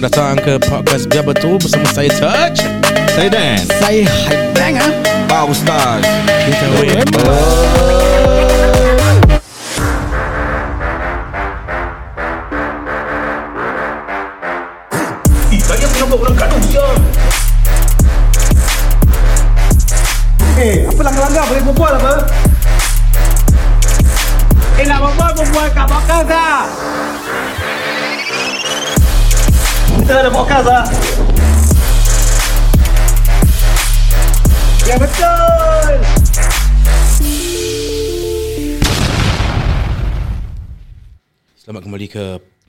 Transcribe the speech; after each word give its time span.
Selamat 0.00 0.16
datang 0.16 0.36
ke 0.40 0.54
podcast 0.64 1.04
Biar 1.12 1.24
Betul 1.28 1.60
bersama 1.60 1.84
saya 1.92 2.08
Touch. 2.08 2.64
Saya 3.12 3.28
Dan 3.28 3.60
Saya 3.68 4.08
hype 4.08 4.48
bang 4.56 4.80
ah. 4.80 4.92
Pak 5.28 5.52
Ustaz 5.52 6.00
Kita 6.24 6.66
wait. 6.80 7.99
Lah. 30.60 30.84
Ya, 34.84 35.00
betul. 35.00 35.92
Selamat 41.56 41.80
kembali 41.80 42.06
ke 42.12 42.24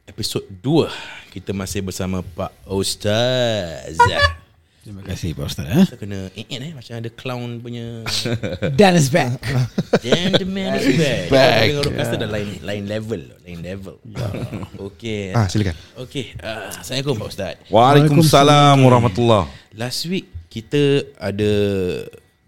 episod 0.08 0.40
2. 0.64 0.88
Kita 1.36 1.52
masih 1.52 1.84
bersama 1.84 2.24
Pak 2.24 2.56
Ustaz. 2.72 4.00
Terima 4.92 5.08
kasih 5.08 5.30
Pak 5.32 5.46
Ustaz 5.48 5.66
eh. 5.72 5.86
Kita 5.88 5.98
kena 6.04 6.20
eh 6.36 6.46
eh 6.52 6.72
macam 6.76 6.94
ada 7.00 7.10
clown 7.16 7.64
punya 7.64 8.04
Dan 8.80 8.94
is 9.00 9.08
back. 9.08 9.40
Dan 10.04 10.36
the 10.36 10.44
man 10.44 10.76
is 10.76 11.00
back. 11.00 11.32
back. 11.32 11.64
Dengan 11.72 11.96
coaster 11.96 12.18
dah 12.20 12.28
lain 12.28 12.60
lain 12.60 12.84
level, 12.92 13.22
lain 13.48 13.60
level. 13.64 13.96
Okey. 14.76 15.32
Ah 15.32 15.48
silakan 15.48 15.80
Okey, 15.96 16.36
uh, 16.44 16.76
Assalamualaikum 16.76 17.24
Pak 17.24 17.28
Ustaz. 17.32 17.56
Waalaikumsalam 17.72 18.76
warahmatullahi 18.84 19.48
Last 19.80 20.12
week 20.12 20.28
kita 20.52 21.08
ada 21.16 21.52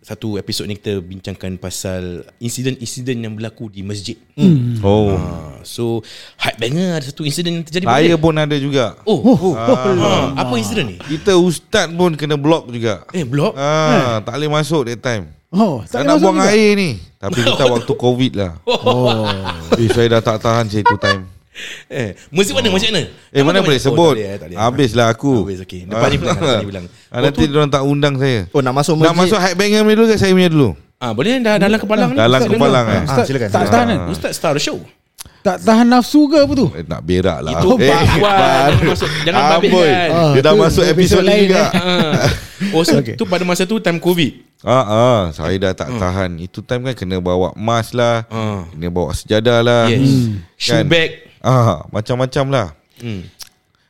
satu 0.04 0.36
episod 0.36 0.68
ni 0.68 0.76
kita 0.76 1.00
bincangkan 1.00 1.56
pasal 1.56 2.28
insiden-insiden 2.38 3.24
yang 3.24 3.34
berlaku 3.34 3.72
di 3.72 3.82
masjid. 3.82 4.20
Hmm. 4.36 4.76
Oh 4.84 5.16
Uh, 5.16 5.56
so 5.64 6.04
hype 6.36 6.60
banger 6.60 7.00
ada 7.00 7.06
satu 7.06 7.24
insiden 7.24 7.58
yang 7.58 7.64
terjadi. 7.64 7.88
Saya 7.88 8.16
pun 8.16 8.36
ada 8.36 8.52
juga 8.56 9.00
Oh, 9.04 9.16
oh, 9.16 9.56
ah, 9.56 10.36
apa 10.36 10.54
insiden 10.56 10.92
ni? 10.92 10.98
Kita 11.00 11.34
ustaz 11.34 11.88
pun 11.88 12.14
kena 12.14 12.36
block 12.36 12.68
juga 12.68 13.08
Eh, 13.10 13.24
blok. 13.24 13.56
Ah, 13.56 14.20
tak 14.20 14.36
boleh 14.36 14.52
masuk 14.52 14.84
that 14.86 15.00
time. 15.00 15.32
Oh, 15.48 15.86
Tak 15.86 16.02
nak 16.02 16.18
buang 16.18 16.36
juga? 16.36 16.50
air 16.50 16.74
ni. 16.74 16.98
Tapi 17.16 17.40
kita 17.40 17.64
waktu 17.74 17.94
covid 17.94 18.34
lah. 18.36 18.52
Oh. 18.66 19.24
Eh, 19.78 19.88
saya 19.88 20.18
dah 20.18 20.22
tak 20.22 20.42
tahan 20.42 20.66
saya 20.68 20.84
tu 20.84 20.98
time. 20.98 21.24
Eh, 21.92 22.18
masjid 22.30 22.52
mana? 22.52 22.68
Masjid 22.68 22.90
mana? 22.90 23.02
Eh 23.30 23.42
mana 23.42 23.60
boleh 23.60 23.78
sebut? 23.78 23.94
Oh, 23.94 24.12
tak 24.12 24.20
boleh, 24.20 24.34
tak 24.36 24.48
boleh. 24.50 24.58
Habislah 24.58 25.08
aku. 25.08 25.34
Habis, 25.44 25.60
okey. 25.62 25.82
Depan 25.86 26.08
ni 26.08 26.18
bilang, 26.18 26.36
depan 26.36 26.58
ni 26.58 26.68
bilang. 26.68 26.86
Ah, 27.08 27.20
nanti 27.22 27.40
Oh, 27.40 27.46
dia 27.46 27.56
orang 27.56 27.70
tak 27.70 27.84
undang 27.84 28.16
saya. 28.16 28.40
Oh 28.50 28.60
nak 28.60 28.74
masuk 28.74 28.94
Nak 28.96 29.14
masjid 29.14 29.18
masuk 29.30 29.40
hype 29.40 29.56
banger 29.56 29.82
dulu 29.88 30.06
ke 30.06 30.16
saya 30.16 30.32
punya 30.32 30.50
dulu? 30.50 30.70
Ah, 30.98 31.12
boleh 31.12 31.38
dah 31.38 31.56
dalam 31.58 31.78
kepala 31.78 32.04
ni. 32.08 32.16
Dalam 32.16 32.40
kepalang 32.42 32.86
dengar. 32.86 32.96
eh. 32.96 33.06
Ustaz, 33.06 33.26
silakan, 33.28 33.48
Tak 33.50 33.64
tahan 33.68 33.86
kan? 33.86 34.00
Ustaz 34.10 34.32
start 34.34 34.54
the 34.56 34.64
show. 34.64 34.80
Tak 35.44 35.60
tahan 35.60 35.86
nafsu 35.86 36.26
ke 36.26 36.40
apa 36.40 36.54
tu? 36.54 36.68
Eh, 36.72 36.84
nak 36.84 37.02
berak 37.02 37.38
lah. 37.38 37.52
Itu 37.54 37.68
eh, 37.76 37.86
Pak 37.86 38.02
Wan. 38.18 38.40
Jangan 38.74 38.88
masuk, 38.90 39.10
jangan 39.22 39.42
babit 39.52 39.70
Amboi. 39.70 39.84
kan. 39.86 40.10
Ah, 40.10 40.32
Dia 40.32 40.42
dah 40.42 40.54
masuk 40.56 40.84
episod 40.86 41.20
ni 41.20 41.28
lain, 41.28 41.42
juga. 41.46 41.60
eh. 41.60 41.70
Ah. 41.76 42.28
Oh, 42.72 42.82
so 42.82 42.96
Okay. 42.96 43.14
tu 43.14 43.28
pada 43.28 43.44
masa 43.44 43.64
tu 43.64 43.76
time 43.78 44.00
COVID. 44.00 44.32
Ah, 44.64 44.86
ah, 44.88 45.22
saya 45.30 45.60
dah 45.60 45.74
tak 45.76 45.92
tahan. 45.94 46.40
Itu 46.40 46.64
time 46.64 46.88
kan 46.88 46.96
kena 46.96 47.20
bawa 47.20 47.52
mask 47.54 47.92
lah, 47.92 48.24
Ah. 48.26 48.64
kena 48.66 48.88
bawa 48.88 49.12
sejadah 49.12 49.60
lah. 49.60 49.84
Yes. 49.86 50.32
Shoe 50.56 50.80
Kan? 50.80 50.88
bag. 50.88 51.12
Ah, 51.44 51.84
macam-macam 51.92 52.46
lah. 52.48 52.68
Hmm. 53.04 53.28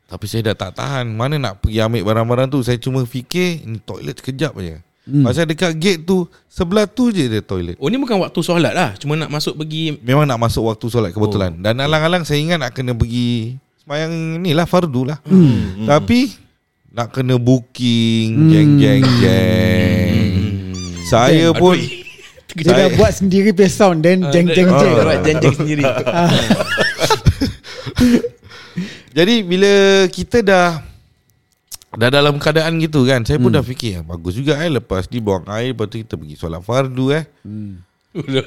Tapi 0.10 0.26
saya 0.26 0.52
dah 0.52 0.68
tak 0.68 0.82
tahan. 0.82 1.06
Mana 1.14 1.38
nak 1.38 1.62
pergi 1.62 1.82
ambil 1.82 2.02
barang-barang 2.02 2.48
tu? 2.50 2.66
Saya 2.66 2.82
cuma 2.82 3.06
fikir 3.06 3.62
ni 3.66 3.78
toilet 3.78 4.18
sekejap 4.18 4.58
aja. 4.58 4.82
Hmm. 5.04 5.22
Pasal 5.28 5.46
dekat 5.46 5.76
gate 5.78 6.02
tu 6.08 6.26
sebelah 6.48 6.90
tu 6.90 7.14
je 7.14 7.30
dia 7.30 7.42
toilet. 7.46 7.78
Oh 7.78 7.92
ni 7.92 8.00
bukan 8.00 8.24
waktu 8.24 8.40
solat 8.40 8.72
lah 8.72 8.96
Cuma 8.96 9.20
nak 9.20 9.28
masuk 9.28 9.60
pergi 9.60 10.00
Memang 10.00 10.24
nak 10.24 10.40
masuk 10.40 10.64
waktu 10.72 10.86
solat 10.88 11.12
kebetulan. 11.12 11.60
Dan 11.60 11.78
alang-alang 11.78 12.24
saya 12.24 12.40
ingat 12.40 12.58
nak 12.58 12.72
kena 12.72 12.96
pergi 12.96 13.60
semayang 13.84 14.40
ni 14.40 14.56
lah 14.56 14.64
fardu 14.64 15.12
lah. 15.12 15.20
Hmm. 15.28 15.86
Tapi 15.86 16.32
nak 16.94 17.12
kena 17.12 17.36
booking, 17.36 18.54
jeng 18.54 18.70
jeng 18.80 19.04
jeng. 19.20 20.30
Saya 21.04 21.52
pun 21.52 21.76
Aduh, 21.76 22.02
Dia 22.64 22.86
dah 22.86 22.90
buat 22.94 23.12
sendiri 23.12 23.50
punya 23.50 23.66
sound 23.66 24.06
Then 24.06 24.30
jeng 24.30 24.46
jeng 24.54 24.70
Ah, 24.70 24.78
jeng 24.78 24.94
Alright 24.94 25.22
jeng-jeng 25.26 25.56
sendiri 25.58 25.84
Jadi 29.18 29.36
bila 29.42 29.72
kita 30.10 30.42
dah 30.42 30.82
dah 31.94 32.10
dalam 32.10 32.38
keadaan 32.38 32.82
gitu 32.82 33.06
kan, 33.06 33.22
saya 33.22 33.38
pun 33.38 33.54
dah 33.54 33.62
fikir 33.62 34.02
ah, 34.02 34.06
bagus 34.08 34.34
juga 34.34 34.58
eh 34.58 34.70
lepas 34.72 35.06
ni 35.08 35.22
buang 35.22 35.46
air 35.46 35.72
lepas 35.72 35.86
tu 35.86 36.02
kita 36.02 36.18
pergi 36.18 36.34
solat 36.34 36.60
fardu 36.60 37.14
eh. 37.14 37.24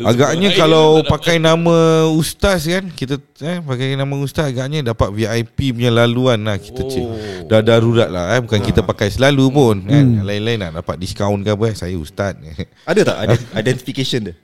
Agaknya 0.00 0.54
kalau 0.54 1.02
pakai 1.02 1.38
nama 1.38 2.06
ustaz 2.08 2.66
kan, 2.66 2.86
kita 2.86 3.18
eh 3.42 3.58
pakai 3.58 3.94
nama 3.94 4.14
ustaz 4.14 4.46
agaknya 4.46 4.78
dapat 4.84 5.10
VIP 5.10 5.74
punya 5.74 5.90
laluan 5.90 6.38
lah 6.42 6.54
kita 6.54 6.82
Oh. 6.82 6.86
cik. 6.86 7.06
Dah 7.46 7.62
darurat 7.62 8.06
lah 8.06 8.34
eh 8.34 8.42
bukan 8.42 8.62
kita 8.62 8.82
pakai 8.82 9.10
selalu 9.10 9.50
pun 9.50 9.76
kan. 9.82 10.06
Yang 10.06 10.26
lain-lain 10.26 10.58
nak 10.62 10.72
dapat 10.82 10.98
diskaun 10.98 11.42
ke 11.42 11.50
apa 11.50 11.64
eh 11.66 11.74
saya 11.74 11.98
ustaz. 11.98 12.38
Ada 12.86 13.00
tak 13.02 13.16
ident- 13.26 13.50
identification 13.54 14.20
dia 14.30 14.34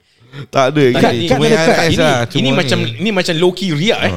tak 0.49 0.65
ada 0.69 0.83
Kat- 0.95 1.13
ini 1.13 1.25
cuma 1.27 1.45
dekat. 1.45 1.61
ARS 1.69 1.85
ini, 1.85 1.97
lah, 1.99 2.17
ini 2.25 2.29
cuma 2.43 2.57
macam 2.57 2.77
ni. 2.79 2.89
ini 2.97 3.09
macam 3.11 3.33
low 3.37 3.51
key 3.51 3.69
riak 3.71 3.99
eh. 4.01 4.13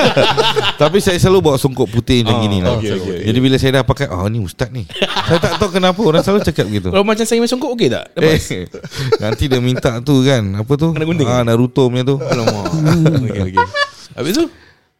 Tapi 0.80 0.98
saya 0.98 1.16
selalu 1.16 1.38
bawa 1.42 1.56
songkok 1.56 1.86
putih 1.86 2.22
macam 2.22 2.36
Ah, 2.36 2.42
gini 2.42 2.58
lah. 2.58 2.74
okey, 2.74 2.90
okey. 2.92 3.18
Jadi 3.24 3.38
bila 3.38 3.56
saya 3.56 3.70
dah 3.72 3.84
pakai, 3.84 4.06
oh 4.08 4.26
ni 4.26 4.38
ustaz 4.38 4.68
ni. 4.68 4.84
saya 5.22 5.38
tak 5.38 5.52
tahu 5.56 5.70
kenapa 5.72 6.00
orang 6.00 6.20
selalu 6.20 6.40
cakap 6.42 6.64
begitu. 6.66 6.88
Kalau 6.88 7.04
macam 7.04 7.22
saya 7.22 7.38
main 7.38 7.46
songkok 7.46 7.70
okey 7.72 7.88
tak? 7.88 8.04
Lepas. 8.12 8.42
Eh, 8.50 8.64
nanti 9.22 9.44
dia 9.46 9.60
minta 9.60 9.90
tu 10.00 10.20
kan, 10.20 10.42
apa 10.56 10.72
tu? 10.74 10.88
Kena 10.90 11.04
gunting 11.04 11.28
Ah, 11.28 11.42
Naruto 11.42 11.86
punya 11.86 12.02
tu. 12.02 12.18
Alamak. 12.18 12.66
Okey 13.24 13.40
okey. 13.50 13.66
Habis 14.12 14.32
tu? 14.34 14.44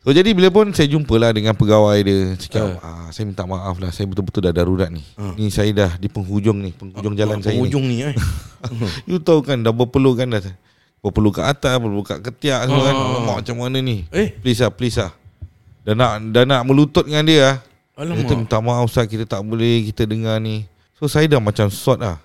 So 0.01 0.17
jadi 0.17 0.33
bila 0.33 0.49
pun 0.49 0.73
saya 0.73 0.89
jumpa 0.89 1.13
lah 1.21 1.29
dengan 1.37 1.53
pegawai 1.53 2.01
dia 2.01 2.33
Cakap 2.41 2.81
ah, 2.81 3.13
saya 3.13 3.29
minta 3.29 3.45
maaf 3.45 3.77
lah 3.77 3.93
Saya 3.93 4.09
betul-betul 4.09 4.49
dah 4.49 4.55
darurat 4.57 4.89
ni. 4.89 5.05
Ni 5.37 5.53
saya 5.53 5.69
dah 5.77 5.93
di 6.01 6.09
penghujung 6.09 6.57
ni 6.57 6.73
Penghujung 6.73 7.13
jalan 7.13 7.45
saya 7.45 7.61
ni. 7.61 7.69
Ujung 7.69 7.85
ni 7.85 8.09
eh. 8.09 8.17
You 9.09 9.21
tahu 9.21 9.45
kan 9.45 9.61
dah 9.61 9.77
berpeluh 9.77 10.17
kan 10.17 10.33
dah. 10.33 10.41
Berpeluh 11.05 11.37
kat 11.37 11.53
atas 11.53 11.77
Berpeluh 11.77 12.01
kat 12.09 12.25
ketiak 12.25 12.65
semua 12.65 12.83
kan. 12.89 12.95
Ah. 12.97 13.05
Alamak 13.13 13.37
macam 13.45 13.57
mana 13.61 13.79
ni? 13.85 14.09
Eh. 14.09 14.33
Please 14.41 14.65
lah 14.65 14.73
please 14.73 14.97
lah. 14.97 15.13
Dah 15.85 15.93
nak, 15.93 16.33
dah 16.33 16.45
nak 16.49 16.65
melutut 16.65 17.05
dengan 17.05 17.25
dia 17.29 17.41
lah. 17.45 17.57
Alamak. 18.01 18.25
Kita 18.25 18.33
minta 18.41 18.57
maaf 18.65 18.89
Ustaz 18.89 19.05
Kita 19.05 19.29
tak 19.29 19.45
boleh 19.45 19.85
Kita 19.93 20.09
dengar 20.09 20.41
ni. 20.41 20.65
So 20.97 21.13
saya 21.13 21.29
dah 21.29 21.45
macam 21.45 21.69
sort 21.69 22.01
lah 22.01 22.17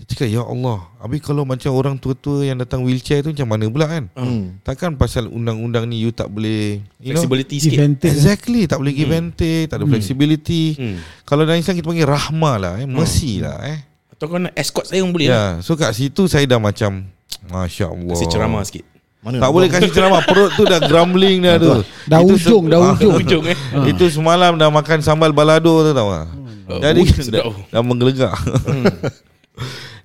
Saya 0.00 0.08
cakap 0.08 0.28
Ya 0.28 0.40
Allah 0.40 0.78
Habis 0.96 1.20
kalau 1.20 1.44
macam 1.44 1.70
orang 1.70 1.94
tua-tua 1.94 2.40
Yang 2.42 2.64
datang 2.64 2.80
wheelchair 2.80 3.20
tu 3.20 3.30
Macam 3.30 3.48
mana 3.48 3.64
pula 3.66 3.84
kan 3.86 4.04
hmm. 4.10 4.60
Takkan 4.60 4.96
pasal 4.96 5.28
undang-undang 5.28 5.84
ni 5.84 6.00
You 6.00 6.10
tak 6.10 6.26
boleh 6.26 6.80
You 6.96 7.12
know 7.12 7.20
Flexibility 7.20 7.56
sikit. 7.58 7.76
Evented 7.76 8.08
Exactly 8.08 8.64
Tak 8.64 8.76
boleh 8.76 8.92
give 8.92 9.10
and 9.10 9.30
take 9.30 9.68
Tak 9.68 9.76
ada 9.76 9.86
flexibility 9.86 10.72
Hmm. 10.72 10.96
Kalau 11.22 11.44
dalam 11.44 11.56
Islam 11.56 11.74
kita 11.74 11.84
panggil 11.84 12.08
rahmah 12.08 12.54
lah 12.56 12.72
eh. 12.76 12.86
Mercy 12.86 13.38
lah 13.38 13.60
eh 13.62 13.84
Atau 14.10 14.24
kau 14.26 14.38
nak 14.38 14.54
escort 14.54 14.84
saya 14.84 15.00
pun 15.00 15.12
boleh 15.12 15.28
lah. 15.28 15.60
Ya 15.60 15.62
So 15.62 15.74
kat 15.74 15.92
situ 15.92 16.24
saya 16.24 16.42
dah 16.44 16.56
macam 16.56 17.04
Masya 17.44 17.86
Allah 17.86 18.14
Kasi 18.14 18.24
ceramah 18.26 18.64
sikit. 18.64 18.84
Mana 19.20 19.36
Tak 19.36 19.50
boleh 19.50 19.68
kasih 19.68 19.90
ceramah 19.90 20.24
Perut 20.24 20.48
tu 20.50 20.64
dah 20.64 20.80
grumbling 20.80 21.38
dah 21.40 21.56
tu 21.56 21.70
Dah 22.04 22.18
Itu 22.18 22.34
ujung, 22.34 22.64
se- 22.64 22.70
dah 22.70 22.78
Ah, 22.80 22.94
ujung. 22.94 23.14
Ujung 23.20 23.44
eh. 23.46 23.56
Itu 23.86 24.08
semalam 24.08 24.56
dah 24.56 24.68
makan 24.68 24.98
sambal 25.00 25.30
balado 25.30 25.84
tu 25.84 25.92
tau 25.92 26.08
tak? 26.10 26.26
Jadi 26.70 27.02
ui, 27.02 27.10
dah, 27.28 27.42
dah 27.68 27.82
menggelegak 27.82 28.30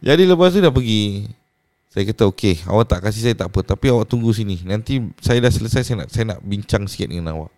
Jadi 0.04 0.24
lepas 0.28 0.52
tu 0.52 0.60
dah 0.60 0.74
pergi. 0.74 1.30
Saya 1.96 2.12
kata 2.12 2.28
okey 2.28 2.68
Awak 2.68 2.86
tak 2.92 3.00
kasih 3.08 3.22
saya 3.24 3.36
tak 3.40 3.48
apa. 3.48 3.60
Tapi 3.64 3.88
awak 3.88 4.12
tunggu 4.12 4.28
sini. 4.36 4.60
Nanti 4.68 5.00
saya 5.24 5.40
dah 5.40 5.52
selesai 5.52 5.82
Saya 5.88 6.04
nak 6.04 6.10
saya 6.12 6.36
nak 6.36 6.40
bincang 6.44 6.84
sikit 6.92 7.08
dengan 7.08 7.32
awak. 7.32 7.52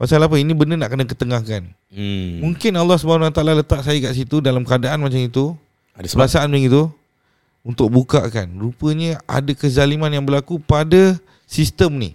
Pasal 0.00 0.24
apa? 0.24 0.34
Ini 0.40 0.56
benda 0.56 0.80
nak 0.80 0.88
kena 0.88 1.04
ketengahkan. 1.04 1.68
Hmm. 1.92 2.40
Mungkin 2.40 2.72
Allah 2.74 2.96
SWT 2.96 3.38
letak 3.38 3.80
saya 3.84 3.98
kat 4.00 4.12
situ 4.16 4.40
Dalam 4.40 4.64
keadaan 4.64 5.04
macam 5.04 5.20
itu. 5.20 5.52
Ada 5.92 6.08
sebab. 6.08 6.24
Perasaan 6.24 6.48
macam 6.48 6.64
itu. 6.64 6.82
Untuk 7.62 7.92
bukakan. 7.92 8.56
Rupanya 8.56 9.20
ada 9.28 9.52
kezaliman 9.52 10.08
yang 10.08 10.24
berlaku 10.24 10.56
Pada 10.56 11.20
sistem 11.44 12.00
ni. 12.00 12.10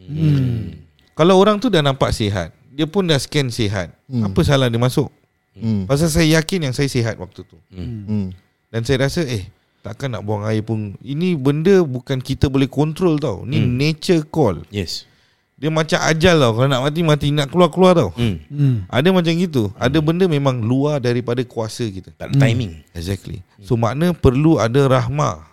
Hmm. 0.00 0.80
Kalau 1.12 1.36
orang 1.36 1.60
tu 1.60 1.68
dah 1.68 1.84
nampak 1.84 2.16
sihat 2.16 2.56
Dia 2.72 2.88
pun 2.88 3.04
dah 3.04 3.20
scan 3.20 3.52
sihat. 3.52 3.92
Hmm. 4.08 4.32
Apa 4.32 4.40
salah 4.40 4.72
dia 4.72 4.80
masuk? 4.80 5.12
Hmm. 5.52 5.84
Pasal 5.84 6.08
saya 6.08 6.40
yakin 6.40 6.70
yang 6.70 6.74
saya 6.74 6.88
sihat 6.88 7.20
waktu 7.20 7.44
tu. 7.44 7.60
Hmm. 7.68 8.32
Dan 8.70 8.82
saya 8.82 9.04
rasa 9.04 9.22
eh 9.22 9.46
Takkan 9.80 10.12
nak 10.12 10.22
buang 10.22 10.42
air 10.42 10.60
pun 10.60 10.94
Ini 10.98 11.34
benda 11.34 11.80
bukan 11.80 12.18
kita 12.18 12.46
boleh 12.46 12.66
kontrol 12.66 13.16
tau 13.16 13.42
Ni 13.42 13.58
Hmm. 13.58 13.74
nature 13.74 14.22
call 14.24 14.62
Yes. 14.68 15.04
Dia 15.54 15.68
macam 15.68 15.98
ajal 15.98 16.36
tau 16.36 16.52
Kalau 16.54 16.68
nak 16.68 16.82
mati 16.82 17.00
mati 17.00 17.28
Nak 17.28 17.48
keluar-keluar 17.48 17.92
tau 17.94 18.10
Hmm. 18.12 18.36
Hmm. 18.46 18.76
Ada 18.86 19.08
macam 19.08 19.32
gitu 19.32 19.72
Ada 19.74 19.98
benda 19.98 20.24
memang 20.24 20.58
luar 20.58 20.98
daripada 20.98 21.40
kuasa 21.42 21.84
kita 21.84 22.12
Tak 22.12 22.30
ada 22.30 22.36
timing. 22.36 22.80
Exactly 22.92 23.40
So 23.60 23.74
makna 23.74 24.12
perlu 24.12 24.56
ada 24.56 24.86
rahmah 24.86 25.44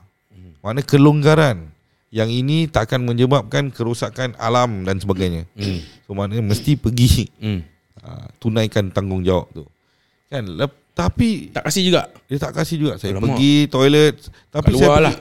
Makna 0.59 0.81
kelonggaran 0.81 1.71
Yang 2.07 2.29
ini 2.35 2.57
takkan 2.65 3.01
menyebabkan 3.01 3.67
kerosakan 3.67 4.35
alam 4.37 4.83
dan 4.83 4.95
sebagainya 4.97 5.43
Hmm. 5.53 5.79
So 6.03 6.11
makna 6.11 6.39
mesti 6.39 6.75
pergi 6.75 7.27
Hmm. 7.35 7.63
uh, 7.99 8.27
tunaikan 8.37 8.87
tanggungjawab 8.87 9.51
tu. 9.51 9.67
Kan 10.27 10.47
lep- 10.49 10.86
tapi 10.97 11.53
Tak 11.53 11.63
kasih 11.63 11.83
juga. 11.85 12.01
dia 12.25 12.37
tak 12.37 12.51
kasih 12.51 12.75
juga. 12.75 12.93
Saya 12.95 13.13
Alamak. 13.13 13.23
pergi 13.29 13.53
toilet 13.67 14.15
tapi 14.49 14.65
Kat 14.67 14.73
saya 14.73 14.81
luar 14.83 14.97
pergi, 14.97 15.05
lah. 15.05 15.15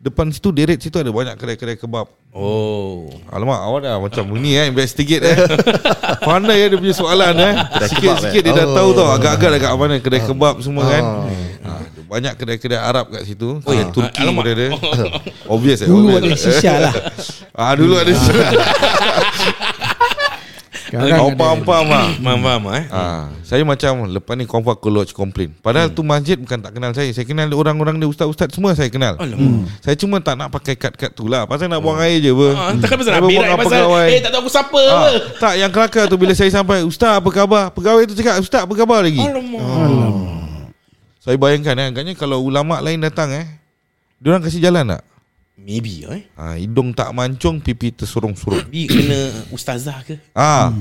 depan 0.00 0.26
situ 0.30 0.48
deret 0.50 0.78
situ 0.78 0.96
ada 0.96 1.10
banyak 1.10 1.36
kedai-kedai 1.36 1.76
kebab. 1.76 2.08
Oh. 2.30 3.10
Alamak 3.28 3.58
awak 3.60 3.80
dah 3.82 3.98
macam 3.98 4.22
ni 4.34 4.54
eh 4.54 4.64
investigate 4.64 5.20
eh. 5.20 5.36
Pandai 6.22 6.56
eh 6.58 6.68
dia 6.68 6.78
punya 6.78 6.94
soalan 6.94 7.34
eh. 7.36 7.54
Sikit-sikit 7.84 8.40
dia 8.40 8.54
dah 8.54 8.64
Oh. 8.64 8.72
tahu 8.72 8.88
tau 8.94 9.08
agak-agak 9.10 9.50
dekat 9.52 9.70
mana 9.74 9.94
kedai 9.98 10.22
kebab 10.22 10.54
semua 10.58 10.86
kan. 10.86 11.04
Ha, 11.60 11.70
ada 11.76 12.00
banyak 12.02 12.32
kedai-kedai 12.34 12.78
Arab 12.78 13.10
kat 13.10 13.22
situ. 13.24 13.58
Oh, 13.58 13.66
Kedai 13.66 13.90
Turki 13.90 14.22
alamak. 14.24 14.40
pun 14.40 14.46
ada. 14.48 14.66
Obvious 15.52 15.78
eh. 15.80 15.86
Dulu 15.86 16.06
obvious. 16.08 16.22
ada 16.22 16.30
shisha 16.38 16.74
lah 16.80 16.94
Ah 17.60 17.74
dulu 17.74 17.94
ada 17.94 18.08
shisha. 18.08 18.46
Sekarang 20.90 21.06
Kau 21.14 21.28
ada- 21.28 21.38
faham-faham 21.38 21.86
ah. 21.88 22.08
Faham 22.12 22.40
faham 22.42 22.62
eh. 22.72 22.84
Ah, 22.90 23.22
saya 23.40 23.62
macam 23.62 24.10
lepas 24.10 24.34
ni 24.34 24.42
confirm 24.42 24.74
aku 24.74 24.88
lodge 24.88 25.12
complain. 25.12 25.54
Padahal 25.54 25.86
tu 25.88 26.02
masjid 26.02 26.34
bukan 26.34 26.58
tak 26.58 26.74
kenal 26.74 26.90
saya. 26.90 27.06
Saya 27.10 27.22
kenal 27.22 27.46
orang-orang 27.50 27.94
dia 27.96 28.04
ustaz-ustaz 28.04 28.50
semua 28.50 28.74
saya 28.74 28.90
kenal. 28.90 29.14
Alamak. 29.14 29.70
Saya 29.78 29.94
cuma 29.94 30.18
tak 30.18 30.34
nak 30.34 30.50
pakai 30.50 30.74
kad-kad 30.74 31.14
tu 31.14 31.24
lah. 31.24 31.46
Pasal 31.46 31.70
nak 31.70 31.78
buang 31.78 31.94
air 31.96 32.18
je 32.18 32.28
ber. 32.28 32.52
Ah, 32.52 32.74
takkan 32.74 32.98
pasal 32.98 33.12
nak 33.12 33.22
berak 33.22 33.46
apa 33.46 33.56
pasal 33.56 33.70
pegawai. 33.78 34.08
eh 34.08 34.18
tak 34.18 34.30
tahu 34.30 34.40
aku 34.40 34.50
siapa 34.50 34.80
Ah, 34.80 34.90
apa. 34.90 35.10
tak 35.38 35.54
yang 35.56 35.70
kelakar 35.70 36.04
tu 36.04 36.16
bila 36.16 36.32
saya 36.34 36.50
sampai 36.50 36.82
Ustaz 36.82 37.12
apa 37.14 37.28
khabar 37.30 37.70
Pegawai 37.70 38.02
tu 38.04 38.14
cakap 38.14 38.34
Ustaz 38.36 38.66
apa 38.66 38.74
khabar 38.74 39.00
lagi 39.00 39.22
Alamak. 39.22 39.62
Saya 41.20 41.36
bayangkan 41.36 41.76
eh 41.76 41.86
Agaknya 41.88 42.12
kalau 42.14 42.40
ulama' 42.40 42.80
lain 42.80 42.98
datang 42.98 43.30
eh 43.30 43.46
Diorang 44.16 44.40
kasih 44.40 44.58
jalan 44.58 44.90
tak 44.90 45.02
Maybe 45.60 46.02
eh. 46.04 46.24
ha, 46.34 46.56
Hidung 46.56 46.90
tak 46.90 47.12
mancung 47.12 47.60
Pipi 47.60 47.92
tersurung-surung 47.92 48.64
Maybe 48.64 48.88
kena 48.88 49.18
ustazah 49.48 50.00
ke? 50.02 50.16
ah. 50.32 50.72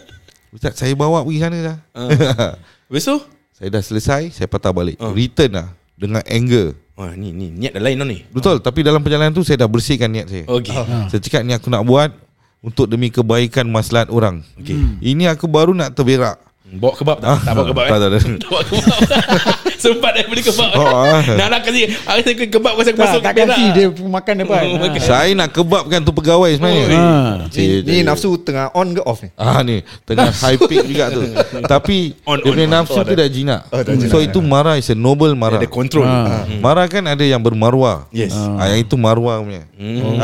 Ustaz 0.48 0.74
saya 0.74 0.94
bawa 0.94 1.20
pergi 1.20 1.38
sana 1.38 1.58
dah 1.58 1.76
Ah. 1.92 2.08
Lepas 2.88 3.04
tu? 3.04 3.18
Saya 3.52 3.68
dah 3.68 3.82
selesai 3.82 4.30
Saya 4.30 4.46
patah 4.46 4.70
balik 4.70 4.96
Ah. 4.96 5.10
Return 5.10 5.52
lah 5.52 5.68
Dengan 5.92 6.22
anger 6.24 6.72
Wah 6.94 7.12
ni 7.12 7.30
ni 7.30 7.52
niat 7.52 7.74
dah 7.74 7.82
lain 7.82 7.94
tau 7.94 8.06
ni. 8.06 8.18
Betul 8.28 8.56
Tapi 8.58 8.80
dalam 8.80 8.98
perjalanan 8.98 9.30
tu 9.30 9.42
Saya 9.42 9.60
dah 9.60 9.68
bersihkan 9.68 10.08
niat 10.08 10.26
saya 10.26 10.44
Okey. 10.46 10.72
Saya 11.06 11.20
cakap 11.20 11.42
ni 11.42 11.52
aku 11.52 11.68
nak 11.68 11.82
buat 11.82 12.10
Untuk 12.58 12.86
demi 12.86 13.06
kebaikan 13.06 13.68
maslahat 13.68 14.08
orang 14.08 14.40
Okey. 14.56 14.78
Ini 15.04 15.28
aku 15.28 15.44
baru 15.44 15.70
nak 15.70 15.92
terberak 15.92 16.40
Bawa 16.68 16.92
kebab 16.92 17.16
tak? 17.16 17.40
Tak 17.40 17.52
bawa 17.52 17.64
kebab 17.66 17.82
eh? 17.82 17.88
Tak, 17.88 17.98
tak, 17.98 18.08
tak. 18.10 18.20
Tak 18.38 18.48
bawa 18.50 18.62
kebab. 18.62 18.98
Sempat 19.78 20.10
dah 20.10 20.24
beli 20.26 20.42
kebab. 20.42 20.70
Oh, 20.74 20.84
ah. 20.84 21.22
Nak 21.24 21.48
nak 21.48 21.60
kasi 21.62 21.80
aku 21.86 22.18
kasi 22.20 22.44
kebab 22.44 22.72
kasi 22.74 22.88
aku 22.90 22.98
Tak, 22.98 23.08
masuk 23.08 23.20
tak 23.22 23.32
berak. 23.32 23.48
kasih 23.48 23.66
dia 23.70 23.86
makan 23.88 24.34
depan 24.36 24.60
Oh, 24.66 24.76
makan. 24.76 25.00
Saya 25.00 25.30
nak 25.32 25.48
kebabkan 25.50 26.00
tu 26.02 26.12
pegawai 26.12 26.50
sebenarnya 26.50 26.84
Oi. 26.84 26.92
ha. 26.92 27.08
Cik, 27.48 27.66
Ni, 27.82 27.92
ni 27.94 28.02
nafsu 28.02 28.36
tengah 28.36 28.68
on 28.72 28.90
ke 28.90 29.00
off 29.00 29.22
ni? 29.22 29.30
Ah 29.34 29.62
ni 29.62 29.80
tengah 30.02 30.28
high 30.28 30.58
peak 30.60 30.84
juga 30.84 31.08
tu. 31.08 31.22
Tapi 31.72 32.12
On, 32.26 32.36
dia 32.36 32.44
on, 32.44 32.52
punya 32.52 32.66
on. 32.66 32.74
nafsu 32.76 32.92
Oh, 32.92 33.02
tu 33.02 33.14
dah- 33.14 33.16
dah 33.16 33.28
jinak. 33.30 33.60
Oh, 33.66 33.80
dah 33.80 33.94
jinak. 33.94 34.10
So 34.10 34.18
itu 34.18 34.38
marah 34.38 34.76
is 34.76 34.90
a 34.90 34.96
noble 34.98 35.32
marah. 35.32 35.56
Ada 35.56 35.70
kontrol. 35.70 36.04
Ah. 36.04 36.44
Hmm. 36.44 36.60
Marah 36.60 36.84
kan 36.84 37.06
ada 37.06 37.22
yang 37.22 37.40
bermaruah. 37.40 38.10
Yes. 38.10 38.36
Ah, 38.36 38.68
yang 38.68 38.82
itu 38.82 38.92
maruah 38.94 39.40
punya. 39.40 39.64
Hmm. 39.72 40.20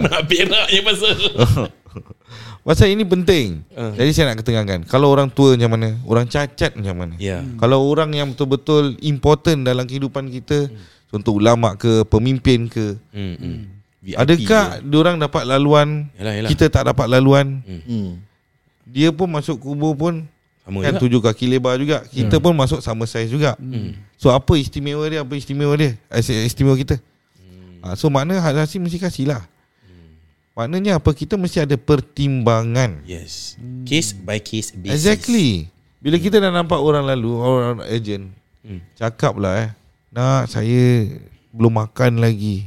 Nak 0.00 0.22
beraknya 0.24 0.80
pasal. 0.80 1.14
Pasal 2.68 2.92
ini 2.92 3.00
penting. 3.00 3.64
Ah. 3.72 3.96
Jadi 3.96 4.10
saya 4.12 4.28
nak 4.28 4.44
ketengahkan. 4.44 4.84
Kalau 4.84 5.08
orang 5.08 5.32
tua 5.32 5.56
macam 5.56 5.72
mana? 5.72 5.96
Orang 6.04 6.28
cacat 6.28 6.76
macam 6.76 7.00
mana? 7.00 7.14
Ya. 7.16 7.40
Kalau 7.56 7.80
orang 7.88 8.12
yang 8.12 8.28
betul-betul 8.36 8.92
important 9.00 9.64
dalam 9.64 9.88
kehidupan 9.88 10.28
kita, 10.28 10.68
contoh 11.08 11.40
ulama 11.40 11.80
ke, 11.80 12.04
pemimpin 12.04 12.68
ke, 12.68 13.00
Hmm. 13.08 13.36
hmm. 13.40 13.58
VIP 14.04 14.14
adakah 14.20 14.84
diorang 14.84 15.16
dapat 15.16 15.48
laluan, 15.48 16.12
Yalah, 16.20 16.32
yalah. 16.44 16.48
kita 16.52 16.68
tak 16.68 16.92
dapat 16.92 17.08
laluan? 17.08 17.64
Hmm. 17.64 18.20
Dia 18.84 19.16
pun 19.16 19.32
masuk 19.32 19.64
kubur 19.64 19.96
pun 19.96 20.28
Sama 20.68 20.84
kan 20.84 20.92
juga. 20.92 21.00
tujuh 21.08 21.20
kaki 21.24 21.44
lebar 21.48 21.80
juga. 21.80 22.04
Kita 22.04 22.36
pun 22.36 22.52
masuk 22.52 22.84
sama 22.84 23.08
saiz 23.08 23.32
juga. 23.32 23.56
Hmm. 23.56 23.96
So 24.20 24.28
apa 24.28 24.60
istimewa 24.60 25.08
dia? 25.08 25.24
Apa 25.24 25.40
istimewa 25.40 25.72
dia? 25.72 25.96
Eh, 26.12 26.20
Istimewa 26.44 26.76
kita. 26.76 27.00
Ha, 27.80 27.96
so 27.96 28.12
makna 28.12 28.36
hak 28.44 28.68
mesti 28.76 29.00
kasih 29.00 29.24
lah. 29.32 29.48
Maknanya 30.58 30.98
apa? 30.98 31.14
Kita 31.14 31.38
mesti 31.38 31.62
ada 31.62 31.78
pertimbangan. 31.78 33.06
Yes. 33.06 33.54
Case 33.86 34.10
by 34.10 34.42
case 34.42 34.74
basis. 34.74 34.90
Exactly. 34.90 35.70
Bila 36.02 36.18
kita 36.18 36.42
dah 36.42 36.50
nampak 36.50 36.82
orang 36.82 37.06
lalu, 37.06 37.30
orang 37.38 37.78
agent, 37.86 38.34
Hmm. 38.66 38.82
cakap 38.98 39.38
lah 39.38 39.54
eh. 39.64 39.70
Nak 40.10 40.50
saya 40.50 41.14
belum 41.54 41.78
makan 41.78 42.18
lagi. 42.18 42.66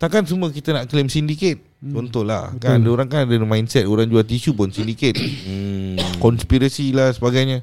Takkan 0.00 0.24
semua 0.24 0.48
kita 0.48 0.72
nak 0.72 0.88
claim 0.88 1.12
sindiket. 1.12 1.60
Contoh 1.76 2.24
lah. 2.24 2.56
Kan 2.56 2.80
ada 2.80 2.88
orang 2.88 3.04
kan 3.04 3.28
ada 3.28 3.36
mindset 3.44 3.84
orang 3.84 4.08
jual 4.08 4.24
tisu 4.24 4.56
pun 4.56 4.72
sindiket. 4.72 5.12
Hmm. 5.16 6.00
konspirasi 6.16 6.96
lah 6.96 7.12
sebagainya. 7.12 7.60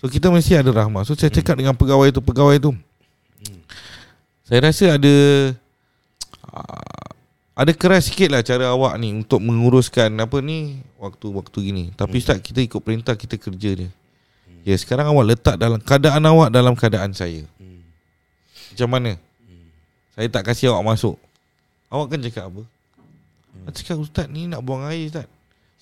So 0.00 0.08
kita 0.08 0.32
mesti 0.32 0.56
ada 0.56 0.72
rahmah. 0.72 1.04
So 1.04 1.12
saya 1.12 1.28
cakap 1.28 1.60
dengan 1.60 1.76
pegawai 1.76 2.08
tu, 2.10 2.24
pegawai 2.24 2.56
tu. 2.58 2.72
Saya 4.48 4.72
rasa 4.72 4.96
ada 4.98 5.14
uh, 6.50 6.91
ada 7.52 7.72
keras 7.76 8.08
sikit 8.08 8.32
lah 8.32 8.40
cara 8.40 8.72
awak 8.72 8.96
ni 8.96 9.12
untuk 9.12 9.36
menguruskan 9.44 10.08
apa 10.16 10.40
ni 10.40 10.80
waktu-waktu 10.96 11.58
gini. 11.60 11.84
Tapi 11.92 12.16
Ustaz 12.16 12.40
kita 12.40 12.64
ikut 12.64 12.80
perintah 12.80 13.12
kita 13.12 13.36
kerja 13.36 13.70
je. 13.76 13.88
Ya 14.64 14.74
sekarang 14.78 15.12
awak 15.12 15.36
letak 15.36 15.56
dalam 15.60 15.76
keadaan 15.82 16.22
awak 16.24 16.48
dalam 16.48 16.72
keadaan 16.72 17.12
saya. 17.12 17.44
Macam 18.72 18.88
mana? 18.88 19.20
Saya 20.16 20.28
tak 20.32 20.48
kasih 20.48 20.72
awak 20.72 20.96
masuk. 20.96 21.20
Awak 21.92 22.06
kan 22.08 22.18
cakap 22.24 22.44
apa? 22.48 22.62
Awak 23.68 23.72
cakap 23.76 23.96
Ustaz 24.00 24.26
ni 24.32 24.48
nak 24.48 24.64
buang 24.64 24.88
air 24.88 25.12
Ustaz. 25.12 25.28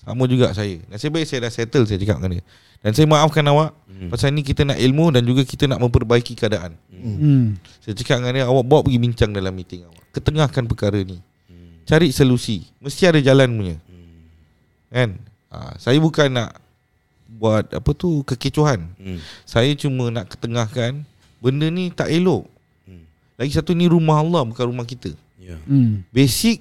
Sama 0.01 0.25
juga 0.25 0.49
saya 0.49 0.81
Nasib 0.89 1.13
baik 1.13 1.29
saya 1.29 1.45
dah 1.45 1.53
settle 1.53 1.85
Saya 1.85 2.01
cakap 2.01 2.17
dengan 2.17 2.41
dia 2.41 2.43
Dan 2.81 2.91
saya 2.97 3.05
maafkan 3.05 3.45
awak 3.53 3.77
hmm. 3.85 4.09
Pasal 4.09 4.33
ni 4.33 4.41
kita 4.41 4.65
nak 4.65 4.81
ilmu 4.81 5.13
Dan 5.13 5.29
juga 5.29 5.45
kita 5.45 5.69
nak 5.69 5.77
memperbaiki 5.77 6.33
keadaan 6.33 6.73
Hmm. 6.89 7.57
Saya 7.81 7.93
cakap 7.97 8.17
dengan 8.21 8.33
dia 8.33 8.45
Awak 8.49 8.65
bawa 8.65 8.81
pergi 8.85 8.97
bincang 8.97 9.29
dalam 9.29 9.53
meeting 9.53 9.85
awak 9.85 10.01
Ketengahkan 10.09 10.65
perkara 10.65 11.05
ni 11.05 11.21
Cari 11.85 12.13
solusi. 12.13 12.63
Mesti 12.79 13.03
ada 13.09 13.19
jalan 13.21 13.49
punya. 13.51 13.77
Kan? 14.91 15.15
Ha, 15.51 15.79
Saya 15.79 15.97
bukan 16.03 16.27
nak 16.31 16.59
Buat 17.31 17.71
apa 17.71 17.91
tu 17.95 18.27
Kekecohan. 18.27 18.91
Hmm. 18.99 19.19
Saya 19.47 19.71
cuma 19.79 20.11
nak 20.11 20.35
ketengahkan 20.35 21.07
Benda 21.39 21.71
ni 21.71 21.89
tak 21.89 22.11
elok. 22.11 22.45
Hmm. 22.83 23.07
Lagi 23.39 23.55
satu 23.55 23.71
ni 23.71 23.87
rumah 23.87 24.19
Allah 24.19 24.43
Bukan 24.43 24.67
rumah 24.67 24.83
kita. 24.83 25.15
Ya. 25.39 25.55
Hmm. 25.63 26.03
Basic 26.11 26.59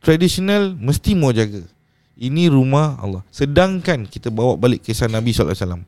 Traditional 0.00 0.72
Mesti 0.72 1.12
mau 1.12 1.30
jaga. 1.36 1.62
Ini 2.16 2.48
rumah 2.48 2.96
Allah. 2.96 3.20
Sedangkan 3.28 4.08
kita 4.08 4.32
bawa 4.32 4.56
balik 4.56 4.80
kisah 4.80 5.04
Nabi 5.04 5.36
SAW 5.36 5.84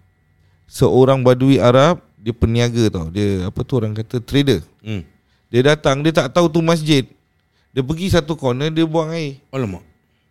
Seorang 0.69 1.25
badui 1.25 1.57
Arab 1.57 2.05
Dia 2.21 2.37
peniaga 2.37 2.85
tau. 2.93 3.09
Dia 3.09 3.49
apa 3.49 3.61
tu 3.65 3.81
orang 3.81 3.97
kata 3.97 4.21
trader. 4.21 4.61
Hmm. 4.85 5.09
Dia 5.49 5.73
datang 5.73 6.05
Dia 6.05 6.13
tak 6.13 6.37
tahu 6.37 6.53
tu 6.53 6.61
masjid 6.61 7.09
Dia 7.73 7.83
pergi 7.85 8.07
satu 8.13 8.35
corner 8.35 8.73
Dia 8.73 8.89
buang 8.89 9.13
air 9.13 9.39
Alamak. 9.53 9.85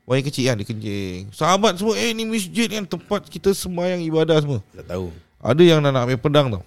Buang 0.03 0.17
air 0.17 0.25
kecil 0.25 0.50
kan 0.50 0.56
Dia 0.58 0.67
kencing 0.67 1.34
Sahabat 1.34 1.77
semua 1.77 1.96
Eh 1.96 2.12
ni 2.13 2.25
masjid 2.25 2.67
kan 2.67 2.84
Tempat 2.86 3.29
kita 3.29 3.53
sembahyang 3.53 4.01
ibadah 4.06 4.38
semua 4.41 4.60
Tak 4.74 4.86
tahu. 4.89 5.13
Ada 5.38 5.62
yang 5.62 5.79
nak, 5.86 5.91
nak 5.94 6.01
ambil 6.10 6.20
pedang 6.20 6.48
tau 6.50 6.63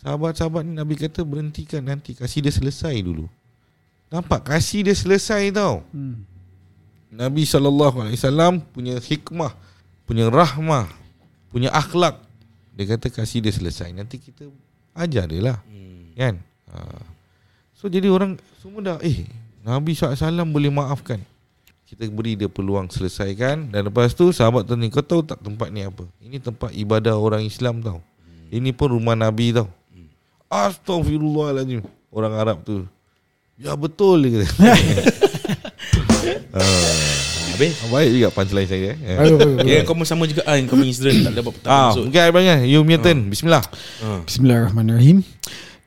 Sahabat-sahabat 0.00 0.62
ni 0.62 0.72
Nabi 0.78 0.94
kata 0.94 1.26
Berhentikan 1.26 1.82
nanti 1.82 2.14
Kasih 2.14 2.44
dia 2.44 2.54
selesai 2.54 2.94
dulu 3.02 3.26
Nampak 4.12 4.46
Kasih 4.46 4.86
dia 4.86 4.94
selesai 4.94 5.50
tau 5.50 5.82
Hmm. 5.90 6.22
Nabi 7.16 7.46
SAW 7.48 8.60
punya 8.74 8.98
hikmah, 9.00 9.54
punya 10.04 10.28
rahmah, 10.28 10.90
punya 11.48 11.72
akhlak. 11.72 12.20
Dia 12.76 12.84
kata 12.92 13.08
kasih 13.08 13.40
dia 13.40 13.54
selesai. 13.54 13.88
Nanti 13.96 14.20
kita 14.20 14.52
ajar 14.92 15.24
dia 15.30 15.40
lah. 15.40 15.58
Hmm. 15.64 16.12
Kan? 16.12 16.34
Ha. 16.68 17.00
So 17.72 17.88
jadi 17.88 18.12
orang 18.12 18.36
semua 18.60 18.84
dah, 18.84 18.98
eh 19.00 19.24
Nabi 19.66 19.98
SAW 19.98 20.14
boleh 20.46 20.70
maafkan. 20.70 21.18
Kita 21.86 22.06
beri 22.06 22.38
dia 22.38 22.46
peluang 22.46 22.86
selesaikan. 22.86 23.70
Dan 23.70 23.90
lepas 23.90 24.14
tu 24.14 24.30
sahabat 24.30 24.62
tu 24.62 24.74
ni, 24.74 24.86
kau 24.86 25.02
tahu 25.02 25.22
tak 25.22 25.42
tempat 25.42 25.70
ni 25.70 25.82
apa? 25.82 26.06
Ini 26.22 26.38
tempat 26.38 26.70
ibadah 26.70 27.18
orang 27.18 27.42
Islam 27.42 27.82
tau. 27.82 27.98
Ini 28.46 28.70
pun 28.70 28.94
rumah 28.94 29.18
Nabi 29.18 29.50
tau. 29.50 29.66
Astaghfirullahaladzim. 30.46 31.82
Orang 32.10 32.38
Arab 32.38 32.62
tu. 32.62 32.86
Ya 33.58 33.74
betul 33.74 34.22
dia 34.22 34.46
kata. 34.46 34.54
Habis? 37.56 37.72
Baik 37.88 38.08
juga 38.12 38.28
punchline 38.30 38.68
saya 38.68 38.92
eh. 38.92 39.16
Ya 39.64 39.80
kau 39.82 39.96
pun 39.96 40.04
sama 40.04 40.28
juga 40.28 40.44
ah, 40.44 40.60
kau 40.68 40.76
punya 40.76 40.92
incident 40.92 41.24
tak 41.24 41.34
dapat 41.40 41.52
tak 41.58 41.70
Ah, 41.72 41.88
masuk. 41.90 42.02
mungkin 42.06 42.30
banyak. 42.30 42.56
You 42.68 42.84
punya 42.84 43.00
turn. 43.00 43.18
Bismillah. 43.26 43.64
Ah. 43.98 44.20
Bismillahirrahmanirrahim. 44.22 45.24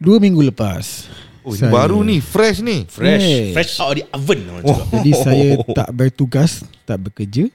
Dua 0.01 0.17
minggu 0.17 0.41
lepas. 0.41 1.05
Oh, 1.49 1.57
ini 1.57 1.67
baru 1.67 1.99
ni, 2.01 2.17
fresh 2.21 2.61
ni. 2.61 2.85
Fresh, 2.85 3.25
Hey. 3.25 3.45
fresh 3.51 3.73
out 3.81 3.91
of 3.91 3.95
the 3.97 4.05
oven 4.13 4.39
orang 4.47 4.63
Oh. 4.63 4.77
cakap. 4.77 4.89
Jadi 4.93 5.11
saya 5.17 5.47
tak 5.73 5.89
bertugas, 5.91 6.51
tak 6.85 6.97
bekerja. 7.01 7.49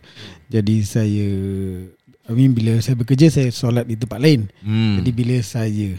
Jadi 0.50 0.76
saya 0.82 1.28
I 2.24 2.32
mean 2.32 2.50
bila 2.50 2.80
saya 2.80 2.96
bekerja 2.96 3.28
saya 3.28 3.52
solat 3.52 3.84
di 3.84 3.94
tempat 3.94 4.16
lain. 4.16 4.48
Hmm. 4.64 4.98
Jadi 4.98 5.10
bila 5.12 5.36
saya 5.40 5.90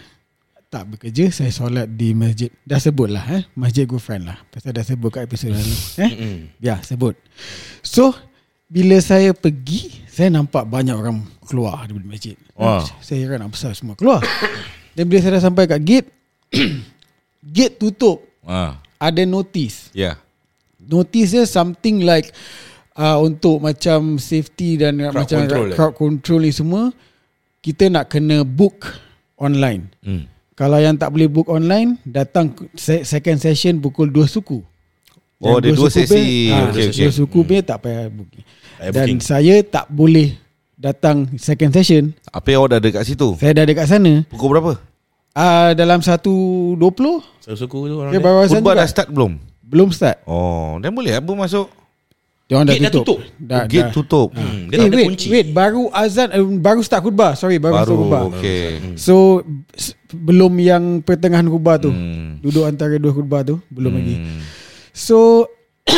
tak 0.68 0.92
bekerja 0.92 1.30
saya 1.30 1.54
solat 1.54 1.86
di 1.88 2.12
masjid. 2.12 2.50
Dah 2.66 2.82
sebut 2.82 3.08
lah 3.08 3.24
eh 3.32 3.44
Masjid 3.54 3.86
Gufran 3.86 4.25
lah. 4.25 4.42
Pasal 4.50 4.74
dah 4.74 4.82
sebut 4.82 5.08
kat 5.08 5.24
episod 5.24 5.54
lalu 5.54 5.75
eh. 6.02 6.12
Ya 6.58 6.82
sebut. 6.82 7.14
So 7.80 8.12
bila 8.66 8.98
saya 9.00 9.32
pergi 9.32 10.04
Saya 10.10 10.32
nampak 10.32 10.64
banyak 10.66 10.96
orang 10.96 11.22
keluar 11.44 11.84
daripada 11.84 12.08
masjid. 12.08 12.40
Wah. 12.56 12.82
Saya 13.04 13.20
heran 13.22 13.44
apa 13.44 13.52
pasal 13.52 13.75
semua 13.75 13.94
keluar. 13.94 14.24
Dan 14.96 15.12
bila 15.12 15.20
saya 15.20 15.36
dah 15.36 15.44
sampai 15.44 15.68
kat 15.68 15.84
gate, 15.84 16.08
gate 17.46 17.78
tutup. 17.78 18.25
Ah, 18.42 18.82
Ada 18.98 19.24
notice. 19.24 19.90
ya. 19.92 20.18
Notice 20.78 21.30
dia 21.32 21.46
something 21.46 22.02
like 22.02 22.30
uh, 22.94 23.18
untuk 23.18 23.58
macam 23.58 24.18
safety 24.18 24.78
dan 24.78 24.98
Crowd 25.00 25.14
macam 25.16 25.40
control, 25.42 25.66
eh? 25.66 25.75
crowd 25.75 25.94
control 25.96 26.42
ni 26.42 26.52
semua 26.52 26.84
kita 27.60 27.90
nak 27.90 28.06
kena 28.08 28.46
book 28.46 28.86
online. 29.36 29.90
Hmm. 30.00 30.30
Kalau 30.54 30.78
yang 30.78 30.94
tak 30.94 31.10
boleh 31.10 31.25
book 31.25 31.50
online 31.50 31.98
datang 32.02 32.54
se- 32.72 33.02
second 33.04 33.36
session 33.36 33.82
pukul 33.82 34.08
2 34.08 34.24
suku. 34.25 34.62
Oh, 35.36 35.60
ada 35.60 35.68
dua 35.68 35.92
suku 35.92 36.00
sesi. 36.00 36.14
punya, 36.48 36.56
ah, 36.56 36.64
Okey, 36.72 36.86
dua 36.96 37.12
suku 37.12 37.40
punya 37.44 37.62
tak 37.62 37.78
payah 37.84 38.08
booking. 38.08 38.44
Payah 38.80 38.88
Dan 38.88 39.04
booking. 39.04 39.20
saya 39.20 39.56
tak 39.62 39.86
boleh 39.90 40.38
datang 40.74 41.28
second 41.36 41.72
session. 41.72 42.04
Apa 42.30 42.48
yang 42.50 42.64
awak 42.64 42.70
dah 42.72 42.80
ada 42.80 42.90
kat 42.94 43.04
situ? 43.04 43.28
Saya 43.36 43.52
dah 43.52 43.66
dekat 43.66 43.86
sana. 43.86 44.24
Pukul 44.32 44.54
berapa? 44.54 44.80
Uh, 45.36 45.75
dalam 45.75 46.00
1.20 46.00 46.80
Satu 47.44 47.60
suku 47.60 47.77
tu 47.86 47.96
orang 47.98 48.08
okay, 48.10 48.18
dia. 48.18 48.25
barusan 48.25 48.56
Khutbah 48.56 48.72
juga. 48.72 48.80
dah 48.80 48.88
start 48.88 49.10
belum? 49.10 49.32
Belum 49.62 49.89
start. 49.89 50.24
Oh, 50.24 50.80
dan 50.80 50.89
boleh 50.89 51.12
apa 51.13 51.27
masuk? 51.30 51.68
Dia 52.46 52.56
orang 52.56 52.65
dah 52.65 52.74
Gate 52.74 52.82
dah 52.82 52.94
tutup. 52.94 53.20
tutup. 53.20 53.20
Dah, 53.44 53.63
Gate 53.65 53.82
dah. 53.82 53.92
tutup. 53.92 54.30
Hmm, 54.32 54.60
dia 54.63 54.75
eh, 54.75 54.80
tak 54.80 54.86
ada 54.86 54.96
wait, 54.96 55.08
kunci. 55.10 55.27
wait, 55.27 55.48
baru 55.51 55.84
azan 55.92 56.27
eh, 56.30 56.39
baru 56.39 56.80
start 56.80 57.01
khutbah. 57.01 57.32
Sorry, 57.34 57.58
baru, 57.58 57.74
baru 57.74 57.84
start 57.84 58.00
khutbah. 58.00 58.22
Baru, 58.22 58.32
okey. 58.34 58.65
So 58.96 59.15
belum 60.10 60.54
yang 60.58 60.84
pertengahan 61.01 61.46
khutbah 61.46 61.75
tu. 61.77 61.89
Hmm. 61.89 62.39
Duduk 62.39 62.63
antara 62.63 62.96
dua 62.96 63.12
khutbah 63.12 63.42
tu 63.42 63.60
belum 63.68 63.92
Hmm. 63.92 64.00
lagi. 64.00 64.15
So 64.94 65.50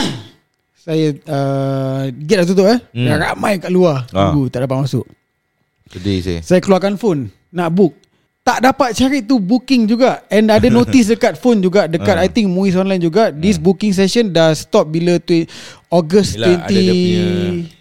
saya 0.80 1.14
uh, 1.28 2.04
gate 2.12 2.42
dah 2.42 2.48
tutup 2.48 2.66
eh. 2.66 2.80
Hmm. 2.90 3.06
Dah 3.06 3.16
ramai 3.22 3.60
kat 3.60 3.70
luar 3.70 4.08
Ah. 4.08 4.32
tunggu 4.32 4.48
tak 4.48 4.64
dapat 4.64 4.82
masuk. 4.82 5.06
Sedih 5.88 6.20
saya. 6.20 6.40
Saya 6.42 6.58
keluarkan 6.58 6.96
phone 6.96 7.28
nak 7.50 7.70
book. 7.70 7.94
Tak 8.48 8.64
dapat 8.64 8.90
cari 8.94 9.20
tu 9.22 9.38
booking 9.38 9.84
juga. 9.86 10.24
And 10.28 10.48
ada 10.48 10.64
notice 10.74 11.08
dekat 11.10 11.36
phone 11.36 11.60
juga 11.60 11.84
Dekat 11.86 12.16
Ah. 12.16 12.24
I 12.24 12.30
think 12.30 12.48
Muiz 12.48 12.74
online 12.74 13.00
juga. 13.00 13.28
This 13.30 13.60
booking 13.60 13.92
session 13.92 14.32
dah 14.32 14.56
stop 14.56 14.88
bila 14.88 15.20
tu 15.20 15.36
August 15.88 16.40
Yelah, 16.40 16.64
ada 16.64 16.72
20 16.72 16.80
dia 16.80 16.94
punya- 16.96 17.76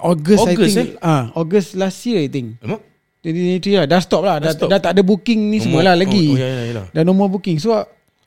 August, 0.00 0.42
I 0.42 0.52
August, 0.52 0.74
think. 0.74 0.90
ah 1.00 1.22
August 1.32 1.68
last 1.74 1.98
year 2.02 2.18
I 2.18 2.28
think. 2.28 2.58
Emang? 2.58 2.82
2023 3.20 3.78
lah 3.78 3.86
Dah 3.86 4.00
stop 4.00 4.22
lah. 4.22 4.36
Dah 4.36 4.44
Dah, 4.44 4.52
stop. 4.52 4.68
dah, 4.68 4.78
tak 4.80 4.92
ada 4.92 5.02
booking 5.02 5.40
ni 5.48 5.58
semua 5.58 5.82
lah 5.82 5.94
lagi. 5.94 6.26
Oh, 6.28 6.34
oh 6.34 6.38
ya, 6.38 6.46
ya, 6.46 6.62
ya. 6.68 6.82
Dah 6.90 7.02
no 7.02 7.14
more 7.14 7.30
booking. 7.30 7.56
So 7.56 7.70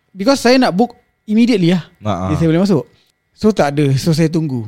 Because 0.09 0.39
saya 0.39 0.55
nak 0.55 0.71
book 0.71 0.95
Immediately 1.25 1.75
lah 1.75 1.83
Ah, 1.99 2.07
ah. 2.07 2.19
Jadi 2.27 2.35
saya 2.37 2.47
boleh 2.49 2.63
masuk. 2.63 2.83
So 3.31 3.51
tak 3.51 3.75
ada. 3.75 3.91
So 3.95 4.11
saya 4.11 4.27
tunggu. 4.27 4.63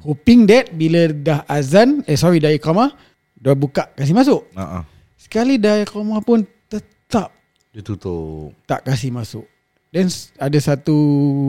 Hoping 0.00 0.46
that 0.46 0.70
Bila 0.70 1.10
dah 1.10 1.44
azan 1.44 2.00
Eh 2.04 2.14
sorry 2.14 2.38
dah 2.38 2.48
iqamah 2.48 2.96
Dah 3.34 3.52
buka 3.52 3.92
Kasih 3.92 4.16
masuk. 4.16 4.48
Ah. 4.52 4.88
Sekali 5.26 5.58
dah 5.58 5.82
iqamah 5.82 6.22
pun 6.22 6.46
Tetap. 6.70 7.34
Dia 7.74 7.82
tutup. 7.82 8.54
Tak 8.62 8.86
kasih 8.86 9.10
masuk. 9.10 9.42
Then 9.90 10.06
ada 10.38 10.58
satu 10.62 10.94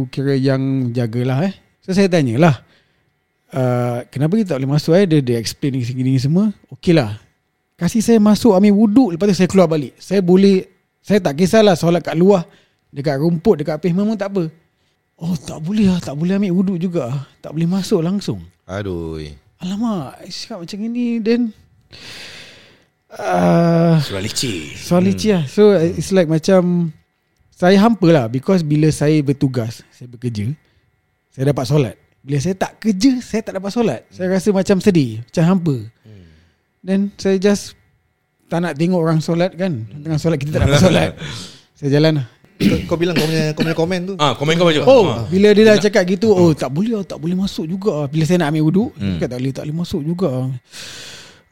Kira 0.10 0.34
yang 0.34 0.90
Jagalah 0.90 1.46
eh. 1.46 1.54
So 1.86 1.94
saya 1.94 2.10
tanyalah 2.10 2.58
uh, 3.54 4.02
Kenapa 4.10 4.34
kita 4.34 4.58
tak 4.58 4.66
boleh 4.66 4.74
masuk 4.74 4.98
eh? 4.98 5.06
Dia, 5.06 5.22
dia 5.22 5.38
explain 5.38 5.78
ni 5.78 5.86
segini 5.86 6.18
ni 6.18 6.22
semua. 6.22 6.50
Okey 6.74 6.98
lah. 6.98 7.22
Kasih 7.78 8.02
saya 8.02 8.18
masuk 8.18 8.58
Ambil 8.58 8.74
wuduk 8.74 9.14
Lepas 9.14 9.30
tu 9.30 9.46
saya 9.46 9.50
keluar 9.50 9.70
balik. 9.70 9.94
Saya 10.02 10.26
boleh 10.26 10.66
Saya 11.06 11.22
tak 11.22 11.38
kisahlah 11.38 11.78
Solat 11.78 12.02
kat 12.02 12.18
luar 12.18 12.50
Dekat 12.90 13.22
rumput 13.22 13.62
Dekat 13.62 13.78
pavement 13.78 14.10
pun 14.10 14.18
tak 14.18 14.34
apa. 14.34 14.50
Oh 15.22 15.38
tak 15.38 15.62
boleh 15.62 15.86
lah 15.86 16.02
Tak 16.02 16.18
boleh 16.18 16.34
ambil 16.42 16.54
wuduk 16.58 16.78
juga. 16.82 17.30
Tak 17.46 17.54
boleh 17.54 17.70
masuk 17.70 18.02
langsung. 18.02 18.42
Aduh. 18.66 19.22
Alamak 19.62 20.18
I 20.26 20.34
cakap 20.34 20.66
macam 20.66 20.78
ni 20.90 21.22
Then 21.22 21.54
uh, 23.10 23.96
Surah 24.00 24.20
leceh. 24.20 24.76
Soal 24.76 25.04
licin 25.04 25.32
lah. 25.34 25.44
So 25.46 25.72
it's 25.74 26.12
like 26.12 26.28
macam 26.28 26.92
Saya 27.50 27.80
hampa 27.80 28.08
lah 28.08 28.26
Because 28.28 28.62
bila 28.62 28.88
saya 28.90 29.18
bertugas 29.20 29.82
Saya 29.90 30.08
bekerja 30.08 30.52
Saya 31.30 31.50
dapat 31.50 31.66
solat. 31.66 31.96
Bila 32.20 32.38
saya 32.38 32.54
tak 32.54 32.78
kerja 32.78 33.18
Saya 33.20 33.42
tak 33.42 33.56
dapat 33.56 33.72
solat. 33.72 34.02
Saya 34.10 34.28
rasa 34.30 34.50
macam 34.52 34.78
sedih 34.78 35.24
Macam 35.24 35.44
hampa. 35.48 35.76
Then 36.80 37.12
saya 37.16 37.36
just 37.36 37.74
Tak 38.46 38.60
nak 38.60 38.76
tengok 38.76 39.00
orang 39.00 39.20
solat 39.20 39.52
kan? 39.54 39.84
Tengah 39.98 40.18
solat 40.18 40.38
kita 40.38 40.56
tak 40.56 40.62
dapat 40.66 40.80
solat. 40.80 41.12
Saya 41.78 41.94
jalan 41.94 42.18
lah. 42.18 42.28
Kau, 42.58 42.74
kau 42.90 42.98
bilang 42.98 43.14
kau 43.14 43.22
punya 43.24 43.54
kau 43.54 43.62
punya 43.62 43.78
komen 43.78 44.00
tu. 44.02 44.14
Ah, 44.18 44.34
komen 44.34 44.58
kau 44.58 44.66
baca. 44.66 44.82
Oh 44.82 45.06
Ah. 45.06 45.30
bila 45.30 45.54
dia 45.54 45.62
dah 45.64 45.78
cakap 45.78 46.10
gitu 46.10 46.34
Oh 46.34 46.50
tak 46.52 46.74
boleh 46.74 46.90
lah 46.96 47.06
Tak 47.06 47.22
boleh 47.22 47.38
masuk 47.38 47.70
juga. 47.70 48.10
Bila 48.10 48.26
saya 48.26 48.42
nak 48.42 48.50
ambil 48.50 48.64
wuduk 48.66 48.90
Hmm. 48.96 49.14
Dia 49.14 49.14
cakap 49.14 49.30
tak 49.30 49.38
boleh 49.38 49.54
Tak 49.54 49.64
boleh 49.64 49.78
masuk 49.78 50.02
juga 50.02 50.30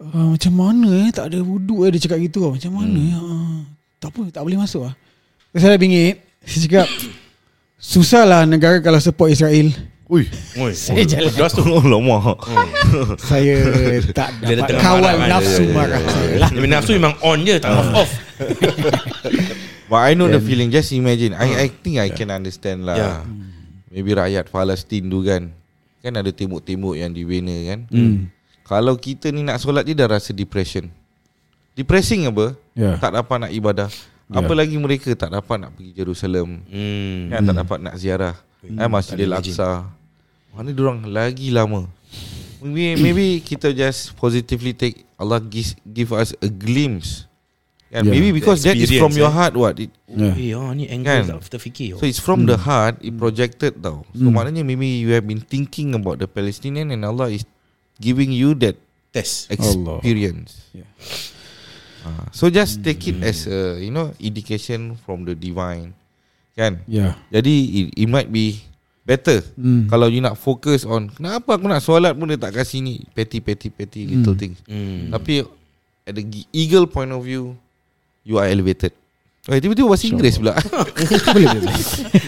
uh, 0.07 0.27
Macam 0.31 0.53
mana 0.53 0.89
eh 1.01 1.09
Tak 1.09 1.25
ada 1.27 1.39
wuduk 1.39 1.83
eh 1.83 1.93
Dia 1.93 2.01
cakap 2.03 2.19
gitu 2.19 2.50
Macam 2.50 2.71
mana 2.74 2.93
Hmm. 2.93 3.07
ya 3.07 3.17
uh, 3.17 3.57
Tak 3.97 4.09
apa 4.09 4.21
Tak 4.29 4.41
boleh 4.41 4.57
masuk 4.57 4.85
lah 4.85 4.93
Saya 5.51 5.74
dah 5.74 5.79
bingit 5.79 6.21
Saya 6.41 6.59
cakap 6.63 6.88
Susah 7.75 8.24
lah 8.24 8.41
negara 8.43 8.77
kalau 8.79 8.97
support 8.97 9.29
Israel 9.29 9.69
Ui. 10.05 10.21
Oi, 10.55 10.69
Saya 10.71 11.01
jalan. 11.01 11.33
Gas 11.33 11.57
tu. 11.57 11.65
Oh, 11.65 11.81
lama. 11.81 12.38
Saya 13.19 13.57
tak 14.05 14.38
dapat 14.38 14.77
kawal 14.77 15.01
marah, 15.17 15.41
nafsu 15.41 15.65
dia- 15.65 15.74
marah 15.74 15.97
saya 15.97 16.35
lah 16.38 16.50
Dia 16.53 16.69
nafsu 16.69 16.91
memang 16.93 17.17
on 17.25 17.41
je, 17.41 17.57
tak 17.57 17.74
off 17.74 18.05
off. 18.05 18.12
But 19.85 20.01
I 20.01 20.13
know 20.13 20.25
the 20.27 20.38
feeling. 20.38 20.69
Just 20.69 20.93
imagine. 20.93 21.33
I 21.33 21.65
I 21.65 21.67
think 21.69 21.97
I 21.97 22.09
can 22.09 22.29
understand 22.29 22.85
lah. 22.85 22.93
Yeah. 22.93 23.17
Maybe 23.89 24.13
rakyat 24.13 24.45
Palestin 24.50 25.09
tu 25.09 25.25
kan. 25.25 25.50
Kan 26.01 26.13
ada 26.13 26.29
tembok-tembok 26.29 26.93
yang 26.93 27.09
dibina 27.09 27.53
kan. 27.65 27.79
Hmm. 27.89 28.29
Kalau 28.65 28.98
kita 28.98 29.29
ni 29.29 29.45
nak 29.45 29.62
solat 29.62 29.86
je 29.86 29.93
dah 29.93 30.10
rasa 30.10 30.34
depression. 30.34 30.89
Depressing 31.77 32.25
apa? 32.25 32.57
Ya. 32.74 32.98
Tak 32.98 33.13
dapat 33.13 33.38
nak 33.45 33.51
ibadah. 33.53 33.89
Apa 34.25 34.57
lagi 34.57 34.74
mereka 34.81 35.13
tak 35.13 35.29
dapat 35.29 35.62
nak 35.62 35.77
pergi 35.77 35.93
Jerusalem. 35.93 36.65
Hmm. 36.65 37.29
Kan 37.29 37.41
tak 37.45 37.55
dapat 37.62 37.77
nak 37.77 37.95
ziarah. 38.01 38.34
Eh 38.65 38.89
Masjidil 38.89 39.29
Tak 39.29 39.38
ada 39.38 39.45
Aqsa. 39.45 39.69
Mana 40.50 40.74
diorang 40.74 41.05
lagi 41.05 41.53
lama. 41.53 41.86
Maybe 42.65 42.98
maybe 42.98 43.25
kita 43.45 43.69
just 43.69 44.17
positively 44.17 44.74
take 44.74 45.05
Allah 45.22 45.38
give, 45.38 45.77
give 45.86 46.10
us 46.10 46.34
a 46.41 46.50
glimpse. 46.50 47.29
And 47.93 48.10
Yeah. 48.10 48.17
maybe 48.17 48.34
because 48.34 48.65
that 48.65 48.74
is 48.74 48.89
from 48.98 49.13
experience, 49.13 49.22
your 49.22 49.29
eh. 49.29 49.38
heart 49.38 49.53
what. 49.53 49.77
It, 49.77 49.93
Ya. 50.10 50.31
Eh, 50.34 50.57
ah, 50.57 50.74
ni 50.74 50.89
angle 50.89 51.05
Kan? 51.05 51.38
tak 51.38 51.60
terfikir. 51.60 52.01
So 52.01 52.10
it's 52.10 52.24
from 52.24 52.48
the 52.50 52.55
heart 52.57 52.98
It 53.03 53.13
projected 53.19 53.84
tau 53.84 54.07
So 54.15 54.31
maknanya 54.31 54.63
maybe 54.63 55.03
You 55.03 55.12
have 55.12 55.27
been 55.27 55.43
thinking 55.43 55.91
about 55.91 56.24
the 56.24 56.27
Palestinian 56.29 56.88
And 56.95 57.03
Allah 57.03 57.36
is 57.36 57.43
Giving 57.97 58.31
you 58.31 58.51
that 58.59 58.75
test. 59.09 59.47
Allah. 59.55 60.03
Experience 60.03 60.51
Yeah. 60.75 60.89
Ah, 62.05 62.27
So 62.29 62.51
just 62.51 62.83
take 62.83 63.01
it 63.07 63.17
as 63.23 63.47
a 63.47 63.79
You 63.79 63.89
know 63.89 64.13
Indication 64.19 64.93
From 65.01 65.25
the 65.25 65.33
divine 65.33 65.95
Kan 66.53 66.83
Ya 66.85 67.15
Jadi 67.31 67.55
it, 67.65 67.85
it 67.95 68.09
might 68.11 68.29
be 68.29 68.59
Better 69.01 69.41
Hmm. 69.55 69.85
Kalau 69.87 70.09
you 70.09 70.19
nak 70.19 70.35
focus 70.35 70.83
on 70.83 71.09
Kenapa 71.09 71.55
aku 71.55 71.65
nak 71.65 71.79
solat 71.79 72.13
pun 72.13 72.29
Dia 72.29 72.37
tak 72.37 72.57
kasih 72.57 72.81
ni 72.81 73.05
Petty 73.13 73.39
petty 73.39 73.69
petty 73.69 74.05
Little 74.05 74.35
things 74.35 74.59
Hmm. 74.67 75.09
Tapi 75.09 75.45
At 76.05 76.13
the 76.13 76.23
eagle 76.53 76.85
point 76.85 77.09
of 77.09 77.23
view 77.23 77.57
You 78.21 78.37
are 78.37 78.49
elevated 78.49 78.93
Eh, 79.45 79.61
tiba-tiba 79.61 79.85
bahasa 79.85 80.09
Inggeris 80.09 80.41
pula 80.41 80.57
Boleh 81.37 81.47
boleh 81.53 81.77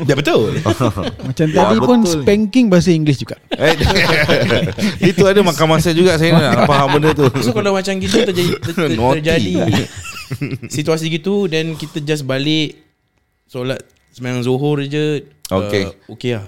Dah 0.05 0.13
betul. 0.13 0.53
Macam 1.33 1.45
Ya, 1.49 1.65
tadi 1.65 1.77
pun. 1.81 1.97
Spanking 2.05 2.69
bahasa 2.69 2.93
Inggeris 2.93 3.17
juga 3.17 3.41
Eh, 3.49 3.73
Itu 5.09 5.25
ada 5.25 5.41
makan 5.41 5.65
masa 5.65 5.97
juga 5.97 6.13
Saya 6.21 6.37
nak 6.37 6.69
faham 6.69 6.93
benda 6.93 7.17
tu 7.17 7.25
So 7.41 7.57
kalau 7.57 7.73
macam 7.73 7.97
gitu 7.97 8.21
terjadi, 8.21 8.53
ter, 8.61 8.73
terjadi 8.93 9.53
situasi 10.67 11.07
gitu 11.09 11.47
then 11.47 11.73
kita 11.73 12.03
just 12.03 12.21
balik 12.21 12.75
solat 13.47 13.79
sembahyang 14.11 14.43
Zuhur 14.43 14.83
je. 14.83 15.23
Okay. 15.47 15.87
Uh, 15.87 16.13
okay 16.13 16.35
lah. 16.35 16.45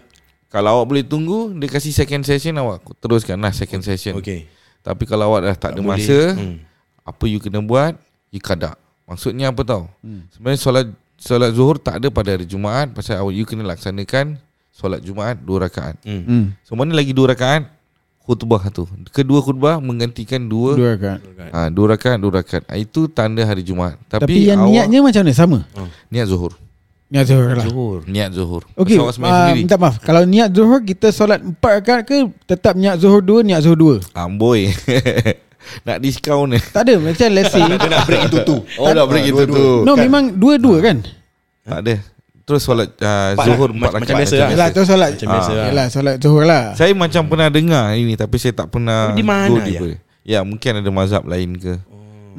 Kalau 0.51 0.69
awak 0.75 0.85
boleh 0.85 1.01
tunggu 1.01 1.55
Dia 1.55 1.65
kasih 1.65 1.95
second 1.95 2.21
session 2.21 2.53
awak 2.57 2.83
Teruskan 2.99 3.39
lah 3.39 3.55
second 3.55 3.79
session 3.79 4.19
Okay. 4.19 4.45
Tapi 4.79 5.07
kalau 5.07 5.31
awak 5.31 5.47
dah 5.47 5.55
tak, 5.55 5.69
ada 5.73 5.81
boleh. 5.81 5.97
masa 5.97 6.35
Hmm. 6.35 6.59
Apa 7.01 7.25
you 7.25 7.39
kena 7.39 7.57
buat 7.57 7.95
You 8.29 8.37
kadak 8.37 8.77
Maksudnya 9.09 9.49
apa 9.49 9.65
tau? 9.65 9.89
Sebenarnya 10.29 10.61
solat 10.61 10.87
Solat 11.19 11.51
zuhur 11.51 11.75
tak 11.75 11.99
ada 11.99 12.07
pada 12.07 12.31
hari 12.31 12.47
Jumaat. 12.47 12.95
Pasal 12.95 13.19
awak 13.19 13.35
you 13.35 13.43
kena 13.43 13.67
laksanakan 13.67 14.39
Solat 14.71 15.03
Jumaat 15.03 15.35
dua 15.43 15.67
rakaat. 15.67 15.99
Hmm. 16.07 16.23
hmm. 16.23 16.43
So 16.63 16.79
mana 16.79 16.95
lagi 16.95 17.11
dua 17.11 17.35
rakaat? 17.35 17.67
Khutbah 18.23 18.63
tu. 18.71 18.87
Kedua 19.11 19.43
khutbah 19.43 19.81
menggantikan 19.81 20.37
dua 20.45 20.77
Dua 20.77 20.93
kan 21.01 21.17
ha, 21.49 21.65
Dua 21.73 21.97
rakaat 21.97 22.21
Dua 22.21 22.39
rakaat. 22.39 22.63
Ah, 22.71 22.79
Itu 22.79 23.11
tanda 23.11 23.43
hari 23.43 23.67
Jumaat. 23.67 23.99
Tapi, 24.07 24.23
Tapi, 24.23 24.47
yang 24.47 24.63
awak, 24.63 24.71
niatnya 24.71 24.99
macam 25.03 25.21
mana? 25.27 25.33
Sama? 25.35 25.59
Niat 26.07 26.29
zuhur. 26.31 26.53
Niat 27.09 27.25
zuhur 27.25 27.49
lah. 27.51 27.65
Zuhur. 27.65 27.99
Niat 28.05 28.29
zuhur. 28.31 28.63
Okey, 28.77 29.01
uh, 29.01 29.09
sendiri. 29.09 29.65
minta 29.65 29.75
maaf. 29.81 29.97
Kalau 29.99 30.23
niat 30.23 30.53
zuhur 30.53 30.79
kita 30.85 31.09
solat 31.09 31.41
empat 31.41 31.83
rakaat 31.83 32.01
ke 32.05 32.15
tetap 32.47 32.77
niat 32.77 33.01
zuhur 33.01 33.19
dua, 33.19 33.41
niat 33.41 33.65
zuhur 33.65 33.75
dua? 33.75 33.95
Amboi 34.13 34.69
Nak 35.85 35.97
diskaun 36.01 36.55
eh 36.57 36.63
Tak 36.63 36.83
ada. 36.87 36.95
Macam 36.99 37.27
let's 37.33 37.51
say. 37.53 37.61
Dia 37.63 37.87
nak 37.89 38.05
break 38.05 38.21
itu 38.29 38.37
tu. 38.45 38.57
Oh 38.77 38.91
nak 38.91 39.05
break 39.07 39.25
itu 39.29 39.43
tu 39.45 39.65
no, 39.85 39.93
memang 39.95 40.33
dua-dua 40.35 40.77
kan? 40.83 40.97
Tak 41.65 41.79
ada 41.85 41.95
Terus 42.49 42.65
solat 42.65 42.89
uh, 42.97 43.37
Zuhur 43.45 43.69
lah. 43.69 43.77
empat 43.77 43.91
Macam 43.93 44.01
rakaat 44.09 44.17
biasa 44.25 44.35
lah. 44.41 44.49
Yalah, 44.49 44.67
tu 44.73 44.81
solat. 44.81 45.09
Macam 45.13 45.27
biasa 45.29 45.51
lah. 45.53 45.65
Yalah, 45.69 45.85
solat 45.93 46.15
zuhur 46.17 46.43
lah. 46.49 46.63
Saya 46.73 46.91
macam 46.97 47.23
pernah 47.29 47.49
dengar 47.53 47.93
ini 47.93 48.17
Tapi 48.17 48.35
saya 48.41 48.53
tak 48.57 48.73
pernah 48.73 49.13
Di 49.13 49.21
mana 49.21 49.53
go 49.53 49.85
ya? 49.85 49.97
Ya 50.25 50.39
mungkin 50.41 50.81
ada 50.81 50.89
mazhab 50.89 51.23
lain 51.29 51.61
ke 51.61 51.77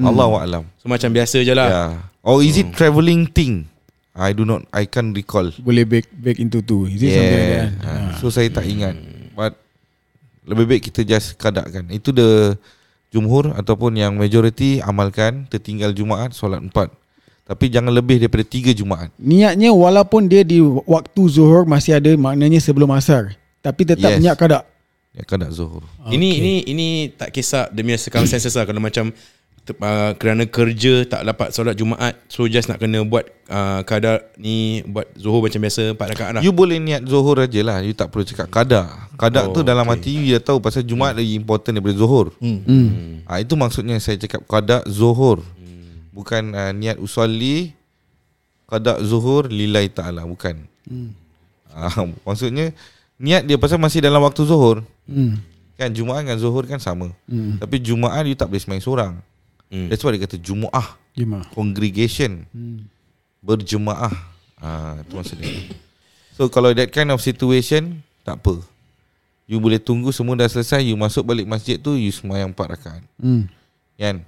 Allah 0.03 0.27
alam 0.43 0.63
So 0.83 0.91
macam 0.91 1.15
biasa 1.15 1.47
je 1.47 1.55
lah 1.55 1.69
Ya 1.71 1.83
Or 2.27 2.43
is 2.43 2.59
it 2.59 2.75
travelling 2.75 3.31
thing 3.31 3.71
I 4.11 4.35
do 4.35 4.43
not 4.43 4.67
I 4.75 4.91
can't 4.91 5.15
recall 5.15 5.47
Boleh 5.63 5.87
break 5.87 6.11
break 6.11 6.43
into 6.43 6.59
two. 6.61 6.91
Is 6.91 7.01
it 7.07 7.15
something 7.15 7.39
like 7.39 7.55
that? 7.55 7.71
Ha, 7.87 7.93
So 8.19 8.35
saya 8.35 8.51
tak 8.51 8.67
ingat 8.67 8.99
But 9.39 9.55
Lebih 10.43 10.65
baik 10.67 10.83
kita 10.91 11.07
just 11.07 11.39
kadakkan 11.39 11.87
Itu 11.87 12.11
the 12.11 12.59
Jumhur 13.11 13.53
Ataupun 13.55 13.95
yang 13.95 14.15
majority 14.15 14.79
Amalkan 14.81 15.47
Tertinggal 15.47 15.91
Jumaat 15.93 16.33
Solat 16.33 16.63
empat 16.63 16.91
Tapi 17.45 17.67
jangan 17.67 17.91
lebih 17.91 18.23
daripada 18.23 18.47
tiga 18.47 18.71
Jumaat 18.71 19.11
Niatnya 19.19 19.75
walaupun 19.75 20.31
dia 20.31 20.47
di 20.47 20.63
waktu 20.63 21.23
zuhur 21.27 21.67
masih 21.67 21.99
ada 21.99 22.15
maknanya 22.15 22.63
sebelum 22.63 22.91
asar. 22.95 23.35
Tapi 23.59 23.83
tetap 23.85 24.15
Yes. 24.15 24.23
niat 24.23 24.37
kadak. 24.39 24.63
Ya 25.11 25.27
kadak 25.27 25.51
zuhur 25.51 25.83
Ini 26.07 26.29
ini 26.39 26.55
ini 26.65 26.87
tak 27.11 27.35
kisah 27.35 27.67
demi 27.69 27.99
circumstances 27.99 28.55
lah 28.55 28.63
kalau 28.63 28.79
macam 28.79 29.11
uh, 29.69 30.13
kerana 30.17 30.45
kerja 30.49 31.07
tak 31.07 31.23
dapat 31.23 31.49
solat 31.55 31.77
Jumaat 31.79 32.19
so 32.27 32.49
just 32.51 32.67
nak 32.67 32.81
kena 32.83 33.05
buat 33.07 33.29
uh, 33.47 33.81
kadar 33.85 34.27
ni 34.35 34.83
buat 34.87 35.07
zuhur 35.15 35.45
macam 35.45 35.61
biasa 35.63 35.95
4 35.95 36.11
rakaat 36.17 36.31
lah. 36.39 36.43
You 36.43 36.51
boleh 36.55 36.81
niat 36.81 37.05
zuhur 37.05 37.39
aja 37.39 37.61
lah 37.63 37.79
You 37.85 37.93
tak 37.93 38.11
perlu 38.11 38.25
cakap 38.27 38.49
kadak 38.51 38.89
Kadak 39.21 39.53
Oh, 39.53 39.55
tu 39.55 39.61
dalam 39.61 39.85
okay. 39.87 40.01
hati 40.01 40.11
you 40.17 40.33
dah 40.39 40.43
tahu 40.53 40.59
Pasal 40.65 40.83
Jumaat 40.87 41.13
lagi 41.13 41.37
important 41.37 41.77
daripada 41.77 41.93
zuhur. 41.93 42.33
Hmm. 42.41 43.21
ha, 43.29 43.37
Itu 43.37 43.55
maksudnya 43.55 44.01
saya 44.01 44.17
cakap 44.17 44.49
Kadak 44.49 44.89
zuhur. 44.89 45.45
Bukan 46.11 46.57
uh, 46.57 46.73
niat 46.73 46.97
usalli 46.97 47.77
Kadak 48.65 49.05
zuhur 49.05 49.47
Lillahi 49.53 49.93
ta'ala 49.93 50.25
Bukan. 50.25 50.65
Ha, 51.71 52.01
Maksudnya 52.27 52.73
Niat 53.21 53.45
dia 53.45 53.61
pasal 53.61 53.77
masih 53.77 54.01
dalam 54.01 54.25
waktu 54.25 54.49
zuhur. 54.49 54.81
Hmm. 55.05 55.37
Kan 55.77 55.93
Jumaat 55.93 56.25
dengan 56.25 56.41
zuhur 56.41 56.65
kan 56.65 56.81
sama. 56.81 57.13
Hmm. 57.29 57.61
Tapi 57.61 57.77
Jumaat 57.77 58.25
you 58.25 58.33
tak 58.33 58.49
boleh 58.49 58.65
semayang 58.65 58.81
seorang 58.81 59.13
Hmm. 59.71 59.87
That's 59.87 60.03
why 60.03 60.13
dia 60.13 60.27
kata 60.27 60.35
Jumaah 60.37 60.99
Jemaah. 61.15 61.47
Congregation 61.51 62.45
Hmm. 62.51 62.91
berjemaah. 63.41 64.13
Ah, 64.59 65.01
itu 65.01 65.15
maksudnya. 65.15 65.49
So 66.35 66.51
kalau 66.51 66.75
that 66.75 66.91
kind 66.91 67.09
of 67.09 67.19
situation 67.19 68.03
tak 68.23 68.39
apa. 68.39 68.61
You 69.47 69.59
boleh 69.59 69.79
tunggu 69.79 70.11
semua 70.11 70.39
dah 70.39 70.47
selesai, 70.47 70.85
you 70.85 70.95
masuk 70.95 71.27
balik 71.27 71.43
masjid 71.43 71.75
tu 71.75 71.95
you 71.95 72.11
sembahyang 72.11 72.55
4 72.55 72.71
rakaat. 72.71 73.03
Hmm. 73.19 73.51
Kan? 73.97 74.23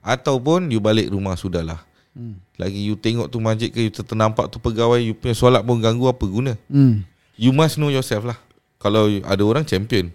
Ataupun 0.00 0.68
you 0.68 0.78
balik 0.78 1.08
rumah 1.08 1.32
sudahlah. 1.34 1.80
Hmm. 2.12 2.36
Lagi 2.56 2.80
you 2.80 2.96
tengok 2.96 3.28
tu 3.28 3.40
masjid 3.40 3.68
ke 3.68 3.80
you 3.80 3.92
ternampak 3.92 4.48
tu 4.48 4.56
pegawai 4.56 5.00
you 5.00 5.12
punya 5.12 5.32
solat 5.32 5.60
pun 5.60 5.80
ganggu 5.80 6.08
apa 6.08 6.24
guna? 6.24 6.52
Hmm. 6.68 7.04
You 7.36 7.52
must 7.52 7.76
know 7.76 7.88
yourself 7.88 8.24
lah. 8.24 8.36
Kalau 8.76 9.08
you- 9.08 9.24
ada 9.24 9.40
orang 9.42 9.64
champion, 9.64 10.12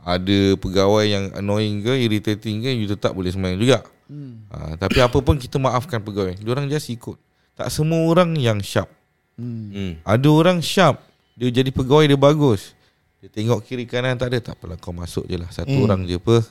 ada 0.00 0.38
pegawai 0.56 1.04
yang 1.04 1.24
annoying 1.34 1.80
ke, 1.80 1.92
irritating 1.98 2.60
ke, 2.60 2.72
you 2.72 2.88
tetap 2.88 3.12
boleh 3.12 3.28
sembahyang 3.28 3.60
juga. 3.60 3.78
Hmm. 4.08 4.48
Ha, 4.48 4.74
tapi 4.74 4.98
apa 4.98 5.18
pun 5.20 5.36
kita 5.36 5.60
maafkan 5.60 6.00
pegawai. 6.00 6.40
Diorang 6.40 6.64
just 6.66 6.88
ikut. 6.88 7.20
Tak 7.52 7.68
semua 7.68 8.08
orang 8.08 8.32
yang 8.34 8.58
sharp. 8.64 8.88
Hmm. 9.36 10.00
Ada 10.02 10.28
orang 10.32 10.58
sharp. 10.58 10.98
Dia 11.36 11.52
jadi 11.52 11.68
pegawai 11.70 12.08
dia 12.08 12.18
bagus. 12.18 12.72
Dia 13.20 13.28
tengok 13.28 13.62
kiri 13.62 13.84
kanan 13.84 14.16
tak 14.16 14.32
ada. 14.32 14.38
Tak 14.40 14.54
apalah 14.58 14.80
kau 14.80 14.90
masuk 14.90 15.28
je 15.28 15.36
lah. 15.36 15.46
Satu 15.52 15.70
Hmm. 15.70 15.84
orang 15.84 16.00
je 16.08 16.16
apa. 16.16 16.42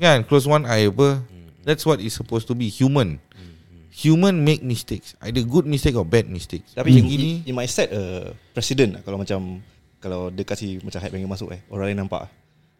Kan? 0.00 0.22
Close 0.24 0.46
one 0.46 0.64
eye 0.64 0.88
apa. 0.88 1.20
That's 1.64 1.82
what 1.82 1.98
is 1.98 2.14
supposed 2.14 2.46
to 2.46 2.54
be 2.54 2.70
Human. 2.70 3.18
Human 3.94 4.42
make 4.42 4.58
mistakes. 4.60 5.14
Either 5.22 5.46
good 5.46 5.70
mistake 5.70 5.94
or 5.94 6.02
bad 6.02 6.26
mistakes. 6.26 6.74
Tapi 6.74 6.90
Yang 6.90 6.98
you, 6.98 7.10
gini 7.14 7.30
you, 7.46 7.50
you 7.50 7.54
might 7.54 7.70
set 7.70 7.94
a 7.94 8.34
precedent 8.50 8.98
lah 8.98 9.02
kalau 9.06 9.22
macam 9.22 9.62
kalau 10.02 10.34
dia 10.34 10.42
kasih 10.42 10.82
macam 10.82 10.98
hype 10.98 11.14
banging 11.14 11.30
masuk 11.30 11.54
eh. 11.54 11.62
Orang 11.70 11.86
lain 11.86 11.98
nampak. 12.02 12.26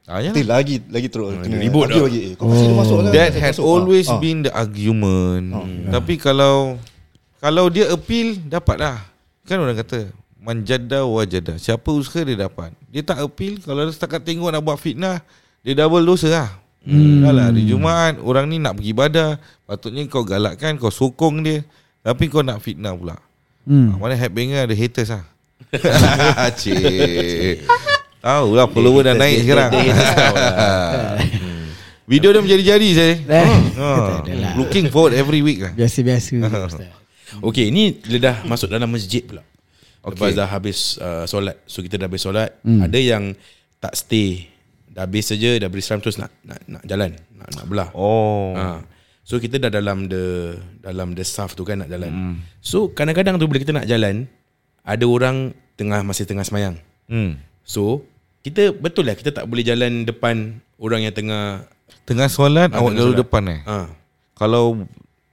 Ah, 0.04 0.20
ya 0.20 0.30
lagi 0.44 0.84
lagi 0.84 1.08
teruk 1.08 1.32
Ah, 1.32 1.40
kena 1.40 1.56
ribut 1.56 1.88
lagi. 1.88 2.20
Eh, 2.20 2.32
kau 2.36 2.48
dia 2.48 2.68
masuk 2.70 2.98
lah. 3.00 3.10
That 3.10 3.32
had 3.34 3.56
masuk. 3.56 3.64
always 3.64 4.06
Ah, 4.06 4.16
ah. 4.16 4.20
been 4.20 4.38
the 4.42 4.52
argument 4.52 5.46
Tapi 5.88 6.14
kalau 6.16 6.76
Kalau 7.38 7.68
dia 7.68 7.88
appeal 7.88 8.36
Dapat 8.40 8.76
lah 8.78 8.96
Kan 9.44 9.60
orang 9.60 9.76
kata 9.76 10.08
Manjada 10.36 11.04
wajada 11.04 11.56
Siapa 11.56 11.88
usaha 11.88 12.20
dia 12.20 12.36
dapat 12.36 12.72
Dia 12.88 13.00
tak 13.00 13.20
appeal 13.20 13.60
Kalau 13.60 13.80
dia 13.80 13.92
setakat 13.92 14.20
tengok 14.20 14.48
nak 14.48 14.60
buat 14.60 14.76
fitnah 14.76 15.24
Dia 15.60 15.72
double 15.74 16.04
dosa 16.04 16.28
lah 16.28 16.48
hmm. 16.84 17.20
Dah 17.20 17.32
lah 17.32 17.44
hari 17.48 17.64
Jumaat 17.64 18.20
Orang 18.20 18.48
ni 18.48 18.56
nak 18.56 18.76
pergi 18.76 18.92
ibadah 18.92 19.40
Patutnya 19.64 20.04
kau 20.04 20.20
galakkan 20.20 20.76
Kau 20.76 20.88
sokong 20.88 21.40
dia 21.40 21.64
Tapi 22.00 22.28
kau 22.28 22.40
nak 22.40 22.60
fitnah 22.60 22.92
pula 22.92 23.16
Hmm. 23.64 23.92
hmm. 23.92 23.96
Mana 23.96 24.12
headbanger 24.12 24.68
ada 24.68 24.76
haters 24.76 25.08
lah 25.08 25.24
Cik 26.60 27.64
Tahu 28.24 28.56
lah 28.56 28.64
follower 28.72 29.04
dah 29.04 29.12
naik 29.12 29.44
sekarang 29.44 29.68
Video 32.10 32.32
dia 32.32 32.40
menjadi-jadi 32.40 32.88
saya 32.96 33.14
Eh, 33.44 33.48
Ah, 33.76 34.24
looking 34.56 34.88
forward 34.88 35.12
every 35.12 35.44
week 35.44 35.60
lah. 35.60 35.76
Biasa-biasa. 35.76 36.40
Okay 37.52 37.68
ni 37.68 38.00
dia 38.00 38.32
dah 38.32 38.36
masuk 38.46 38.70
dalam 38.70 38.88
masjid 38.88 39.20
pula 39.20 39.44
okay. 40.00 40.16
Lepas 40.16 40.30
dah 40.32 40.48
habis 40.48 40.96
uh, 41.02 41.28
solat 41.28 41.60
So 41.68 41.84
kita 41.84 42.00
dah 42.00 42.06
habis 42.06 42.22
solat 42.22 42.56
hmm. 42.62 42.80
Ada 42.80 42.98
yang 43.00 43.34
tak 43.82 43.98
stay 43.98 44.48
Dah 44.86 45.04
habis 45.04 45.28
saja 45.28 45.58
Dah 45.58 45.66
berislam 45.66 45.98
terus 45.98 46.16
nak, 46.16 46.30
nak, 46.46 46.62
nak 46.64 46.82
jalan 46.86 47.10
Nak, 47.34 47.48
nak 47.58 47.64
belah 47.66 47.90
Oh. 47.92 48.54
Ha. 48.54 48.94
So 49.24 49.40
kita 49.40 49.56
dah 49.56 49.72
dalam 49.72 50.06
the 50.06 50.54
dalam 50.84 51.16
the 51.16 51.24
saf 51.24 51.56
tu 51.56 51.64
kan 51.64 51.80
nak 51.80 51.88
jalan. 51.88 52.12
Mm. 52.12 52.36
So 52.60 52.92
kadang-kadang 52.92 53.40
tu 53.40 53.48
bila 53.48 53.56
kita 53.56 53.72
nak 53.72 53.88
jalan 53.88 54.28
ada 54.84 55.04
orang 55.08 55.56
tengah 55.80 56.04
masih 56.04 56.28
tengah 56.28 56.44
semayang. 56.44 56.76
Hmm. 57.08 57.40
So 57.64 58.04
kita 58.44 58.70
betul 58.70 59.08
lah 59.08 59.16
kita 59.16 59.32
tak 59.32 59.48
boleh 59.48 59.64
jalan 59.64 60.04
depan 60.04 60.36
orang 60.76 61.00
yang 61.02 61.14
tengah 61.14 61.64
Tengah 62.04 62.28
solat 62.28 62.68
Ah, 62.68 62.84
awak 62.84 62.92
lalu 62.92 63.16
solat. 63.16 63.20
depan 63.24 63.42
eh. 63.48 63.60
ha. 63.64 63.88
Kalau 64.36 64.84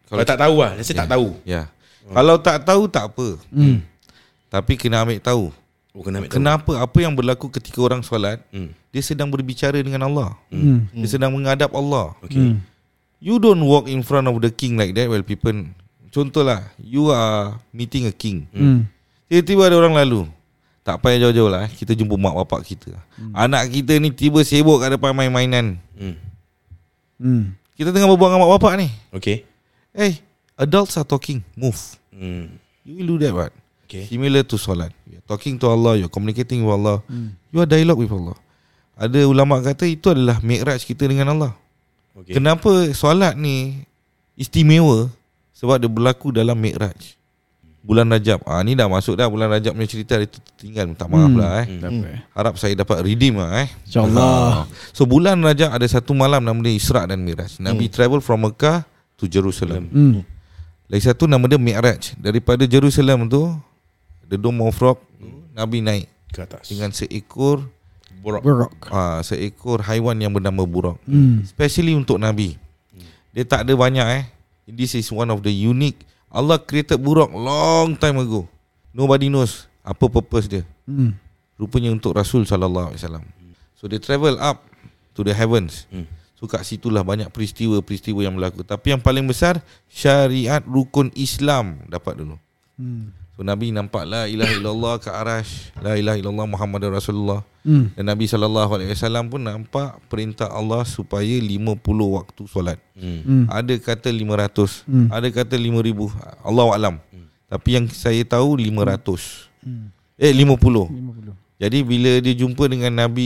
Kalau 0.07 0.23
tak 0.23 0.39
tahu 0.39 0.55
lah, 0.57 0.71
saya 0.77 0.95
tak 0.97 1.09
tahu. 1.09 1.27
ya. 1.43 1.61
Kalau 2.03 2.35
tak 2.37 2.57
tahu 2.63 2.83
tak 2.87 3.11
apa. 3.11 3.27
Hmm. 3.47 3.83
Tapi 4.47 4.73
kena 4.75 5.03
ambil 5.03 5.19
tahu. 5.19 5.51
Oh 5.91 6.01
kena 6.01 6.19
ambil 6.19 6.27
tahu. 6.27 6.35
Kenapa 6.35 6.71
apa 6.79 6.97
yang 6.99 7.11
berlaku 7.11 7.47
ketika 7.49 7.79
orang 7.79 7.99
solat? 8.01 8.39
Hmm. 8.51 8.71
Dia 8.91 8.99
sedang 8.99 9.27
berbicara 9.27 9.79
dengan 9.79 10.03
Allah. 10.03 10.35
Hmm. 10.47 10.87
Dia 10.91 11.07
sedang 11.09 11.31
menghadap 11.31 11.71
Allah. 11.71 12.15
Okay. 12.23 12.39
Hmm. 12.39 12.59
You 13.19 13.35
don't 13.37 13.61
walk 13.61 13.85
in 13.85 13.99
front 14.01 14.25
of 14.25 14.39
the 14.39 14.49
king 14.49 14.75
like 14.75 14.91
that 14.93 15.07
while 15.07 15.21
people 15.21 15.53
Contohlah 16.09 16.59
You 16.75 17.07
are 17.07 17.55
meeting 17.71 18.03
a 18.03 18.11
king 18.11 18.47
Hmm. 18.49 18.87
Tiba-tiba 19.27 19.67
ada 19.67 19.75
orang 19.77 19.95
lalu 19.95 20.27
Tak 20.91 20.99
payah 20.99 21.23
jauh-jauh 21.23 21.47
lah 21.47 21.63
eh. 21.63 21.71
Kita 21.71 21.95
jumpa 21.95 22.19
mak 22.19 22.35
bapak 22.43 22.67
kita 22.67 22.91
hmm. 23.15 23.31
Anak 23.31 23.71
kita 23.71 23.95
ni 23.95 24.11
tiba 24.11 24.43
sibuk 24.43 24.83
kat 24.83 24.99
depan 24.99 25.15
main-mainan 25.15 25.79
Hmm. 25.95 26.19
Hmm. 27.15 27.43
Kita 27.79 27.95
tengah 27.95 28.11
berbual 28.11 28.35
dengan 28.35 28.43
mak 28.43 28.51
bapak 28.59 28.73
ni 28.75 28.91
Okay. 29.15 29.47
Hey 29.95 30.19
Adults 30.59 30.99
are 30.99 31.07
talking 31.07 31.39
Move 31.55 31.79
Hmm. 32.11 32.59
You 32.83 32.99
will 32.99 33.15
do 33.15 33.23
that 33.23 33.31
what 33.31 33.55
Okay. 33.87 34.03
Similar 34.11 34.43
to 34.51 34.59
solat 34.59 34.91
You're 35.07 35.23
talking 35.23 35.55
to 35.63 35.71
Allah 35.71 35.95
You're 35.95 36.11
communicating 36.11 36.67
with 36.67 36.75
Allah 36.75 36.99
Hmm. 37.07 37.39
You 37.55 37.63
are 37.63 37.69
dialogue 37.69 38.03
with 38.03 38.11
Allah 38.11 38.35
Ada 38.99 39.23
ulama 39.23 39.63
kata 39.63 39.87
Itu 39.87 40.11
adalah 40.11 40.43
mi'raj 40.43 40.83
kita 40.83 41.07
dengan 41.07 41.31
Allah 41.31 41.55
Okay. 42.11 42.35
Kenapa 42.35 42.91
solat 42.91 43.39
ni 43.39 43.87
Istimewa 44.35 45.07
Sebab 45.55 45.79
dia 45.79 45.87
berlaku 45.87 46.35
dalam 46.35 46.59
mi'raj 46.59 47.20
Bulan 47.81 48.05
Rajab 48.07 48.45
ah, 48.45 48.61
Ni 48.61 48.71
dah 48.71 48.85
masuk 48.85 49.15
dah 49.15 49.25
Bulan 49.25 49.49
Rajab 49.49 49.73
punya 49.73 49.89
cerita 49.89 50.13
Itu 50.15 50.37
tertinggal 50.39 50.85
Minta 50.85 51.05
maaf 51.05 51.25
Hmm. 51.25 51.35
lah 51.35 51.51
eh 51.59 51.65
Hmm. 51.67 51.81
Apa. 51.81 52.09
Harap 52.31 52.53
saya 52.55 52.73
dapat 52.73 53.01
redeem 53.01 53.35
lah 53.35 53.65
eh 53.65 53.69
InsyaAllah. 53.83 54.69
So 54.89 55.03
bulan 55.03 55.37
Rajab 55.39 55.69
ada 55.71 55.83
satu 55.83 56.13
malam 56.13 56.39
Nama 56.39 56.57
dia 56.59 56.73
Isra' 56.73 57.05
dan 57.05 57.19
Miraj 57.19 57.57
Nabi 57.57 57.85
travel 57.87 58.19
from 58.19 58.43
Mecca 58.43 58.85
To 59.17 59.25
Jerusalem 59.25 59.89
Hmm. 59.89 60.21
Lagi 60.85 61.03
satu 61.03 61.25
nama 61.25 61.41
dia 61.43 61.57
Mi'raj 61.57 62.13
Daripada 62.15 62.63
Jerusalem 62.63 63.25
tu 63.25 63.49
The 64.23 64.37
Dome 64.37 64.61
of 64.61 64.77
Rock 64.77 65.01
Nabi 65.51 65.81
naik 65.81 66.05
Ke 66.29 66.45
atas. 66.45 66.69
Dengan 66.69 66.89
seekor 66.91 67.65
borok. 68.17 68.41
Berok. 68.41 68.73
ah, 68.87 69.19
Seekor 69.19 69.81
haiwan 69.83 70.15
yang 70.15 70.29
bernama 70.29 70.61
buruk 70.61 71.01
Hmm. 71.03 71.41
Especially 71.41 71.91
untuk 71.91 72.15
Nabi 72.15 72.61
Dia 73.31 73.41
tak 73.41 73.65
ada 73.65 73.73
banyak 73.73 74.07
eh 74.13 74.23
This 74.63 74.93
is 74.93 75.09
one 75.09 75.27
of 75.27 75.41
the 75.41 75.49
unique 75.49 75.97
Allah 76.31 76.57
created 76.57 76.97
buruk 76.97 77.29
long 77.35 77.93
time 77.99 78.23
ago 78.23 78.47
Nobody 78.95 79.27
knows 79.27 79.67
Apa 79.83 80.07
purpose 80.07 80.47
dia 80.47 80.63
Hmm. 80.89 81.15
Rupanya 81.55 81.93
untuk 81.93 82.17
Rasul 82.17 82.43
sallallahu 82.43 82.91
alaihi 82.91 82.99
wasallam. 83.05 83.25
So 83.77 83.85
they 83.85 84.01
travel 84.01 84.33
up 84.41 84.65
to 85.13 85.21
the 85.21 85.31
heavens. 85.31 85.85
Hmm. 85.93 86.09
So 86.41 86.49
kat 86.49 86.65
situlah 86.65 87.05
banyak 87.05 87.29
peristiwa-peristiwa 87.29 88.25
yang 88.25 88.33
berlaku. 88.33 88.65
Tapi 88.65 88.97
yang 88.97 89.01
paling 89.01 89.29
besar 89.29 89.61
syariat 89.85 90.65
rukun 90.65 91.13
Islam 91.13 91.85
dapat 91.85 92.17
dulu. 92.17 92.35
Hmm. 92.81 93.13
So 93.41 93.49
Nabi 93.49 93.73
nampak 93.73 94.05
la 94.05 94.29
ilaha 94.29 94.53
illallah 94.53 95.01
ke 95.01 95.09
arash, 95.09 95.73
la 95.81 95.97
ilaha 95.97 96.13
illallah 96.13 96.45
Muhammadur 96.45 96.93
Rasulullah. 96.93 97.41
Hmm. 97.65 97.89
Dan 97.97 98.13
Nabi 98.13 98.29
sallallahu 98.29 98.69
alaihi 98.77 98.93
wasallam 98.93 99.33
pun 99.33 99.41
nampak 99.41 99.97
perintah 100.13 100.45
Allah 100.45 100.85
supaya 100.85 101.41
50 101.41 101.57
waktu 102.21 102.41
solat. 102.45 102.77
Hmm. 102.93 103.25
Hmm. 103.25 103.45
Ada 103.49 103.81
kata 103.81 104.13
500, 104.13 104.85
Hmm. 104.85 105.09
ada 105.09 105.25
kata 105.33 105.57
5000. 105.57 106.13
Allah 106.45 106.65
alam. 106.69 106.95
Tapi 107.49 107.81
yang 107.81 107.89
saya 107.89 108.21
tahu 108.21 108.61
500. 108.61 109.49
Hmm. 109.65 109.89
Eh 110.21 110.29
50. 110.37 110.93
50. 110.93 111.33
Jadi 111.65 111.77
bila 111.81 112.21
dia 112.21 112.37
jumpa 112.37 112.69
dengan 112.69 112.93
Nabi 112.93 113.25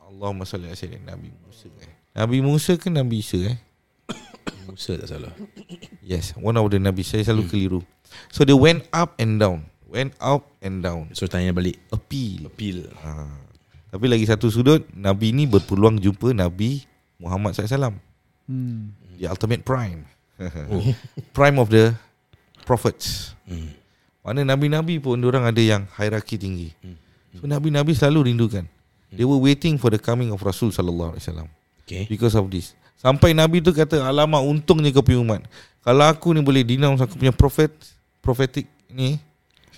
Allahumma 0.00 0.48
salli 0.48 0.72
ala 0.72 0.80
sayyidina 0.80 1.12
Nabi 1.12 1.28
Musa 1.44 1.68
eh. 1.76 1.92
Nabi 2.16 2.36
Musa 2.40 2.72
ke 2.80 2.88
Nabi 2.88 3.20
Isa 3.20 3.52
eh? 3.52 3.60
Musa 4.64 4.96
tak 4.96 5.12
salah. 5.12 5.36
Yes, 6.00 6.32
one 6.40 6.56
of 6.56 6.64
the 6.72 6.80
Nabi. 6.80 7.04
Saya 7.04 7.20
selalu 7.20 7.52
keliru. 7.52 7.80
So 8.30 8.42
they 8.42 8.56
went 8.56 8.86
up 8.90 9.16
and 9.18 9.38
down. 9.38 9.68
Went 9.86 10.14
up 10.18 10.50
and 10.58 10.82
down. 10.82 11.14
So 11.14 11.30
tanya 11.30 11.54
balik. 11.54 11.78
Appeal. 11.94 12.50
Appeal. 12.50 12.90
Ha. 13.02 13.30
Tapi 13.94 14.10
lagi 14.10 14.26
satu 14.26 14.50
sudut, 14.50 14.82
Nabi 14.90 15.30
ni 15.30 15.46
berpeluang 15.46 16.02
jumpa 16.02 16.34
Nabi 16.34 16.82
Muhammad 17.22 17.54
SAW. 17.54 17.94
Hmm. 18.50 18.90
The 19.22 19.30
ultimate 19.30 19.62
prime. 19.62 20.10
prime 21.36 21.56
of 21.62 21.70
the 21.70 21.94
prophets. 22.66 23.38
Hmm. 23.46 23.70
Mana 24.24 24.40
Nabi-Nabi 24.42 24.98
pun 25.04 25.20
orang 25.20 25.44
ada 25.44 25.60
yang 25.60 25.84
hierarki 25.94 26.40
tinggi. 26.40 26.72
So 27.36 27.44
Nabi-Nabi 27.44 27.92
selalu 27.92 28.32
rindukan. 28.32 28.64
They 29.14 29.22
were 29.22 29.38
waiting 29.38 29.78
for 29.78 29.94
the 29.94 30.00
coming 30.00 30.34
of 30.34 30.42
Rasul 30.42 30.74
sallallahu 30.74 31.14
alaihi 31.14 31.22
wasallam 31.22 31.48
Okay. 31.84 32.08
because 32.08 32.32
of 32.34 32.48
this. 32.48 32.72
Sampai 32.98 33.36
Nabi 33.36 33.60
tu 33.60 33.70
kata 33.70 34.00
alamak 34.00 34.40
untungnya 34.42 34.88
kau 34.90 35.04
punya 35.04 35.20
umat. 35.20 35.44
Kalau 35.84 36.08
aku 36.08 36.32
ni 36.32 36.40
boleh 36.40 36.64
denounce 36.64 37.04
aku 37.04 37.20
punya 37.20 37.30
prophet 37.30 37.70
prophetic 38.24 38.64
ni 38.88 39.20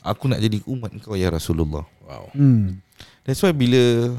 aku 0.06 0.30
nak 0.30 0.38
jadi 0.38 0.62
umat 0.70 0.94
kau 1.02 1.18
ya 1.18 1.26
Rasulullah. 1.34 1.82
Wow. 2.06 2.30
Hmm. 2.30 2.78
That's 3.26 3.42
why 3.42 3.50
bila 3.50 4.14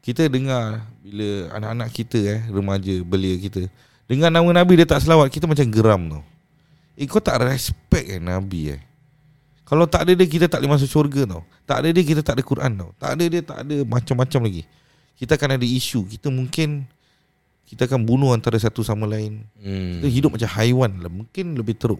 kita 0.00 0.32
dengar 0.32 0.80
bila 1.04 1.52
anak-anak 1.52 1.88
kita 1.92 2.18
eh 2.24 2.40
remaja 2.48 2.94
belia 3.04 3.36
kita 3.36 3.68
dengar 4.08 4.32
nama 4.32 4.48
Nabi 4.64 4.80
dia 4.80 4.88
tak 4.88 5.04
selawat 5.04 5.28
kita 5.28 5.44
macam 5.44 5.68
geram 5.68 6.02
tau. 6.08 6.24
Eh 6.96 7.04
kau 7.04 7.20
tak 7.20 7.44
respect 7.44 8.08
eh 8.08 8.16
Nabi 8.16 8.72
eh. 8.72 8.80
Kalau 9.66 9.84
tak 9.84 10.06
ada 10.06 10.14
dia 10.14 10.24
kita 10.30 10.46
tak 10.46 10.62
boleh 10.62 10.78
masuk 10.78 10.88
syurga 10.88 11.26
tau. 11.26 11.42
Tak 11.66 11.82
ada 11.82 11.88
dia 11.90 12.04
kita 12.06 12.22
tak 12.22 12.38
ada 12.38 12.42
Quran 12.46 12.72
tau. 12.78 12.90
Tak 12.96 13.18
ada 13.18 13.24
dia 13.26 13.42
tak 13.42 13.58
ada 13.66 13.76
macam-macam 13.82 14.40
lagi. 14.46 14.62
Kita 15.18 15.34
akan 15.34 15.58
ada 15.58 15.66
isu. 15.66 16.06
Kita 16.06 16.30
mungkin 16.30 16.86
kita 17.66 17.90
akan 17.90 18.06
bunuh 18.06 18.30
antara 18.30 18.54
satu 18.62 18.86
sama 18.86 19.10
lain. 19.10 19.42
Hmm. 19.58 19.98
Kita 19.98 20.06
hidup 20.06 20.30
macam 20.38 20.50
haiwan 20.54 21.02
lah. 21.02 21.10
Mungkin 21.10 21.58
lebih 21.58 21.74
teruk. 21.74 21.98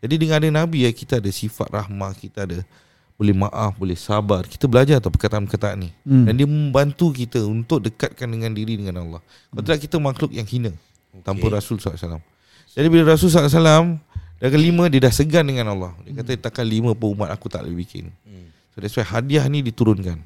Jadi 0.00 0.14
dengan 0.16 0.40
ada 0.40 0.48
Nabi 0.64 0.88
ya 0.88 0.90
kita 0.90 1.20
ada 1.20 1.28
sifat 1.28 1.68
rahmah, 1.68 2.16
kita 2.16 2.48
ada 2.48 2.64
boleh 3.20 3.36
maaf, 3.36 3.76
boleh 3.76 4.00
sabar. 4.00 4.48
Kita 4.48 4.64
belajar 4.64 4.96
tau 4.96 5.12
perkataan-perkataan 5.12 5.76
ni. 5.76 5.92
Hmm. 6.08 6.24
Dan 6.24 6.32
dia 6.40 6.48
membantu 6.48 7.12
kita 7.12 7.44
untuk 7.44 7.84
dekatkan 7.84 8.24
dengan 8.24 8.48
diri 8.56 8.80
dengan 8.80 9.04
Allah. 9.04 9.20
Kalau 9.52 9.60
tidak 9.60 9.80
kita 9.84 10.00
makhluk 10.00 10.32
yang 10.32 10.48
hina 10.48 10.72
okay. 10.72 11.20
tanpa 11.20 11.52
Rasul 11.52 11.76
SAW. 11.76 12.24
Jadi 12.72 12.88
bila 12.88 13.12
Rasul 13.12 13.28
SAW 13.28 14.00
dah 14.40 14.48
kelima 14.48 14.88
dia 14.88 15.04
dah 15.04 15.12
segan 15.12 15.44
dengan 15.44 15.68
Allah. 15.68 15.92
Dia 16.08 16.24
kata 16.24 16.48
takkan 16.48 16.64
lima 16.64 16.96
pun 16.96 17.12
umat 17.12 17.28
aku 17.28 17.52
tak 17.52 17.60
boleh 17.60 17.84
bikin. 17.84 18.08
So 18.72 18.80
that's 18.80 18.96
why 18.96 19.04
hadiah 19.04 19.44
ni 19.52 19.60
diturunkan. 19.60 20.16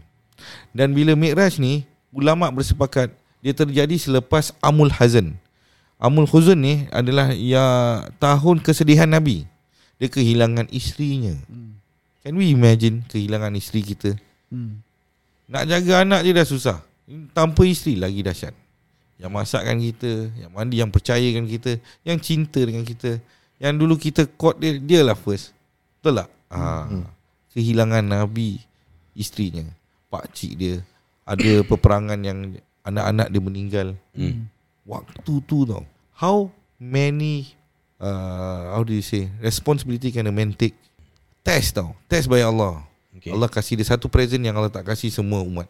Dan 0.70 0.94
bila 0.94 1.18
Mi'raj 1.18 1.58
ni 1.58 1.82
ulama 2.14 2.46
bersepakat 2.54 3.10
dia 3.42 3.52
terjadi 3.52 3.98
selepas 3.98 4.54
Amul 4.62 4.94
Hazan. 4.94 5.34
Amul 5.98 6.30
Huzun 6.30 6.62
ni 6.62 6.86
adalah 6.94 7.34
ya 7.34 7.64
tahun 8.22 8.62
kesedihan 8.62 9.10
Nabi. 9.10 9.50
Dia 9.98 10.08
kehilangan 10.10 10.68
isterinya. 10.74 11.34
Can 12.24 12.40
we 12.40 12.50
imagine 12.50 13.04
kehilangan 13.06 13.52
isteri 13.54 13.84
kita? 13.84 14.16
Hmm. 14.48 14.80
Nak 15.44 15.64
jaga 15.68 16.02
anak 16.02 16.20
je 16.24 16.32
dah 16.32 16.46
susah. 16.48 16.78
Tanpa 17.36 17.68
isteri 17.68 18.00
lagi 18.00 18.24
dahsyat. 18.24 18.56
Yang 19.20 19.32
masakkan 19.32 19.76
kita, 19.76 20.32
yang 20.40 20.50
mandi, 20.50 20.80
yang 20.80 20.90
percayakan 20.90 21.44
kita, 21.44 21.78
yang 22.02 22.18
cinta 22.18 22.64
dengan 22.64 22.82
kita. 22.82 23.20
Yang 23.60 23.74
dulu 23.76 23.94
kita 24.00 24.26
court 24.34 24.56
dia, 24.58 24.80
dia 24.80 25.00
lah 25.04 25.14
first. 25.14 25.52
Betul 26.00 26.24
tak? 26.24 26.28
Ha. 26.50 26.88
Kehilangan 27.54 28.02
Nabi, 28.02 28.58
isterinya, 29.14 29.68
pak 30.10 30.32
cik 30.34 30.52
dia. 30.58 30.74
Ada 31.28 31.62
peperangan 31.70 32.18
yang 32.24 32.58
anak-anak 32.82 33.28
dia 33.30 33.42
meninggal. 33.44 33.88
Hmm. 34.16 34.48
Waktu 34.84 35.32
tu 35.44 35.64
tau. 35.68 35.84
How 36.16 36.48
many, 36.80 37.52
uh, 38.04 38.76
how 38.76 38.84
do 38.84 38.92
you 38.92 39.00
say, 39.00 39.32
responsibility 39.40 40.12
can 40.12 40.28
a 40.28 40.34
man 40.34 40.52
take? 40.52 40.76
Test 41.40 41.76
tau. 41.76 41.96
Test 42.04 42.28
by 42.28 42.44
Allah. 42.44 42.84
Okay. 43.16 43.32
Allah 43.32 43.48
kasih 43.48 43.80
dia 43.80 43.88
satu 43.88 44.08
present 44.08 44.40
yang 44.40 44.52
Allah 44.52 44.68
tak 44.68 44.84
kasih 44.84 45.08
semua 45.08 45.40
umat. 45.40 45.64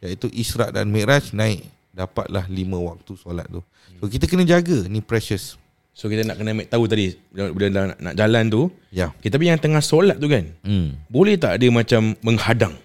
Iaitu 0.00 0.32
Isra' 0.32 0.72
dan 0.72 0.88
Mi'raj 0.88 1.32
naik. 1.32 1.64
Dapatlah 1.92 2.44
lima 2.48 2.76
waktu 2.76 3.16
solat 3.16 3.48
tu. 3.48 3.64
So 3.96 4.08
kita 4.08 4.28
kena 4.28 4.44
jaga. 4.44 4.84
Ni 4.84 5.00
precious. 5.00 5.56
So 5.96 6.12
kita 6.12 6.28
nak 6.28 6.36
kena 6.36 6.52
ambil 6.52 6.68
tahu 6.68 6.84
tadi 6.84 7.16
bila, 7.32 7.66
nak, 7.72 7.96
nak 7.96 8.14
jalan 8.14 8.44
tu, 8.52 8.68
Ya. 8.92 9.16
kita 9.16 9.40
tapi 9.40 9.48
yang 9.48 9.56
tengah 9.56 9.80
solat 9.80 10.20
tu 10.20 10.28
kan, 10.28 10.44
Hmm. 10.60 10.92
boleh 11.08 11.40
tak 11.40 11.56
dia 11.56 11.72
macam 11.72 12.12
menghadang? 12.20 12.76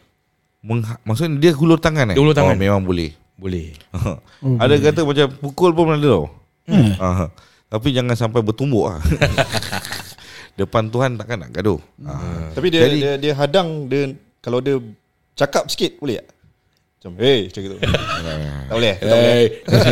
Mengha- 0.64 0.96
maksudnya 1.04 1.36
dia 1.36 1.52
hulur 1.52 1.76
tangan 1.76 2.08
eh? 2.08 2.16
Dia 2.16 2.24
hulur 2.24 2.32
tangan. 2.32 2.56
Oh, 2.56 2.60
memang 2.64 2.80
boleh. 2.80 3.12
Boleh. 3.36 3.76
Oh, 3.92 4.16
ada 4.64 4.80
kata 4.80 5.04
macam 5.04 5.28
pukul 5.44 5.76
pun 5.76 5.92
ada 5.92 6.08
tau. 6.08 6.32
Hmm. 6.72 6.96
Tapi 7.72 7.88
jangan 7.96 8.20
sampai 8.20 8.44
bertumbuk 8.44 8.92
lah. 8.92 9.00
Depan 10.60 10.92
Tuhan 10.92 11.16
takkan 11.16 11.48
nak 11.48 11.56
gaduh. 11.56 11.80
Ah. 12.04 12.52
Tapi 12.52 12.68
dia, 12.68 12.84
Jadi- 12.84 13.00
dia 13.00 13.14
dia 13.16 13.34
hadang 13.34 13.88
dia 13.88 14.12
kalau 14.44 14.60
dia 14.60 14.76
cakap 15.34 15.72
sikit 15.72 15.96
boleh 15.98 16.20
tak? 16.20 16.28
Macam 17.02 17.12
hey 17.18 17.40
macam 17.50 17.62
gitu. 17.64 17.76
tak 17.82 18.76
boleh. 18.78 18.96
Tak 19.02 19.08
boleh. 19.10 19.40
Eh. 19.40 19.48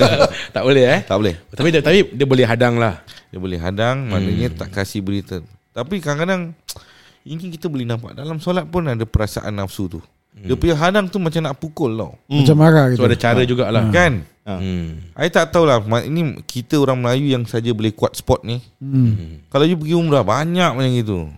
tak 0.56 0.64
boleh 0.68 0.84
eh? 0.86 1.00
Tak 1.08 1.18
boleh. 1.18 1.36
Tapi 1.56 1.68
dia, 1.72 1.82
tapi 1.82 2.00
dia 2.14 2.26
boleh 2.28 2.46
hadang 2.46 2.76
lah. 2.78 3.02
Dia 3.30 3.38
boleh 3.38 3.62
hadang 3.62 4.10
Maknanya 4.10 4.50
tak 4.58 4.74
kasih 4.74 5.06
berita 5.06 5.38
Tapi 5.70 6.02
kadang-kadang 6.02 6.58
Ini 7.30 7.54
kita 7.54 7.70
boleh 7.70 7.86
nampak 7.86 8.18
Dalam 8.18 8.42
solat 8.42 8.66
pun 8.66 8.90
ada 8.90 9.06
perasaan 9.06 9.54
nafsu 9.54 9.86
tu 9.86 10.02
Dia 10.40 10.56
punya 10.56 10.74
hadang 10.74 11.06
tu 11.06 11.18
macam 11.18 11.42
nak 11.42 11.56
pukul 11.56 11.94
tau 11.94 12.16
Macam 12.26 12.56
marah 12.56 12.88
So 12.90 12.96
gitu. 12.96 13.06
ada 13.06 13.16
cara 13.16 13.42
jugalah. 13.44 13.84
Kan 13.90 14.24
Ha. 14.40 14.58
Hmm. 14.58 15.14
I 15.14 15.30
tak 15.30 15.54
tahulah 15.54 15.78
Ini 16.02 16.42
kita 16.42 16.74
orang 16.76 16.98
Melayu 16.98 17.30
Yang 17.30 17.54
saja 17.54 17.70
boleh 17.70 17.92
kuat 17.92 18.18
spot 18.18 18.42
ni 18.42 18.58
Hmm. 18.82 19.46
Kalau 19.46 19.62
you 19.62 19.78
pergi 19.78 19.94
umrah 19.94 20.26
Banyak 20.26 20.72
macam 20.74 20.90
itu 20.90 21.30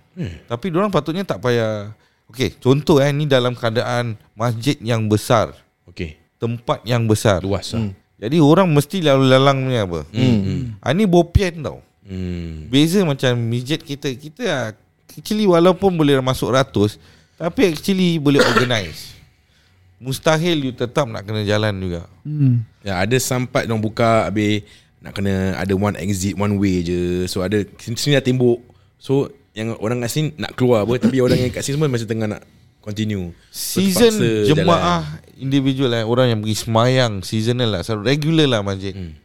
Tapi 0.46 0.66
orang 0.72 0.88
patutnya 0.88 1.22
tak 1.22 1.44
payah 1.44 1.92
Okay 2.32 2.56
contoh 2.56 2.98
eh 2.98 3.12
Ni 3.12 3.28
dalam 3.28 3.52
keadaan 3.52 4.16
Masjid 4.32 4.80
yang 4.80 5.06
besar 5.06 5.52
Okay. 5.84 6.16
Tempat 6.38 6.88
yang 6.88 7.04
besar 7.04 7.44
Luas 7.44 7.68
lah. 7.76 7.92
Jadi 8.16 8.40
orang 8.40 8.72
mesti 8.72 9.04
lalu 9.04 9.28
lalang 9.28 9.60
ni 9.62 9.76
apa 9.76 10.08
Hmm. 10.08 10.80
ha, 10.80 10.96
Ini 10.96 11.04
bopian 11.04 11.60
tau 11.60 11.84
Hmm. 12.02 12.68
Beza 12.68 13.04
macam 13.04 13.36
masjid 13.44 13.76
kita 13.78 14.08
Kita 14.14 14.44
ah, 14.48 14.68
actually 15.12 15.44
walaupun 15.44 15.92
boleh 15.92 16.16
masuk 16.18 16.48
ratus 16.50 16.96
Tapi 17.42 17.74
actually 17.74 18.22
boleh 18.22 18.38
organize 18.46 19.18
Mustahil 19.98 20.70
you 20.70 20.74
tetap 20.74 21.10
nak 21.10 21.26
kena 21.26 21.42
jalan 21.42 21.74
juga 21.82 22.06
Hmm. 22.22 22.62
Ya, 22.86 23.02
ada 23.02 23.18
sampai 23.18 23.66
orang 23.66 23.82
buka 23.82 24.30
habis 24.30 24.62
nak 25.02 25.18
kena 25.18 25.58
ada 25.58 25.74
one 25.74 25.98
exit 25.98 26.38
one 26.38 26.62
way 26.62 26.86
je. 26.86 27.26
So 27.26 27.42
ada 27.42 27.66
sini 27.82 28.14
dah 28.14 28.22
tembok. 28.22 28.62
So 29.02 29.34
yang 29.58 29.74
orang 29.82 30.06
kat 30.06 30.14
sini 30.14 30.28
nak 30.38 30.54
keluar 30.54 30.86
apa 30.86 31.02
tapi 31.02 31.18
orang 31.18 31.42
yang 31.42 31.50
kat 31.50 31.66
sini 31.66 31.82
semua 31.82 31.90
masih 31.90 32.06
tengah 32.06 32.30
nak 32.30 32.46
continue. 32.86 33.34
So, 33.50 33.82
Season 33.82 34.22
jemaah 34.46 35.06
individual 35.42 35.90
eh 35.98 36.06
Orang 36.06 36.30
yang 36.30 36.40
pergi 36.42 36.58
semayang 36.66 37.26
Seasonal 37.26 37.70
lah 37.78 37.82
selalu 37.82 38.14
Regular 38.14 38.48
lah 38.48 38.62
masjid 38.62 38.94
Hmm. 38.94 39.18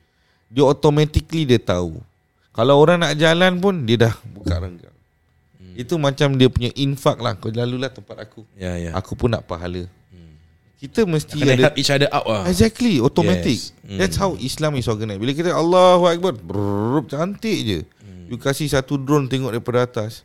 Dia 0.49 0.65
automatically 0.65 1.45
dia 1.45 1.61
tahu 1.61 2.01
Kalau 2.57 2.81
orang 2.81 3.05
nak 3.05 3.13
jalan 3.21 3.61
pun 3.61 3.85
Dia 3.85 4.09
dah 4.09 4.15
buka 4.33 4.57
renggang 4.57 4.96
Hmm. 5.77 5.83
Itu 5.85 5.95
macam 5.97 6.29
dia 6.35 6.49
punya 6.49 6.73
infak 6.73 7.21
lah 7.21 7.37
Kau 7.37 7.49
lalulah 7.49 7.87
tempat 7.87 8.17
aku. 8.19 8.49
Ya, 8.57 8.75
ya. 8.75 8.91
Aku 8.93 9.13
pun 9.13 9.29
nak 9.29 9.45
pahala 9.45 9.85
Kita 10.77 11.05
mesti 11.05 11.37
Kena 11.37 11.53
ada 11.53 11.63
help 11.67 11.77
each 11.77 11.89
other 11.89 12.09
out 12.09 12.25
lah. 12.25 12.45
Exactly 12.45 12.97
Automatic 12.99 13.57
Yes. 13.57 13.73
yes. 13.83 13.97
That's 13.97 14.17
how 14.17 14.37
Islam 14.37 14.77
is 14.77 14.85
organized 14.85 15.17
Bila 15.19 15.33
kita 15.33 15.51
Allahu 15.51 16.05
Akbar 16.05 16.33
brrr, 16.33 17.05
Cantik 17.07 17.59
je 17.61 17.79
Hmm. 17.99 18.29
You 18.29 18.37
kasih 18.37 18.67
satu 18.67 18.97
drone 18.97 19.27
Tengok 19.27 19.53
daripada 19.53 19.83
atas 19.83 20.25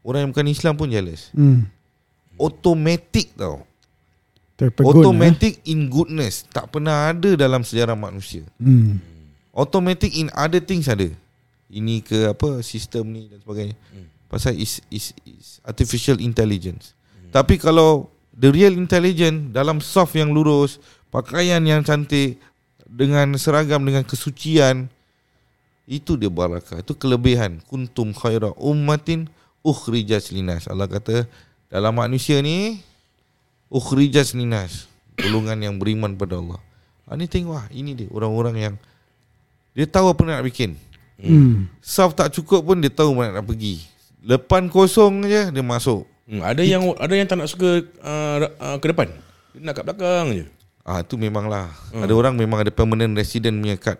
Orang 0.00 0.20
yang 0.20 0.30
bukan 0.30 0.46
Islam 0.46 0.74
pun 0.74 0.86
jealous 0.86 1.30
Hmm. 1.30 1.66
Automatic 2.36 3.34
tau 3.34 3.62
Terpegun. 4.52 5.00
Automatic 5.00 5.62
in 5.64 5.86
goodness 5.86 6.44
Tak 6.46 6.68
pernah 6.68 7.08
ada 7.08 7.34
dalam 7.34 7.62
sejarah 7.62 7.94
manusia 7.94 8.42
Eh? 8.42 8.50
Hmm. 8.60 8.98
Automatic 9.50 10.12
in 10.12 10.28
other 10.32 10.58
things 10.58 10.86
ada 10.86 11.06
Ini 11.68 12.00
ke 12.00 12.28
apa 12.28 12.60
Sistem 12.60 13.08
ni 13.08 13.22
dan 13.26 13.38
sebagainya 13.38 13.76
Pasal 14.32 14.56
is, 14.56 14.80
is, 14.88 15.12
is 15.28 15.60
Artificial 15.60 16.16
intelligence. 16.24 16.96
Tapi 17.28 17.60
kalau 17.60 18.08
The 18.32 18.48
real 18.48 18.72
intelligence 18.80 19.52
Dalam 19.52 19.84
soft 19.84 20.16
yang 20.16 20.32
lurus 20.32 20.80
Pakaian 21.12 21.60
yang 21.60 21.84
cantik 21.84 22.40
Dengan 22.88 23.36
seragam 23.36 23.84
Dengan 23.84 24.08
kesucian 24.08 24.88
Itu 25.84 26.16
dia 26.16 26.32
barakah 26.32 26.80
Itu 26.80 26.96
kelebihan. 26.96 27.60
Kuntum 27.68 28.16
khaira 28.16 28.56
ummatin 28.56 29.28
Ukhrijat 29.60 30.32
linas. 30.32 30.64
Allah 30.64 30.88
kata 30.88 31.28
Dalam 31.68 31.92
manusia 31.92 32.40
ni 32.40 32.80
Ukhrijat 33.68 34.32
linas. 34.32 34.88
Golongan 35.20 35.60
yang 35.60 35.76
beriman 35.76 36.16
pada 36.16 36.40
Allah. 36.40 36.60
Ha, 37.04 37.20
Ni 37.20 37.28
tengok 37.28 37.52
lah 37.52 37.68
Ini 37.68 37.92
dia 37.92 38.08
orang-orang 38.08 38.56
yang 38.56 38.74
Dia 39.76 39.84
tahu 39.84 40.08
apa 40.08 40.24
nak 40.24 40.40
bikin. 40.48 40.72
Hmm. 41.20 41.68
Saf 41.84 42.16
tak 42.16 42.32
cukup 42.32 42.64
pun 42.64 42.80
Dia 42.80 42.88
tahu 42.88 43.12
mana 43.12 43.36
nak 43.36 43.44
pergi 43.44 43.91
Lepan 44.22 44.70
kosong 44.70 45.26
je 45.26 45.50
Dia 45.50 45.64
masuk 45.66 46.06
Hmm, 46.32 46.40
ada 46.40 46.62
yang 46.62 46.94
ada 46.96 47.12
yang 47.12 47.26
tak 47.26 47.36
nak 47.42 47.50
suka 47.50 47.82
uh, 48.00 48.36
uh, 48.46 48.76
ke 48.78 48.94
depan. 48.94 49.10
Dia 49.52 49.60
nak 49.68 49.74
kat 49.74 49.84
belakang 49.84 50.26
je. 50.32 50.44
Ah 50.80 51.02
tu 51.02 51.18
memanglah. 51.18 51.70
Hmm. 51.90 52.02
Ada 52.08 52.12
orang 52.14 52.34
memang 52.38 52.62
ada 52.62 52.70
permanent 52.70 53.12
resident 53.18 53.52
punya 53.58 53.76
kad. 53.76 53.98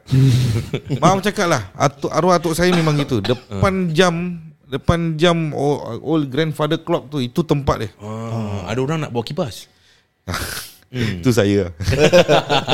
Maaf 1.03 1.21
cakap 1.23 1.51
lah. 1.51 1.63
Atuk, 1.75 2.09
arwah 2.09 2.39
atuk 2.39 2.55
saya 2.55 2.71
memang 2.73 2.95
gitu. 2.97 3.19
Depan 3.21 3.91
jam 3.91 4.39
depan 4.65 5.21
jam 5.21 5.53
old, 5.53 6.01
old 6.01 6.25
grandfather 6.33 6.81
clock 6.81 7.13
tu 7.13 7.21
itu 7.21 7.45
tempat 7.45 7.85
dia. 7.85 7.91
Ah, 8.01 8.71
ada 8.71 8.81
orang 8.81 9.05
nak 9.05 9.11
bawa 9.13 9.25
kipas. 9.27 9.67
Hmm. 10.93 11.25
Itu 11.25 11.33
saya. 11.33 11.73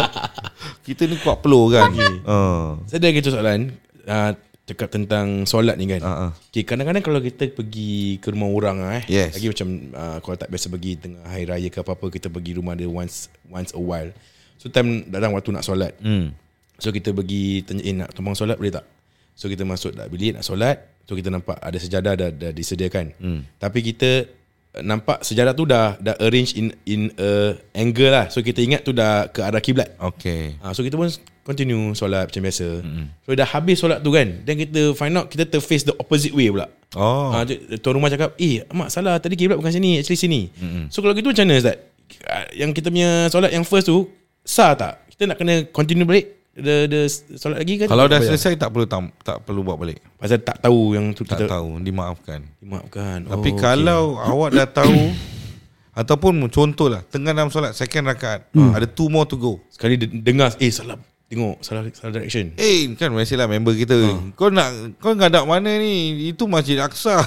Kita 0.91 1.07
ni 1.07 1.23
kuat 1.23 1.39
peluh 1.39 1.71
kan. 1.71 1.95
Ah. 2.27 2.75
Saya 2.91 2.99
ada 2.99 3.15
gitu 3.15 3.31
soalan 3.31 3.71
uh, 4.11 4.35
cakap 4.69 4.93
tentang 4.93 5.49
solat 5.49 5.81
ni 5.81 5.89
kan. 5.89 6.05
Ah, 6.05 6.13
ah. 6.29 6.31
Okay, 6.53 6.69
kadang-kadang 6.69 7.01
kalau 7.01 7.25
kita 7.25 7.49
pergi 7.49 8.21
ke 8.21 8.29
rumah 8.29 8.53
orang 8.53 8.77
ah, 8.85 9.01
eh. 9.01 9.05
Yes. 9.09 9.41
Lagi 9.41 9.49
macam 9.49 9.69
uh, 9.97 10.19
kalau 10.21 10.37
tak 10.37 10.49
biasa 10.53 10.67
pergi 10.69 10.91
tengah 11.01 11.25
hari 11.25 11.49
raya 11.49 11.69
ke 11.73 11.81
apa-apa 11.81 12.13
kita 12.13 12.29
pergi 12.29 12.61
rumah 12.61 12.77
dia 12.77 12.85
once 12.85 13.33
once 13.49 13.73
a 13.73 13.81
while. 13.81 14.13
So 14.61 14.69
time 14.69 15.09
datang 15.09 15.33
waktu 15.33 15.57
nak 15.57 15.65
solat. 15.65 15.97
Hmm. 16.05 16.37
So 16.77 16.93
kita 16.93 17.17
pergi 17.17 17.65
tanya 17.65 17.83
eh 17.83 17.95
nak 17.97 18.13
tumpang 18.13 18.37
solat 18.37 18.61
boleh 18.61 18.77
tak? 18.77 18.85
So 19.33 19.49
kita 19.49 19.65
masuk 19.65 19.97
dah 19.97 20.05
bilik 20.05 20.37
nak 20.37 20.45
solat. 20.45 20.77
So 21.09 21.17
kita 21.17 21.33
nampak 21.33 21.57
ada 21.57 21.79
sejadah 21.81 22.13
dah, 22.21 22.29
dah 22.29 22.53
disediakan. 22.53 23.17
Hmm. 23.17 23.41
Tapi 23.57 23.81
kita 23.81 24.29
nampak 24.81 25.23
sejadah 25.27 25.53
tu 25.53 25.65
dah 25.67 25.99
dah 25.99 26.15
arrange 26.23 26.55
in 26.55 26.73
in 26.87 27.11
a 27.19 27.55
angle 27.75 28.11
lah. 28.11 28.27
So 28.31 28.41
kita 28.41 28.63
ingat 28.63 28.87
tu 28.87 28.95
dah 28.95 29.29
ke 29.29 29.43
arah 29.43 29.63
kiblat. 29.63 29.95
Okay. 29.99 30.57
Ha, 30.63 30.73
so 30.73 30.87
kita 30.87 30.95
pun 30.95 31.11
continue 31.43 31.97
solat 31.97 32.29
macam 32.29 32.43
biasa. 32.45 32.69
Mm-hmm. 32.85 33.07
So 33.25 33.29
dah 33.35 33.49
habis 33.49 33.77
solat 33.81 33.99
tu 34.05 34.13
kan. 34.13 34.45
Then 34.45 34.57
kita 34.61 34.93
find 34.95 35.17
out 35.17 35.33
kita 35.33 35.49
terface 35.49 35.89
the 35.89 35.97
opposite 35.97 36.37
way 36.37 36.53
pula. 36.53 36.69
Oh. 36.95 37.33
Ha, 37.35 37.45
tuan 37.81 37.99
rumah 37.99 38.13
cakap, 38.13 38.37
"Eh, 38.39 38.65
mak 38.73 38.93
salah 38.93 39.19
tadi 39.19 39.35
kiblat 39.35 39.59
bukan 39.59 39.73
sini, 39.73 39.99
actually 40.01 40.21
sini." 40.21 40.41
Mm-hmm. 40.55 40.85
So 40.93 41.03
kalau 41.03 41.17
gitu 41.17 41.33
macam 41.33 41.45
mana 41.49 41.59
Ustaz? 41.59 41.77
Ah, 42.25 42.49
Yang 42.55 42.71
kita 42.81 42.89
punya 42.89 43.11
solat 43.29 43.51
yang 43.53 43.65
first 43.67 43.89
tu 43.89 44.09
sah 44.47 44.73
tak? 44.79 45.05
Kita 45.13 45.35
nak 45.35 45.37
kena 45.37 45.67
continue 45.75 46.07
balik 46.07 46.38
the 46.59 46.77
the 46.87 47.01
solat 47.35 47.59
lagi 47.59 47.75
kan? 47.77 47.87
Kalau 47.87 48.05
dah 48.05 48.13
Tak 48.13 48.21
payah? 48.21 48.29
selesai 48.33 48.53
tak 48.57 48.69
perlu 48.69 48.85
tam, 48.85 49.05
tak 49.19 49.41
perlu 49.41 49.61
buat 49.63 49.77
balik. 49.77 49.99
pasal 50.15 50.39
tak 50.39 50.59
tahu 50.61 50.93
yang 50.93 51.11
tu 51.11 51.23
Tak 51.23 51.39
kita 51.39 51.45
tahu, 51.49 51.79
dimaafkan. 51.79 52.43
Maafkan. 52.59 53.25
Tapi 53.25 53.51
kalau 53.55 54.15
awak 54.17 54.51
dah 54.53 54.69
tahu 54.69 54.95
ataupun 55.95 56.47
contohlah 56.47 57.03
tengah 57.05 57.31
dalam 57.31 57.49
solat 57.49 57.73
second 57.73 58.07
rakaat, 58.07 58.47
ada 58.53 58.87
two 58.87 59.07
more 59.07 59.25
to 59.25 59.35
go. 59.35 59.59
sekali 59.69 59.97
de- 59.97 60.11
dengar 60.15 60.55
eh 60.55 60.69
salah 60.69 60.95
tengok 61.25 61.61
salah 61.61 61.85
salah 61.91 62.13
direction. 62.15 62.55
Eh 62.55 62.89
kan 62.95 63.11
biasalah 63.11 63.45
member 63.47 63.75
kita 63.75 63.93
Kau 64.33 64.49
nak 64.49 64.97
Kau 64.97 65.13
ngadak 65.13 65.45
mana 65.45 65.77
ni 65.77 66.25
Itu 66.27 66.49
Masjid 66.49 66.81
Aqsa 66.81 67.21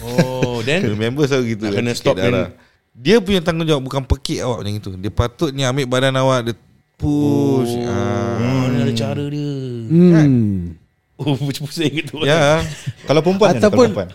Oh, 0.00 0.64
then 0.64 0.88
Member 0.96 1.28
selalu 1.28 1.44
gitu 1.52 1.62
Nak 1.62 1.74
kena 1.74 1.92
stop 1.92 2.16
darah. 2.16 2.48
then- 2.48 2.56
Dia 2.94 3.20
punya 3.20 3.40
tanggungjawab 3.40 3.84
Bukan 3.84 4.02
pekik 4.06 4.40
awak 4.40 4.64
macam 4.64 4.72
itu 4.74 4.88
Dia 4.96 5.12
patutnya 5.12 5.68
ambil 5.68 5.84
badan 5.86 6.16
awak 6.16 6.38
Dia 6.42 6.54
push 7.02 7.72
oh. 7.74 7.90
ah. 7.90 8.70
ni 8.70 8.76
ada 8.86 8.92
cara 8.94 9.24
dia. 9.26 9.50
Hmm. 9.90 10.78
Oh, 11.18 11.34
pusing 11.34 11.92
gitu. 12.02 12.22
Ya 12.22 12.62
Kalau 13.06 13.20
perempuan 13.20 13.54
kan, 13.54 13.58
Ataupun- 13.58 13.90
kalau 13.90 14.06
perempuan. 14.06 14.08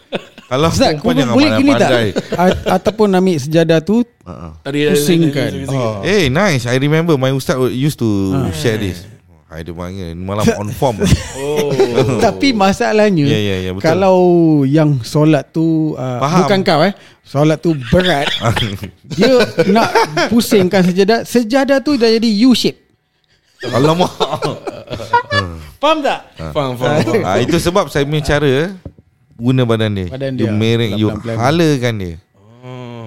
Kalau 0.48 0.68
Ustaz, 0.72 0.96
perempuan 0.96 1.16
jangan 1.20 1.34
boleh 1.36 1.50
gini 1.60 1.72
tak? 1.76 1.90
A- 2.42 2.62
ataupun 2.80 3.08
ambil 3.12 3.36
sejadah 3.36 3.80
tu 3.84 4.08
Tadi 4.64 4.80
Pusingkan. 4.92 5.52
Oh. 5.68 6.00
Eh 6.08 6.32
nice 6.32 6.64
I 6.64 6.80
remember 6.80 7.20
My 7.20 7.36
ustaz 7.36 7.60
used 7.76 8.00
to 8.00 8.08
Ah. 8.32 8.52
share 8.56 8.80
this 8.80 9.04
I 9.48 9.64
dia 9.64 9.72
panggil 9.72 10.12
Malam 10.12 10.44
on 10.62 10.70
form 10.70 11.00
Oh. 11.40 11.72
Tapi 12.26 12.52
masalahnya 12.52 13.24
Ya, 13.24 13.40
ya, 13.40 13.56
ya, 13.64 13.72
betul. 13.72 13.84
Kalau 13.86 14.18
yang 14.64 15.00
solat 15.02 15.50
tu 15.50 15.94
uh, 15.94 16.20
Faham. 16.20 16.40
Bukan 16.44 16.60
kau 16.62 16.82
eh 16.84 16.92
Solat 17.22 17.58
tu 17.58 17.72
berat 17.88 18.28
Dia 19.16 19.40
nak 19.68 19.88
pusingkan 20.28 20.84
sejadah 20.84 21.24
Sejadah 21.24 21.80
tu 21.80 21.96
dah 21.96 22.08
jadi 22.10 22.28
U-shape 22.44 22.76
Alamak 23.68 24.12
Faham 25.78 25.98
tak? 26.00 26.20
Faham, 26.52 26.74
faham, 26.76 26.98
faham. 27.00 27.24
ah, 27.24 27.40
Itu 27.40 27.58
sebab 27.58 27.88
saya 27.88 28.04
punya 28.04 28.22
cara 28.22 28.76
Guna 29.34 29.64
badan 29.64 29.94
dia 29.94 30.08
Badan 30.10 30.34
You 30.36 30.46
dia. 30.46 30.54
merek 30.54 30.92
You 30.94 31.08
halakan 31.16 31.94
dia 31.98 32.14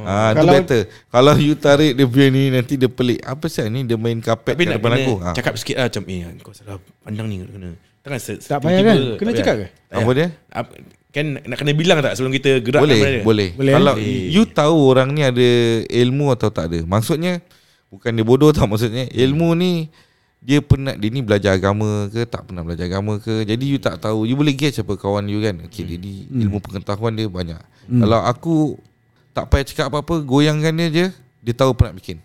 Oh. 0.01 0.07
Ah, 0.07 0.31
tu 0.33 0.41
Kalau- 0.41 0.55
better. 0.55 0.83
Kalau 1.07 1.35
you 1.37 1.55
tarik 1.55 1.93
dia 1.93 2.05
punya 2.05 2.29
ni 2.29 2.43
nanti 2.49 2.75
dia 2.75 2.89
pelik. 2.89 3.21
Apa 3.21 3.47
sih 3.47 3.69
ni 3.69 3.85
dia 3.85 3.95
main 3.95 4.17
kapet 4.19 4.55
Tapi 4.55 4.65
kat 4.65 4.71
nak 4.71 4.79
depan 4.81 4.93
aku. 4.97 5.15
Ah. 5.21 5.35
cakap 5.35 5.55
sikit 5.55 5.77
lah 5.77 5.87
macam 5.87 6.03
eh 6.07 6.21
kau 6.41 6.53
salah 6.53 6.77
pandang 7.01 7.27
ni 7.27 7.37
kena. 7.43 7.71
Takkan 8.01 8.19
se- 8.19 8.41
Tak 8.41 8.59
payah 8.61 8.81
kan? 8.81 8.97
Kena 9.15 9.31
cakap 9.31 9.55
ke? 9.57 9.67
Tak 9.87 9.97
Apa 9.99 10.11
dia? 10.11 10.29
Ap- 10.51 10.77
Kan 11.11 11.43
nak 11.43 11.59
kena 11.59 11.75
bilang 11.75 11.99
tak 11.99 12.15
sebelum 12.15 12.31
kita 12.31 12.63
gerak 12.63 12.81
Boleh, 12.81 12.97
dia? 12.97 13.27
boleh. 13.27 13.49
Boleh, 13.53 13.73
Kalau 13.75 13.95
eh? 13.99 14.31
you 14.31 14.47
tahu 14.47 14.77
orang 14.87 15.11
ni 15.11 15.21
ada 15.21 15.49
ilmu 15.85 16.31
atau 16.31 16.49
tak 16.49 16.71
ada. 16.71 16.79
Maksudnya 16.81 17.43
bukan 17.91 18.15
dia 18.15 18.23
bodoh 18.23 18.55
tau 18.55 18.71
maksudnya. 18.71 19.11
Ilmu 19.11 19.51
ni 19.53 19.91
dia 20.39 20.63
pernah 20.63 20.95
dia 20.95 21.11
ni 21.11 21.21
belajar 21.21 21.53
agama 21.53 22.07
ke 22.09 22.23
tak 22.25 22.47
pernah 22.47 22.63
belajar 22.63 22.87
agama 22.87 23.19
ke. 23.19 23.43
Jadi 23.43 23.65
you 23.67 23.77
tak 23.77 23.99
tahu. 23.99 24.23
You 24.23 24.39
boleh 24.39 24.55
guess 24.55 24.79
siapa 24.79 24.95
kawan 24.95 25.27
you 25.27 25.43
kan. 25.43 25.59
Okay, 25.67 25.83
dia 25.83 25.99
ni 25.99 26.31
ilmu 26.31 26.63
pengetahuan 26.63 27.13
dia 27.13 27.27
banyak. 27.27 27.59
Kalau 27.91 28.23
aku 28.23 28.55
tak 29.31 29.47
payah 29.47 29.64
cakap 29.64 29.87
apa-apa, 29.88 30.21
goyangkan 30.21 30.75
dia 30.75 30.88
je, 30.88 31.07
dia 31.40 31.53
tahu 31.53 31.73
apa 31.73 31.90
nak 31.90 31.97
bikin. 31.97 32.19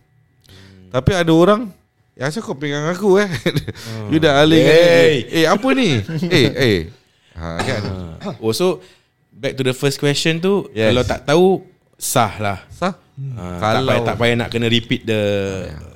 Tapi 0.90 1.12
ada 1.12 1.28
orang 1.30 1.68
Ya 2.16 2.32
asal 2.32 2.40
kau 2.40 2.56
pegang 2.56 2.88
aku 2.88 3.20
eh 3.20 3.28
You 4.12 4.24
dah 4.24 4.40
alih 4.40 4.64
Hey. 4.64 5.28
Eh 5.28 5.44
apa 5.44 5.68
ni 5.76 6.00
Eh 6.32 6.48
eh 6.48 6.78
ha, 7.36 7.60
kan? 7.60 7.82
Oh 8.40 8.56
so 8.56 8.80
back 9.28 9.60
to 9.60 9.68
the 9.68 9.76
first 9.76 10.00
question 10.00 10.40
tu 10.40 10.72
Yes. 10.72 10.96
kalau 10.96 11.04
tak 11.04 11.28
tahu 11.28 11.48
sah 12.00 12.34
lah. 12.40 12.60
Sah 12.72 12.96
Uh, 13.16 13.32
tak 13.60 13.80
Kalau- 13.80 13.88
payah 13.88 14.04
tak 14.04 14.16
payah 14.20 14.36
nak 14.36 14.50
kena 14.52 14.68
repeat 14.68 15.08
the 15.08 15.22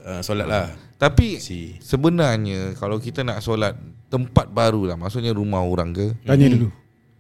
uh, 0.04 0.20
solat 0.20 0.48
lah. 0.48 0.72
Tapi 0.96 1.36
Si. 1.36 1.76
Sebenarnya 1.80 2.76
Kalau 2.76 2.96
kita 2.96 3.24
nak 3.24 3.40
solat 3.40 3.76
Tempat 4.08 4.48
baru 4.48 4.88
lah 4.88 4.96
Maksudnya 4.96 5.32
rumah 5.32 5.60
orang 5.60 5.92
ke 5.92 6.16
Tanya 6.24 6.48
dulu 6.48 6.72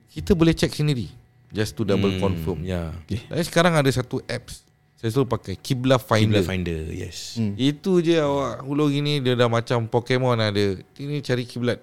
Kita 0.08 0.36
boleh 0.36 0.52
check 0.52 0.72
sendiri 0.72 1.08
Just 1.50 1.74
to 1.74 1.84
double 1.84 2.10
Hmm, 2.10 2.22
confirm 2.22 2.62
Ya. 2.62 2.94
Dan 3.26 3.42
sekarang 3.42 3.74
ada 3.74 3.90
satu 3.90 4.22
apps 4.24 4.62
Saya 4.96 5.10
selalu 5.10 5.28
pakai 5.32 5.54
Qibla 5.56 5.98
Finder 5.98 6.40
Finder 6.40 6.78
Finder 6.78 6.82
yes. 6.92 7.36
Hmm. 7.36 7.56
Itu 7.56 8.00
je 8.00 8.16
awak 8.16 8.62
Hulur 8.62 8.88
gini 8.88 9.18
Dia 9.18 9.34
dah 9.34 9.48
macam 9.48 9.86
Pokemon 9.86 10.36
ada 10.36 10.64
Ini 10.96 11.20
cari 11.20 11.44
kiblat 11.44 11.82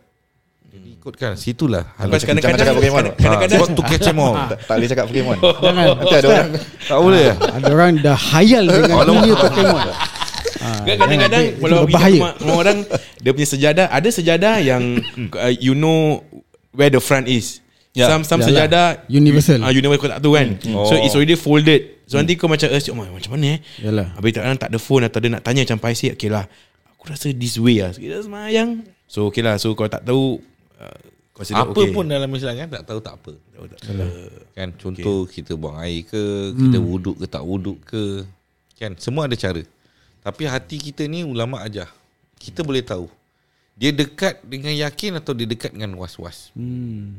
Jadi 0.66 0.88
ikutkan 0.94 1.35
Situlah 1.35 1.83
Lepas 1.96 2.22
Halal. 2.22 2.22
kadang-kadang 2.22 2.59
cakap 2.61 2.74
Pokemon. 2.76 3.05
Ah, 3.05 3.14
kadang-kadang 3.16 3.59
Sebab 3.59 3.68
to 3.72 3.83
catch 3.85 4.05
them 4.05 4.18
all 4.18 4.35
tak, 4.37 4.76
boleh 4.76 4.88
cakap 4.88 5.05
Pokemon. 5.07 5.37
Jangan 5.64 5.87
Nanti 5.92 6.14
ada 6.14 6.29
orang 6.29 6.50
Tak 6.83 6.98
boleh 7.00 7.22
ya 7.22 7.35
Ada 7.48 7.66
orang 7.68 7.92
dah 7.98 8.16
hayal 8.31 8.64
dengan 8.70 8.96
dunia 9.02 9.35
Pokemon 9.35 9.87
Ah, 10.57 10.83
kadang-kadang 10.83 11.44
kalau 11.61 11.79
rumah 11.85 12.33
orang 12.48 12.79
dia 13.20 13.31
punya 13.31 13.46
sejadah 13.46 13.87
ada 13.87 14.09
sejadah 14.09 14.59
yang 14.59 14.98
uh, 15.37 15.52
you 15.52 15.76
know 15.76 16.18
where 16.72 16.88
the 16.88 16.98
front 16.98 17.29
is. 17.29 17.62
Ya. 17.97 18.13
Some 18.13 18.29
some 18.29 18.45
Yalah. 18.45 18.69
sejadah 18.69 18.87
Universal. 19.09 19.65
Ah 19.65 19.73
universal 19.73 20.05
kau 20.05 20.13
tak 20.13 20.21
tahu 20.21 20.37
kan. 20.37 20.49
So 20.61 21.01
Oh. 21.01 21.01
it's 21.01 21.17
already 21.17 21.33
folded. 21.33 22.05
So 22.05 22.21
nanti 22.21 22.37
kau 22.37 22.45
macam 22.45 22.69
eh 22.69 22.77
oh, 22.93 23.09
macam 23.09 23.31
mana 23.33 23.57
eh? 23.57 23.59
Yalah. 23.81 24.13
Habis 24.21 24.37
tak 24.37 24.45
tak 24.61 24.69
ada 24.69 24.79
phone 24.79 25.09
atau 25.09 25.19
dia 25.19 25.33
nak 25.33 25.41
tanya 25.41 25.65
macam 25.65 25.81
paisi 25.81 26.13
okay 26.13 26.29
lah. 26.29 26.45
Aku 26.93 27.09
rasa 27.09 27.33
this 27.33 27.57
way 27.57 27.81
lah. 27.81 27.97
Kita 27.97 28.21
semayang. 28.21 28.85
So 29.09 29.33
okay 29.33 29.41
lah. 29.41 29.57
So 29.57 29.73
kalau 29.73 29.89
tak 29.89 30.05
tahu 30.05 30.45
uh, 30.77 31.01
consider 31.33 31.65
Apa 31.65 31.73
okay. 31.73 31.93
pun 31.97 32.05
dalam 32.05 32.29
Islam 32.33 32.55
kan 32.57 32.69
Tak 32.73 32.83
tahu 32.89 33.01
tak 33.05 33.15
apa 33.21 33.33
Tahu 33.37 33.65
tak? 33.69 33.79
Uh, 33.93 34.37
Kan 34.57 34.69
contoh 34.77 35.29
okay. 35.29 35.41
kita 35.41 35.53
buang 35.57 35.77
air 35.81 36.01
ke 36.09 36.53
Kita 36.57 36.79
wuduk 36.81 37.17
ke 37.21 37.27
tak 37.29 37.45
wuduk 37.45 37.77
ke 37.85 38.25
Kan 38.81 38.97
semua 38.97 39.29
ada 39.29 39.37
cara 39.37 39.61
Tapi 40.25 40.43
hati 40.49 40.81
kita 40.81 41.05
ni 41.05 41.29
ulama 41.29 41.61
ajar 41.61 41.93
Kita 42.41 42.65
boleh 42.65 42.81
tahu 42.81 43.09
Dia 43.77 43.93
dekat 43.93 44.41
dengan 44.43 44.73
yakin 44.73 45.21
Atau 45.21 45.37
dia 45.37 45.45
dekat 45.45 45.77
dengan 45.77 45.95
was-was 46.01 46.51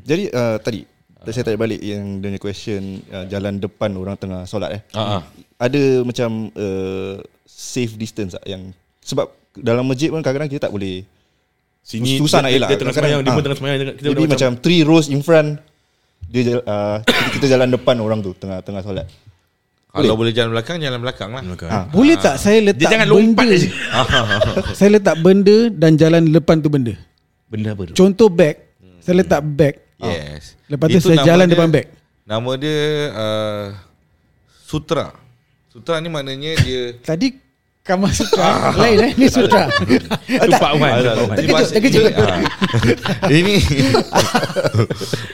Jadi 0.04 0.34
uh, 0.34 0.58
tadi 0.58 0.98
saya 1.26 1.44
tanya 1.44 1.60
balik 1.60 1.82
yang 1.82 2.22
dia 2.22 2.30
punya 2.30 2.42
question 2.42 3.02
uh, 3.12 3.26
jalan 3.28 3.60
depan 3.60 3.92
orang 3.98 4.16
tengah 4.16 4.46
solat 4.48 4.80
eh. 4.80 4.82
Ah, 4.96 5.20
ah. 5.20 5.22
Ada 5.60 6.06
macam 6.06 6.54
uh, 6.54 7.20
safe 7.44 7.98
distance 7.98 8.38
tak 8.38 8.46
yang 8.48 8.72
sebab 9.02 9.32
dalam 9.58 9.88
masjid 9.90 10.14
pun 10.14 10.22
kadang-kadang 10.22 10.52
kita 10.52 10.70
tak 10.70 10.74
boleh 10.76 11.02
sini 11.82 12.22
Susah 12.22 12.44
nak 12.46 12.52
elak. 12.54 12.70
Dia 12.70 12.78
tengah 12.80 12.96
semayang, 12.96 13.22
dia 13.26 13.32
pun 13.34 13.42
ah. 13.42 13.46
tengah 13.50 13.60
semayang. 13.60 13.78
Kita 13.98 14.08
Jadi 14.14 14.24
dah 14.24 14.32
macam 14.38 14.52
three 14.62 14.82
rows 14.86 15.08
in 15.10 15.20
front 15.26 15.58
dia 16.28 16.60
uh, 16.60 17.00
kita, 17.08 17.24
kita 17.40 17.46
jalan 17.56 17.72
depan 17.72 17.96
orang 18.04 18.20
tu 18.20 18.36
tengah 18.36 18.60
tengah 18.60 18.84
solat. 18.84 19.08
Kalau 19.88 20.14
boleh 20.14 20.30
jalan 20.30 20.52
belakang 20.52 20.78
Jalan 20.78 21.00
belakang 21.00 21.30
lah. 21.32 21.42
Belakang. 21.42 21.70
Ah. 21.70 21.86
Boleh 21.88 22.16
tak 22.16 22.38
saya 22.38 22.62
letak 22.62 22.80
Dia 22.80 22.92
jangan 22.92 23.08
benda? 23.08 23.18
lompat 23.18 23.48
je. 23.58 23.70
Saya 24.72 24.90
letak 24.94 25.16
benda 25.18 25.58
Dan 25.70 25.92
jalan 25.96 26.22
depan 26.28 26.56
tu 26.60 26.70
benda. 26.70 26.94
Benda 27.48 27.72
apa 27.72 27.82
tu? 27.88 27.94
Contoh 27.94 28.28
bag. 28.28 28.56
Saya 29.00 29.24
letak 29.24 29.42
bag. 29.42 29.76
Yes. 29.98 30.54
Lepas 30.68 30.88
tu 30.88 31.00
Itu 31.00 31.08
saya 31.10 31.24
jalan 31.24 31.46
dia- 31.46 31.54
depan 31.54 31.68
beg. 31.68 31.86
Nama 32.24 32.52
dia 32.56 32.78
uh, 33.10 33.66
Sutra. 34.62 35.16
Sutra 35.68 35.98
ni 35.98 36.08
maknanya 36.08 36.60
dia 36.60 36.92
Tadi 37.00 37.32
Kama 37.88 38.12
Sutra 38.12 38.68
Lain 38.84 39.00
eh 39.00 39.12
Ni 39.16 39.32
Sutra. 39.32 39.72
Ah, 39.72 40.44
Lupa 40.44 40.70
Wan. 40.84 41.00
Ini 41.40 41.52
terkejut. 41.72 42.04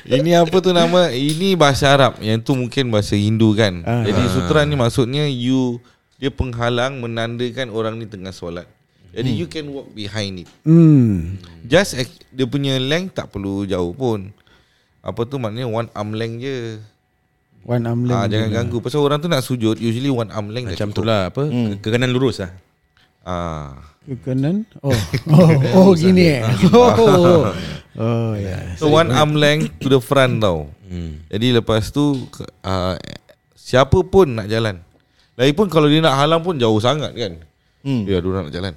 ini, 0.06 0.30
ah. 0.38 0.46
apa 0.46 0.56
tu 0.62 0.70
nama? 0.70 1.10
Ini 1.10 1.58
bahasa 1.58 1.90
Arab. 1.90 2.22
Yang 2.22 2.46
tu 2.46 2.54
mungkin 2.54 2.94
bahasa 2.94 3.18
Hindu 3.18 3.58
kan. 3.58 3.82
Ah. 3.82 4.06
Jadi 4.06 4.22
sutra 4.30 4.62
ni 4.70 4.78
maksudnya 4.78 5.26
you 5.26 5.82
dia 6.22 6.30
penghalang 6.30 7.02
menandakan 7.02 7.74
orang 7.74 7.98
ni 7.98 8.06
tengah 8.06 8.30
solat. 8.32 8.70
Jadi 9.14 9.30
you 9.34 9.50
can 9.50 9.70
walk 9.74 9.90
behind 9.94 10.46
it. 10.46 10.50
Hmm. 10.62 11.42
Just 11.66 11.98
dia 12.30 12.46
punya 12.46 12.78
length 12.78 13.18
tak 13.18 13.34
perlu 13.34 13.66
jauh 13.66 13.94
pun. 13.98 14.30
Apa 15.02 15.26
tu 15.26 15.42
maknanya 15.42 15.70
one 15.70 15.90
arm 15.98 16.14
length 16.14 16.38
je. 16.46 16.58
One 17.64 17.84
arm 17.84 18.04
Ah, 18.06 18.24
length. 18.24 18.32
jangan 18.32 18.48
je. 18.48 18.54
ganggu. 18.54 18.78
Pasal 18.80 19.00
orang 19.02 19.20
tu 19.20 19.28
nak 19.28 19.40
sujud 19.40 19.76
usually 19.78 20.08
one 20.08 20.28
arm 20.30 20.52
length 20.52 20.70
Macam 20.70 20.92
tu 20.92 21.02
lah 21.02 21.32
apa 21.32 21.48
ke, 21.48 21.80
ke 21.80 21.88
kanan 21.90 22.12
lurus 22.12 22.40
lah 22.40 22.52
Ah. 23.24 23.80
Ke 24.04 24.20
kanan. 24.22 24.68
Oh. 24.80 24.92
Oh, 25.32 25.52
oh 25.74 25.90
gini 25.94 26.38
eh. 26.38 26.44
Oh. 26.76 27.48
Oh 27.94 28.34
ya. 28.34 28.74
So 28.76 28.90
one 28.90 29.08
arm 29.10 29.32
length 29.34 29.78
to 29.78 29.88
the 29.88 30.02
front 30.02 30.40
tau. 30.40 30.66
hmm. 30.84 31.30
Jadi 31.30 31.54
lepas 31.54 31.88
tu 31.88 32.26
uh, 32.60 32.94
siapa 33.54 34.02
pun 34.04 34.34
nak 34.34 34.50
jalan. 34.50 34.82
Lagipun 35.34 35.70
kalau 35.70 35.86
dia 35.86 36.02
nak 36.02 36.18
halang 36.18 36.42
pun 36.42 36.58
jauh 36.58 36.78
sangat 36.78 37.14
kan. 37.14 37.38
Hmm. 37.82 38.04
Ya, 38.04 38.18
dia 38.18 38.30
nak 38.34 38.50
jalan. 38.50 38.74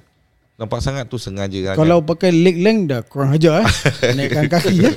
Nampak 0.57 0.81
sangat 0.81 1.05
tu 1.13 1.21
sengaja 1.21 1.53
kan. 1.73 1.75
Kalau 1.77 2.01
pakai 2.01 2.33
leg 2.33 2.57
length 2.57 2.89
dah 2.89 3.01
kurang 3.05 3.37
ajar 3.37 3.61
eh. 3.61 3.69
Naikkan 4.17 4.49
kaki 4.49 4.89
eh. 4.89 4.95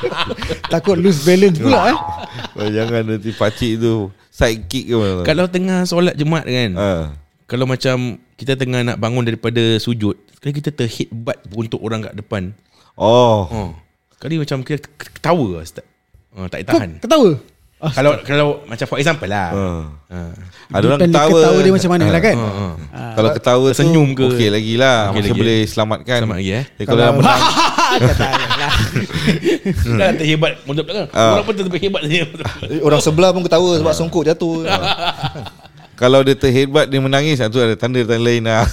Takut 0.72 1.00
lose 1.00 1.24
balance 1.24 1.56
pula 1.56 1.88
eh. 1.88 1.96
Oh, 2.60 2.68
jangan 2.68 3.02
nanti 3.02 3.32
pakcik 3.32 3.80
tu 3.80 4.12
side 4.28 4.68
kick 4.68 4.92
ke 4.92 4.94
mana. 4.94 5.24
Kalau 5.24 5.48
tengah 5.48 5.88
solat 5.88 6.14
jemaat 6.20 6.44
kan 6.44 6.70
Ah. 6.76 7.04
Kalau 7.48 7.64
macam 7.64 8.20
Kita 8.36 8.60
tengah 8.60 8.84
nak 8.84 9.00
bangun 9.00 9.24
daripada 9.24 9.80
sujud 9.80 10.20
Sekali 10.36 10.52
kita 10.52 10.68
terheadbutt 10.70 11.40
untuk 11.56 11.80
orang 11.80 12.04
kat 12.04 12.14
depan 12.20 12.52
Oh. 12.94 13.48
oh. 13.48 13.70
Sekali 14.14 14.36
macam 14.36 14.60
kita 14.62 14.84
ketawa 15.00 15.64
Ustaz 15.64 15.82
oh, 16.36 16.44
Tak 16.44 16.60
Kau 16.60 16.68
tahan 16.76 16.90
ketawa? 17.00 17.30
Ah, 17.84 17.92
Kalau 17.92 18.12
kalau 18.20 18.46
macam 18.64 18.86
for 18.86 18.96
example 18.96 19.28
lah 19.28 19.48
Ah. 19.52 19.84
ha. 20.08 20.18
Ada 20.72 20.84
orang 20.86 21.00
ketawa. 21.04 21.28
ketawa 21.38 21.58
dia 21.60 21.72
macam 21.72 21.90
mana 21.92 22.04
lah 22.08 22.18
kan. 22.18 22.36
Ha, 22.36 22.48
ha. 22.48 22.66
Ah, 22.90 23.12
Kalau 23.14 23.28
ketawa 23.30 23.66
tu 23.66 23.72
Tersenyum 23.74 24.08
ke? 24.10 24.24
Okey 24.26 24.48
lagi 24.48 24.74
lah 24.74 24.98
Okey 25.06 25.14
Masih 25.14 25.30
lagi, 25.30 25.40
boleh 25.40 25.58
selamatkan 25.64 26.18
Selamat 26.18 26.36
lagi, 26.36 26.50
eh? 26.50 26.64
Jadi 26.66 26.84
kalau 26.84 26.98
dah 26.98 27.12
menang 27.12 27.40
Dah 29.94 30.10
terhebat 30.14 30.52
Untuk 30.64 30.84
belakang 30.84 31.08
Ah. 31.10 31.32
Orang 31.34 31.44
pun 31.44 31.54
tetap 31.54 31.74
hebat 31.74 32.00
saja 32.02 32.24
Eh, 32.66 32.80
Orang 32.80 33.00
sebelah 33.00 33.30
pun 33.30 33.42
ketawa 33.42 33.70
sebab 33.76 33.92
songkok 33.92 34.24
jatuh. 34.24 34.64
Kalau 35.94 36.20
dia 36.20 36.34
terhebat 36.34 36.88
Dia 36.88 36.98
menangis 36.98 37.38
Itu 37.38 37.60
ada 37.60 37.74
tanda-tanda 37.74 38.16
lain 38.16 38.42
lah 38.42 38.64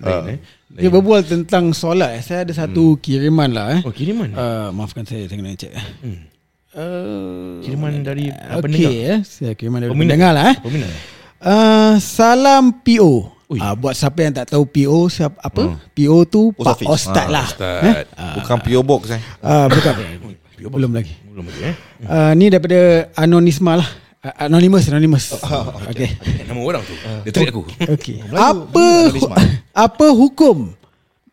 Lain 0.00 0.22
eh 0.26 0.38
Dia 0.72 0.88
berbual 0.88 1.20
tentang 1.22 1.70
solat 1.70 2.16
eh. 2.16 2.22
Saya 2.22 2.42
ada 2.42 2.52
satu 2.56 2.96
kiriman 2.96 3.50
lah 3.50 3.66
eh. 3.76 3.80
Oh 3.82 3.92
kiriman 3.92 4.30
Uh, 4.30 4.70
maafkan 4.72 5.02
saya 5.02 5.26
saya 5.26 5.36
kena 5.36 5.52
check. 5.52 5.74
Hmm. 6.00 6.29
Uh, 6.70 7.58
Kiriman 7.66 8.06
dari 8.06 8.30
uh, 8.30 8.58
Okey 8.58 8.62
pendengar 8.62 8.92
eh. 8.94 9.18
Saya 9.26 9.52
kiriman 9.58 9.82
dari 9.82 9.90
Peminat. 9.90 10.06
pendengar 10.06 10.30
lah 10.30 10.44
eh. 10.54 10.56
Peminat 10.62 10.92
Uh, 11.40 11.96
salam 11.96 12.68
PO. 12.84 13.32
Uh, 13.48 13.74
buat 13.74 13.96
siapa 13.96 14.20
yang 14.20 14.36
tak 14.36 14.52
tahu 14.52 14.68
PO 14.68 15.08
siapa 15.08 15.40
apa? 15.40 15.72
PO 15.96 16.16
tu 16.28 16.52
Post 16.52 16.62
Pak 16.62 16.74
office. 16.76 16.88
Ustaz 16.92 17.26
lah. 17.26 17.48
Ustaz 17.48 17.80
Eh? 17.80 17.94
Bukan 18.38 18.56
PO 18.60 18.80
Box 18.84 19.02
eh 19.16 19.22
Uh, 19.40 19.66
bukan. 19.66 19.92
PO 20.60 20.68
Box. 20.68 20.76
Belum 20.76 20.92
lagi. 20.92 21.14
Belum 21.26 21.44
lagi 21.48 21.60
eh 21.64 21.76
Uh, 22.04 22.32
ni 22.36 22.52
daripada 22.52 23.08
Anonisma 23.16 23.80
lah. 23.80 23.88
Uh, 24.20 24.34
anonymous, 24.46 24.84
anonymous. 24.92 25.24
okay. 25.90 26.12
Nama 26.44 26.60
orang 26.60 26.84
tu 26.84 26.92
Dia 27.24 27.32
trik 27.32 27.48
aku 27.48 27.64
Okay. 27.96 28.20
Apa 28.30 29.08
apa 29.88 30.06
hukum 30.12 30.76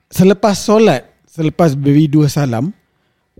selepas 0.07 0.55
solat, 0.55 1.03
selepas 1.27 1.75
beri 1.75 2.07
dua 2.07 2.31
salam, 2.31 2.71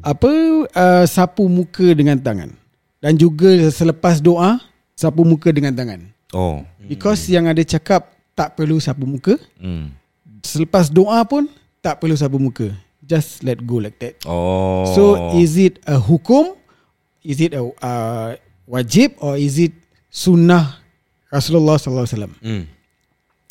apa 0.02 0.32
uh, 0.74 1.06
sapu 1.10 1.46
muka 1.50 1.94
dengan 1.98 2.18
tangan 2.18 2.54
dan 3.02 3.14
juga 3.18 3.50
selepas 3.74 4.22
doa 4.22 4.62
sapu 4.98 5.22
muka 5.22 5.54
dengan 5.54 5.74
tangan. 5.74 6.02
Oh 6.34 6.66
Because 6.84 7.24
yang 7.30 7.48
ada 7.48 7.62
cakap 7.64 8.12
tak 8.38 8.54
perlu 8.58 8.78
sapu 8.78 9.08
muka, 9.08 9.36
hmm. 9.58 9.92
selepas 10.46 10.92
doa 10.92 11.22
pun 11.26 11.50
tak 11.82 12.02
perlu 12.02 12.18
sapu 12.18 12.38
muka. 12.38 12.70
Just 13.08 13.40
let 13.42 13.64
go 13.64 13.80
like 13.80 13.98
that. 14.04 14.20
Oh 14.28 14.84
So 14.92 15.04
is 15.40 15.56
it 15.56 15.80
a 15.88 15.96
hukum? 15.96 16.60
Is 17.24 17.40
it 17.40 17.56
a 17.56 17.64
uh, 17.64 18.36
wajib 18.68 19.16
or 19.24 19.40
is 19.40 19.56
it 19.60 19.72
sunnah 20.12 20.80
Rasulullah 21.32 21.80
sallallahu 21.80 22.08
alaihi 22.08 22.16
wasallam? 22.18 22.36
hmm. 22.44 22.64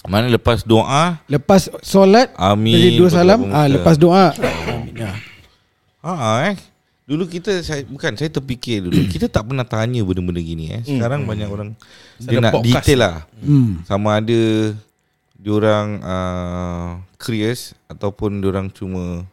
Mana 0.07 0.31
lepas 0.31 0.63
doa 0.63 1.19
Lepas 1.27 1.67
solat 1.83 2.31
Amin, 2.39 2.79
beri 2.79 2.95
dua 2.95 3.11
salam, 3.11 3.51
ah 3.51 3.67
lepas 3.67 3.99
doa 3.99 4.31
amin. 4.39 4.95
Ya. 4.95 5.13
Ha 6.07 6.55
eh. 6.55 6.57
Dulu 7.07 7.27
kita 7.27 7.63
saya 7.63 7.83
bukan 7.87 8.15
saya 8.19 8.31
terfikir 8.31 8.83
dulu. 8.83 8.99
kita 9.11 9.27
tak 9.31 9.47
pernah 9.47 9.67
tanya 9.67 10.03
benda-benda 10.03 10.43
gini 10.43 10.71
eh. 10.75 10.83
Sekarang 10.83 11.27
banyak 11.27 11.47
orang 11.51 11.75
dia 12.19 12.39
Ada 12.39 12.51
nak 12.51 12.53
podcast. 12.63 12.83
detail 12.83 12.99
lah. 12.99 13.17
Hmm. 13.43 13.83
Sama 13.87 14.19
ada 14.23 14.41
diorang 15.39 15.89
uh, 16.03 16.89
curious 17.19 17.75
ataupun 17.87 18.43
diorang 18.43 18.71
cuma 18.71 19.27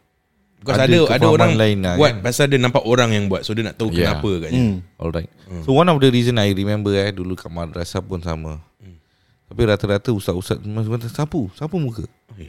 Because 0.64 0.80
Ada 0.80 0.96
ada 0.96 1.16
ada, 1.20 1.26
orang 1.28 1.60
lain 1.60 1.84
lah, 1.84 1.94
buat 2.00 2.08
kan? 2.08 2.24
pasal 2.24 2.48
dia 2.48 2.56
nampak 2.56 2.88
orang 2.88 3.12
yang 3.12 3.28
buat 3.28 3.44
so 3.44 3.52
dia 3.52 3.68
nak 3.68 3.76
tahu 3.76 3.92
Yeah. 3.92 4.16
kenapa 4.16 4.30
katnya. 4.48 4.62
Hmm. 4.64 4.78
Alright. 4.96 5.28
So 5.60 5.76
one 5.76 5.88
of 5.92 6.00
the 6.00 6.08
reason 6.08 6.40
I 6.40 6.56
remember 6.56 6.88
eh 6.96 7.12
dulu 7.12 7.36
kat 7.36 7.52
madrasah 7.52 8.00
pun 8.00 8.24
sama. 8.24 8.64
Tapi 9.44 9.60
rata-rata 9.68 10.08
ustaz-ustaz 10.08 10.56
kata 10.64 11.08
sapu, 11.12 11.52
sapu 11.52 11.76
muka. 11.76 12.08
Okay. 12.32 12.48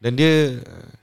Dan 0.00 0.16
dia 0.16 0.56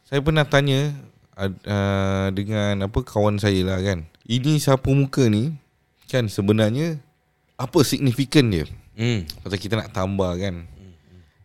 saya 0.09 0.17
pernah 0.25 0.49
tanya 0.49 0.97
uh, 1.37 2.27
dengan 2.33 2.89
apa 2.89 2.99
kawan 3.05 3.37
saya 3.37 3.61
lah 3.63 3.79
kan. 3.79 4.09
Ini 4.25 4.57
sapu 4.59 4.91
muka 4.91 5.29
ni 5.29 5.55
kan 6.09 6.25
sebenarnya 6.27 6.97
apa 7.55 7.79
signifikan 7.85 8.49
dia? 8.49 8.65
Hmm. 8.97 9.23
Pasal 9.45 9.61
kita 9.61 9.77
nak 9.77 9.93
tambah 9.93 10.33
kan. 10.41 10.65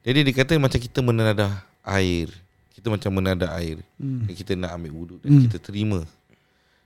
Jadi 0.02 0.18
dia 0.26 0.34
kata 0.34 0.58
macam 0.58 0.80
kita 0.80 0.98
menadah 1.04 1.52
air. 1.84 2.32
Kita 2.72 2.90
macam 2.90 3.10
menadah 3.14 3.54
air. 3.60 3.78
Hmm. 4.00 4.26
Dan 4.26 4.34
kita 4.34 4.52
nak 4.58 4.74
ambil 4.80 4.92
wuduk 4.96 5.18
dan 5.22 5.46
kita 5.46 5.58
terima. 5.62 6.02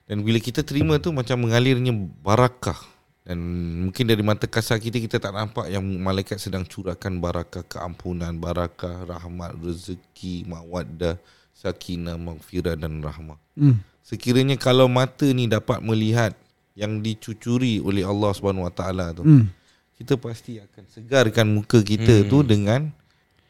Dan 0.06 0.22
bila 0.22 0.38
kita 0.38 0.62
terima 0.62 0.98
tu 1.02 1.10
macam 1.10 1.38
mengalirnya 1.46 1.90
barakah. 2.22 2.78
Dan 3.26 3.42
mungkin 3.82 4.06
dari 4.06 4.22
mata 4.22 4.46
kasar 4.46 4.78
kita 4.78 5.02
kita 5.02 5.18
tak 5.18 5.34
nampak 5.34 5.66
yang 5.66 5.82
malaikat 5.82 6.38
sedang 6.38 6.62
curahkan 6.62 7.10
barakah 7.18 7.66
keampunan, 7.66 8.30
barakah, 8.38 9.02
rahmat, 9.02 9.58
rezeki, 9.58 10.46
mawaddah, 10.46 11.18
sakinah, 11.56 12.20
maghfirah 12.20 12.76
dan 12.76 13.00
rahmah. 13.00 13.40
Hmm. 13.56 13.80
Sekiranya 14.04 14.60
kalau 14.60 14.86
mata 14.86 15.24
ni 15.32 15.48
dapat 15.48 15.80
melihat 15.80 16.36
yang 16.76 17.00
dicucuri 17.00 17.80
oleh 17.80 18.04
Allah 18.04 18.30
Subhanahu 18.36 18.68
Wa 18.68 18.74
Taala 18.76 19.16
tu, 19.16 19.24
Hmm. 19.24 19.48
kita 19.96 20.20
pasti 20.20 20.60
akan 20.60 20.84
segarkan 20.92 21.46
muka 21.48 21.80
kita 21.80 22.22
hmm. 22.22 22.28
tu 22.28 22.44
dengan 22.44 22.92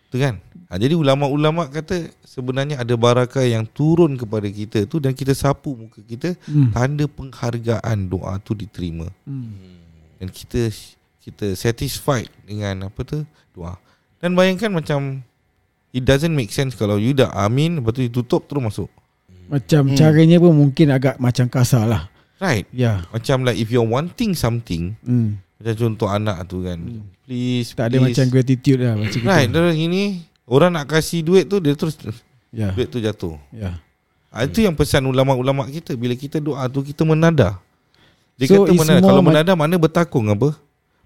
tu 0.07 0.23
kan. 0.23 0.39
Ha, 0.71 0.79
jadi 0.79 0.95
ulama-ulama 0.95 1.67
kata 1.67 2.11
sebenarnya 2.23 2.79
ada 2.83 2.95
barakah 2.95 3.43
yang 3.43 3.67
turun 3.67 4.15
kepada 4.15 4.47
kita 4.47 4.87
tu 4.87 5.03
dan 5.03 5.15
kita 5.15 5.35
sapu 5.35 5.75
muka 5.75 5.99
kita 6.07 6.39
Hmm. 6.47 6.71
tanda 6.71 7.11
penghargaan 7.11 8.07
doa 8.07 8.39
tu 8.39 8.55
diterima. 8.55 9.11
Hmm. 9.27 9.51
Dan 10.23 10.31
kita 10.31 10.71
kita 11.27 11.59
satisfied 11.59 12.31
dengan 12.47 12.87
apa 12.87 13.03
tu 13.03 13.27
doa. 13.51 13.75
Dan 14.23 14.39
bayangkan 14.39 14.71
macam 14.71 15.27
it 15.97 16.05
doesn't 16.05 16.31
make 16.31 16.53
sense 16.53 16.77
kalau 16.77 17.01
you 17.01 17.11
dah 17.11 17.33
amin 17.35 17.81
lepas 17.81 17.97
tu 17.97 18.05
ditutup 18.05 18.45
terus 18.45 18.61
masuk. 18.61 18.91
Macam 19.49 19.89
caranya 19.95 20.37
pun 20.37 20.53
mungkin 20.53 20.91
agak 20.91 21.17
macam 21.17 21.49
kasar 21.49 21.89
lah. 21.89 22.03
Right. 22.37 22.69
Ya. 22.69 23.09
Macam 23.09 23.41
like 23.43 23.57
if 23.57 23.73
you're 23.73 23.87
wanting 23.87 24.37
something 24.37 24.93
Hmm. 25.01 25.41
macam 25.57 25.75
contoh 25.75 26.07
anak 26.07 26.45
tu 26.45 26.61
kan. 26.61 26.77
Please 27.25 27.73
Tak 27.73 27.89
ada 27.89 27.97
please. 27.99 28.13
macam 28.13 28.25
gratitude 28.29 28.81
lah 28.81 28.95
macam. 28.95 29.21
Right, 29.25 29.49
dia 29.49 29.73
gini 29.73 30.03
orang 30.45 30.71
nak 30.71 30.87
kasih 30.87 31.25
duit 31.25 31.49
tu 31.49 31.57
dia 31.59 31.73
terus 31.73 31.97
Ya. 32.53 32.71
duit 32.71 32.87
tu 32.87 33.01
jatuh. 33.01 33.41
Ya. 33.51 33.81
Ha, 34.29 34.45
itu 34.45 34.61
yang 34.61 34.77
pesan 34.77 35.01
ulama-ulama 35.03 35.65
kita 35.65 35.97
bila 35.97 36.13
kita 36.13 36.37
doa 36.37 36.69
tu 36.69 36.85
kita 36.85 37.03
menadah. 37.03 37.57
Dia 38.37 38.47
So, 38.47 38.69
kata 38.69 38.73
more 38.75 39.01
Kalau 39.01 39.23
ma- 39.25 39.33
menadah 39.33 39.55
mana 39.57 39.75
bertakung 39.75 40.29
apa? 40.29 40.53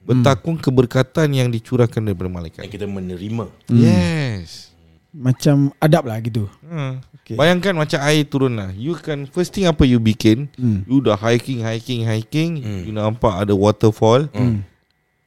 Bertakung 0.01 0.57
keberkatan 0.57 1.31
yang 1.31 1.47
dicurahkan 1.47 2.01
daripada 2.01 2.27
malaikat. 2.27 2.67
Yang 2.67 2.75
kita 2.75 2.87
menerima. 2.89 3.45
Hmm. 3.69 3.79
Yes. 3.79 4.70
Macam 5.11 5.75
adab 5.83 6.07
lah 6.07 6.23
gitu. 6.23 6.47
Ha. 6.71 7.03
Okay. 7.23 7.35
Bayangkan 7.35 7.75
macam 7.75 7.99
air 8.07 8.23
turun 8.27 8.55
lah. 8.55 8.71
You 8.75 8.95
can 8.95 9.27
first 9.27 9.51
thing 9.51 9.67
apa 9.67 9.83
you 9.83 9.99
bikin, 9.99 10.47
Hmm. 10.55 10.87
you 10.87 11.03
dah 11.03 11.19
hiking, 11.19 11.63
hiking, 11.63 12.07
hiking, 12.07 12.63
Hmm. 12.63 12.83
you 12.87 12.93
nampak 12.95 13.35
ada 13.43 13.51
waterfall. 13.55 14.31
Hmm. 14.31 14.63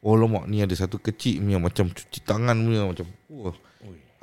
Oh 0.03 0.15
lemak 0.19 0.47
ni 0.51 0.59
ada 0.59 0.75
satu 0.75 0.99
kecil 0.99 1.39
punya 1.39 1.59
macam 1.59 1.87
cuci 1.87 2.19
tangan 2.23 2.55
punya 2.59 2.83
macam. 2.83 3.07
Wah. 3.31 3.55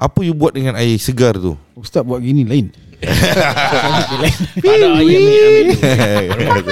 Apa 0.00 0.24
you 0.24 0.32
buat 0.32 0.56
dengan 0.56 0.80
air 0.80 0.96
segar 0.96 1.36
tu? 1.36 1.56
Ustaz 1.76 2.04
buat 2.04 2.20
gini 2.24 2.44
lain. 2.44 2.72
Tak 3.00 4.72
ada 4.76 4.86
air 5.00 5.16
ambil 5.16 5.44
ambil. 5.44 5.68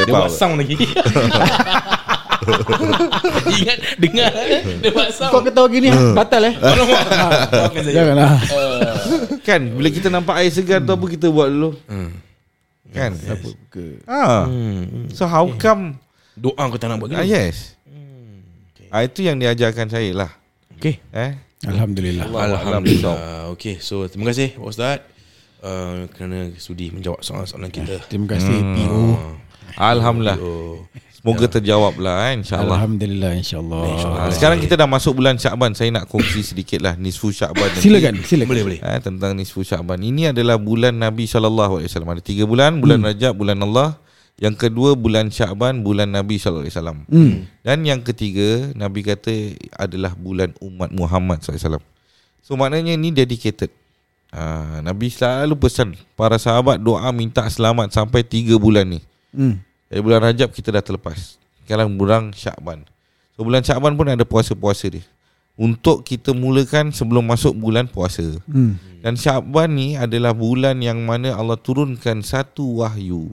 Dia 0.09 0.12
buat 0.12 0.32
sound 0.32 0.61
lagi. 0.61 0.76
Ingat 3.59 3.78
dengar 4.01 4.32
eh? 4.32 4.62
Dia 4.80 4.90
buat 4.92 5.11
sound. 5.12 5.32
Kau 5.32 5.40
ketawa 5.44 5.66
gini 5.68 5.88
batal 6.16 6.42
eh. 6.49 6.55
Alamak. 6.57 7.03
Maafkan 7.53 7.82
saya. 7.84 7.94
Janganlah. 7.94 8.32
kan 9.49 9.61
bila 9.74 9.88
kita 9.92 10.09
nampak 10.09 10.34
air 10.40 10.51
segar 10.53 10.80
tu 10.84 10.92
apa 10.92 11.07
kita 11.09 11.26
buat 11.28 11.49
dulu? 11.49 11.70
Hmm. 11.88 12.11
Kan? 12.92 13.12
Apa 13.16 13.49
ke? 13.68 13.84
Ha. 14.09 14.49
Hmm. 14.49 15.12
So 15.12 15.28
how 15.28 15.44
come 15.61 16.01
Doa 16.38 16.70
kau 16.70 16.78
tak 16.78 16.86
nak 16.86 17.03
buat 17.03 17.11
ah, 17.12 17.26
gini. 17.26 17.34
yes. 17.34 17.74
Ah 18.88 19.05
itu 19.05 19.26
yang 19.26 19.36
diajarkan 19.36 19.90
saya 19.90 20.11
lah. 20.14 20.30
Okay. 20.78 21.03
Eh 21.12 21.49
Alhamdulillah. 21.66 22.30
Alhamdulillah. 22.30 23.51
Okay, 23.59 23.82
so 23.82 24.07
terima 24.07 24.30
kasih 24.30 24.55
Pak 24.55 24.68
Ustaz 24.70 24.99
uh, 25.66 26.07
kerana 26.14 26.55
sudi 26.55 26.94
menjawab 26.94 27.18
soalan-soalan 27.26 27.70
kita. 27.74 27.99
Terima 28.07 28.30
kasih 28.30 28.55
PO. 28.78 29.03
Alhamdulillah. 29.74 30.38
Oh, 31.29 31.37
Semoga 31.37 31.61
terjawab 31.61 32.01
lah 32.01 32.33
eh, 32.33 32.41
insyaAllah. 32.41 32.81
Alhamdulillah 32.81 33.33
insyaAllah. 33.37 33.85
Ah, 34.16 34.33
sekarang 34.33 34.64
kita 34.64 34.81
dah 34.81 34.89
masuk 34.89 35.20
bulan 35.20 35.37
Syakban. 35.37 35.76
Saya 35.76 35.93
nak 35.93 36.09
kongsi 36.09 36.41
sedikit 36.41 36.81
lah 36.81 36.97
nisfu 36.97 37.29
Syakban. 37.29 37.68
nanti. 37.68 37.85
Silakan, 37.85 38.24
silakan. 38.24 38.49
boleh 38.49 38.64
boleh. 38.64 38.79
Eh, 38.81 39.01
tentang 39.05 39.37
nisfu 39.37 39.61
Syakban. 39.61 40.01
Ini 40.01 40.33
adalah 40.33 40.57
bulan 40.57 40.97
Nabi 40.97 41.29
SAW. 41.29 41.85
Ada 41.85 42.24
tiga 42.24 42.49
bulan. 42.49 42.81
Bulan 42.81 43.05
hmm. 43.05 43.09
Rajab, 43.12 43.33
bulan 43.37 43.61
Allah. 43.61 44.01
Yang 44.41 44.57
kedua 44.57 44.97
bulan 44.97 45.29
Syakban, 45.29 45.85
bulan 45.85 46.16
Nabi 46.16 46.41
SAW. 46.41 46.64
Hmm. 47.12 47.45
Dan 47.61 47.85
yang 47.85 48.01
ketiga, 48.01 48.72
Nabi 48.72 49.05
kata 49.05 49.53
adalah 49.76 50.16
bulan 50.16 50.57
umat 50.64 50.89
Muhammad 50.97 51.45
SAW. 51.45 51.85
So 52.41 52.57
maknanya 52.57 52.97
ni 52.97 53.12
dedicated. 53.12 53.68
Ha, 54.33 54.81
Nabi 54.81 55.12
selalu 55.12 55.61
pesan 55.61 55.93
para 56.16 56.41
sahabat 56.41 56.81
doa 56.81 57.05
minta 57.12 57.45
selamat 57.45 57.93
sampai 57.93 58.24
tiga 58.24 58.57
bulan 58.57 58.89
ni. 58.89 59.05
Hmm. 59.37 59.61
Dari 59.89 60.01
bulan 60.05 60.20
Rajab 60.20 60.53
kita 60.53 60.68
dah 60.68 60.84
terlepas. 60.84 61.41
Sekarang 61.64 61.89
bulan 61.97 62.32
Syakban. 62.36 62.84
So 63.36 63.45
bulan 63.45 63.64
Syakban 63.64 63.97
pun 63.97 64.09
ada 64.09 64.24
puasa-puasa 64.24 64.93
dia. 64.93 65.05
Untuk 65.59 66.07
kita 66.07 66.36
mulakan 66.36 66.95
sebelum 66.95 67.24
masuk 67.24 67.57
bulan 67.57 67.89
puasa. 67.89 68.36
Hmm. 68.47 68.78
Dan 69.01 69.16
Syakban 69.16 69.74
ni 69.74 69.97
adalah 69.97 70.36
bulan 70.36 70.78
yang 70.84 71.03
mana 71.03 71.34
Allah 71.34 71.57
turunkan 71.57 72.20
satu 72.20 72.84
wahyu. 72.84 73.32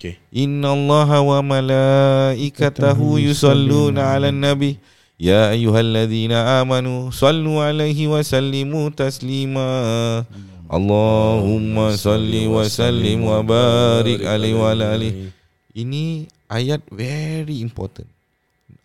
Okay. 0.00 0.16
Inna 0.32 0.72
Allah 0.72 1.20
wa 1.20 1.38
malaikatahu 1.44 3.20
yusalluna 3.20 4.16
ala 4.16 4.30
nabi 4.30 4.78
Ya 5.20 5.52
ayyuhalladzina 5.52 6.62
amanu 6.62 7.12
Sallu 7.12 7.60
alaihi 7.60 8.08
wa 8.08 8.22
sallimu 8.24 8.88
taslima 8.94 10.24
Allahumma 10.70 11.92
salli 11.98 12.46
wa 12.48 12.64
sallim 12.64 13.26
wa 13.26 13.42
barik 13.44 14.24
alaihi 14.24 14.56
wa 14.56 14.70
ala 14.72 14.94
alihi 14.94 15.39
Ini 15.70 16.26
ayat 16.46 16.82
very 16.90 17.62
important 17.62 18.10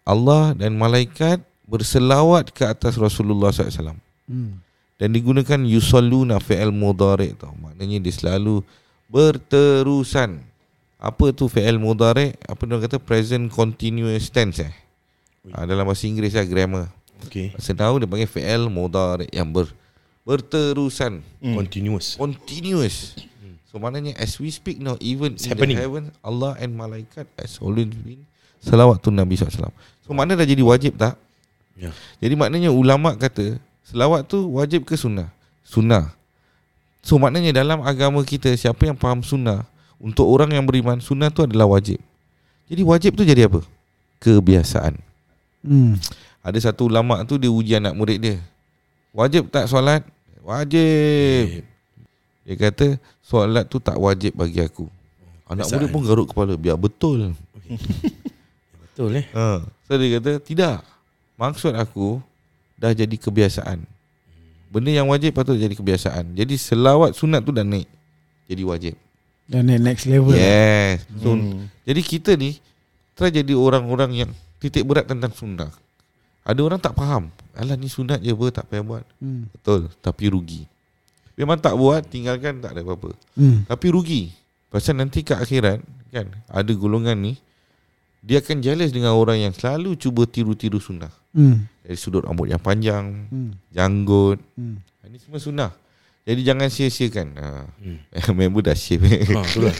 Allah 0.05 0.53
dan 0.53 0.77
malaikat 0.77 1.41
berselawat 1.65 2.53
ke 2.53 2.61
atas 2.61 2.93
Rasulullah 2.95 3.49
SAW 3.49 3.97
Hmm. 4.25 4.57
dan 4.97 5.09
digunakan 5.09 5.57
yusalluna 5.65 6.37
fi'il 6.37 6.69
mudhari' 6.69 7.33
tau. 7.37 7.53
Maknanya 7.57 7.97
dia 8.01 8.13
selalu 8.13 8.61
berterusan. 9.05 10.41
Apa 10.97 11.29
tu 11.29 11.45
fi'il 11.45 11.77
mudhari'? 11.77 12.33
Apa 12.45 12.65
dia 12.65 12.77
kata 12.81 12.97
present 12.97 13.49
continuous 13.49 14.29
tense 14.29 14.65
eh. 14.65 14.73
Ha, 15.53 15.65
dalam 15.65 15.85
bahasa 15.85 16.09
Inggeris 16.09 16.33
lah 16.33 16.45
grammar. 16.45 16.89
Okay. 17.25 17.53
Bahasa 17.53 17.73
tahu 17.73 18.01
dia 18.01 18.09
panggil 18.09 18.29
fi'il 18.29 18.65
mudhari' 18.65 19.29
yang 19.29 19.49
ber, 19.49 19.69
berterusan, 20.25 21.21
Hmm. 21.37 21.53
Continuous. 21.53 22.17
continuous. 22.17 23.13
So 23.75 23.83
maknanya 23.83 24.15
as 24.15 24.39
we 24.39 24.47
speak 24.55 24.79
now 24.79 24.95
even 25.03 25.35
It's 25.35 25.43
in 25.43 25.51
happening. 25.51 25.75
the 25.75 25.83
heaven 25.83 26.15
Allah 26.23 26.55
and 26.63 26.79
malaikat 26.79 27.27
has 27.35 27.59
always 27.59 27.91
been 27.91 28.23
salawat 28.63 29.03
tu 29.03 29.11
Nabi 29.11 29.35
SAW. 29.35 29.67
So 30.07 30.15
makna 30.15 30.39
dah 30.39 30.47
jadi 30.47 30.63
wajib 30.63 30.95
tak? 30.95 31.19
Ya. 31.75 31.91
Jadi 32.23 32.39
maknanya 32.39 32.71
ulama 32.71 33.19
kata 33.19 33.59
selawat 33.83 34.31
tu 34.31 34.47
wajib 34.55 34.87
ke 34.87 34.95
sunnah? 34.95 35.27
Sunnah. 35.67 36.15
So 37.03 37.19
maknanya 37.19 37.51
dalam 37.51 37.83
agama 37.83 38.23
kita 38.23 38.55
siapa 38.55 38.87
yang 38.87 38.95
faham 38.95 39.19
sunnah 39.19 39.67
untuk 39.99 40.23
orang 40.23 40.55
yang 40.55 40.63
beriman 40.63 41.03
sunnah 41.03 41.27
tu 41.27 41.43
adalah 41.43 41.67
wajib. 41.67 41.99
Jadi 42.71 42.79
wajib 42.79 43.19
tu 43.19 43.27
jadi 43.27 43.51
apa? 43.51 43.59
Kebiasaan. 44.23 44.95
Hmm. 45.67 45.99
Ada 46.39 46.71
satu 46.71 46.87
ulama 46.87 47.27
tu 47.27 47.35
dia 47.35 47.51
uji 47.51 47.75
anak 47.75 47.91
murid 47.91 48.23
dia. 48.23 48.39
Wajib 49.11 49.51
tak 49.51 49.67
solat? 49.67 50.07
Wajib. 50.47 51.74
Dia 52.45 52.55
kata 52.55 52.95
solat 53.19 53.65
tu 53.65 53.77
tak 53.77 53.97
wajib 53.97 54.33
bagi 54.33 54.61
aku. 54.61 54.85
Anak 55.45 55.65
Kebiasaan. 55.65 55.73
murid 55.75 55.89
pun 55.89 56.01
garuk 56.01 56.27
kepala 56.29 56.53
biar 56.53 56.77
betul. 56.77 57.33
Betul 58.81 59.11
eh? 59.19 59.25
Ha. 59.33 59.61
So 59.85 59.97
dia 59.97 60.17
kata 60.17 60.31
tidak. 60.39 60.85
Maksud 61.35 61.73
aku 61.73 62.21
dah 62.75 62.93
jadi 62.93 63.11
kebiasaan. 63.11 63.83
Benda 64.69 64.89
yang 64.89 65.07
wajib 65.07 65.33
patut 65.33 65.55
jadi 65.55 65.71
kebiasaan. 65.71 66.31
Jadi 66.31 66.55
selawat 66.55 67.13
sunat 67.13 67.41
tu 67.41 67.51
dah 67.51 67.63
naik 67.63 67.89
jadi 68.45 68.63
wajib. 68.63 68.93
Dan 69.45 69.67
naik 69.67 69.81
next 69.83 70.05
level. 70.05 70.33
Yes. 70.33 71.05
So 71.17 71.33
Hmm. 71.33 71.67
jadi 71.83 72.01
kita 72.01 72.33
ni 72.33 72.57
try 73.13 73.29
jadi 73.29 73.53
orang-orang 73.53 74.11
yang 74.15 74.31
titik 74.57 74.85
berat 74.85 75.05
tentang 75.05 75.31
sunnah. 75.31 75.69
Ada 76.41 76.61
orang 76.61 76.77
tak 76.77 76.93
faham. 76.93 77.33
Alah 77.53 77.73
ni 77.73 77.87
sunat 77.87 78.21
je 78.21 78.29
apa 78.29 78.45
tak 78.53 78.65
payah 78.69 78.85
buat. 78.85 79.03
Hmm. 79.17 79.49
Betul, 79.49 79.89
tapi 79.99 80.29
rugi. 80.29 80.69
Memang 81.35 81.59
tak 81.59 81.75
buat, 81.75 82.07
tinggalkan 82.07 82.63
tak 82.63 82.75
ada 82.75 82.81
apa-apa. 82.81 83.11
Hmm. 83.35 83.67
Tapi 83.67 83.87
rugi. 83.91 84.31
Pasal 84.71 84.99
nanti 84.99 85.23
ke 85.23 85.35
akhirat 85.35 85.79
kan 86.11 86.31
ada 86.47 86.71
golongan 86.71 87.19
ni 87.19 87.33
dia 88.25 88.39
akan 88.41 88.63
jealous 88.63 88.89
dengan 88.95 89.13
orang 89.13 89.37
yang 89.37 89.53
selalu 89.53 89.93
cuba 89.99 90.25
tiru-tiru 90.25 90.81
sunnah. 90.81 91.11
Hmm. 91.35 91.69
Dari 91.85 91.93
sudut 91.93 92.25
rambut 92.25 92.49
yang 92.49 92.57
panjang, 92.57 93.29
Hmm. 93.29 93.51
janggut. 93.69 94.41
Hmm. 94.57 94.81
Ini 95.05 95.17
semua 95.21 95.37
sunnah. 95.37 95.71
Jadi 96.25 96.41
jangan 96.41 96.67
sia-siakan. 96.73 97.27
Ha. 97.37 97.47
Hmm. 97.77 97.97
Member 98.33 98.65
dah 98.65 98.73
shave. 98.73 99.05
Ha, 99.05 99.45
betul 99.45 99.69
lah. 99.69 99.75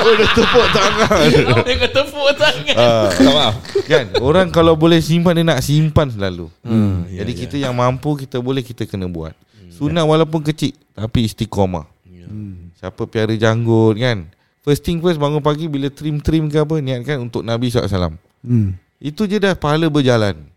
oh, 0.00 0.12
dah 0.16 0.28
tepuk 0.32 0.66
tangan. 0.72 1.28
Dia 1.68 1.74
kata 1.76 2.00
tepuk 2.08 2.30
tangan. 2.40 2.74
Ah, 2.74 3.06
tak 3.12 3.28
maaf. 3.28 3.54
Kan 3.84 4.04
orang 4.18 4.48
kalau 4.48 4.72
boleh 4.74 4.96
simpan 5.04 5.36
dia 5.36 5.44
nak 5.44 5.60
simpan 5.60 6.08
selalu. 6.08 6.48
Hmm, 6.64 7.04
Jadi 7.04 7.32
ya, 7.36 7.40
kita 7.44 7.56
yang 7.60 7.76
mampu 7.76 8.16
kita 8.16 8.40
boleh 8.40 8.64
kita 8.64 8.88
kena 8.88 9.04
buat. 9.06 9.36
Sunnah 9.68 10.06
walaupun 10.06 10.40
kecil 10.40 10.72
tapi 10.96 11.28
istiqamah. 11.28 11.84
ya. 12.08 12.24
Hmm. 12.24 12.72
Siapa 12.80 13.04
piara 13.04 13.36
janggut 13.36 14.00
kan. 14.00 14.30
First 14.64 14.88
thing 14.88 15.04
first 15.04 15.20
bangun 15.20 15.44
pagi 15.44 15.68
bila 15.68 15.92
trim-trim 15.92 16.48
ke 16.48 16.56
apa 16.56 16.80
niatkan 16.80 17.20
untuk 17.20 17.44
Nabi 17.44 17.68
SAW. 17.68 18.16
Hmm. 18.40 18.80
Itu 18.96 19.28
je 19.28 19.36
dah 19.36 19.52
pahala 19.52 19.92
berjalan. 19.92 20.48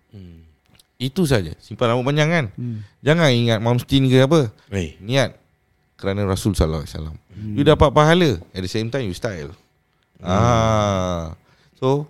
Hmm. 0.97 1.05
Itu 1.05 1.29
saja. 1.29 1.53
Simpan 1.61 1.93
rambut 1.93 2.09
panjang 2.09 2.29
kan. 2.29 2.45
Hmm. 2.57 2.81
Jangan 3.05 3.29
ingat 3.29 3.59
mamstin 3.61 4.09
ke 4.09 4.25
apa. 4.25 4.49
Baik. 4.73 4.97
Niat 5.01 5.37
kerana 5.97 6.25
Rasul 6.29 6.53
sallallahu 6.53 6.85
alaihi 6.85 6.93
wasallam. 6.93 7.17
You 7.57 7.65
dapat 7.65 7.89
pahala 7.93 8.37
at 8.53 8.61
the 8.61 8.69
same 8.69 8.89
time 8.89 9.09
you 9.09 9.17
style. 9.17 9.53
Ah. 10.21 11.33
So 11.77 12.09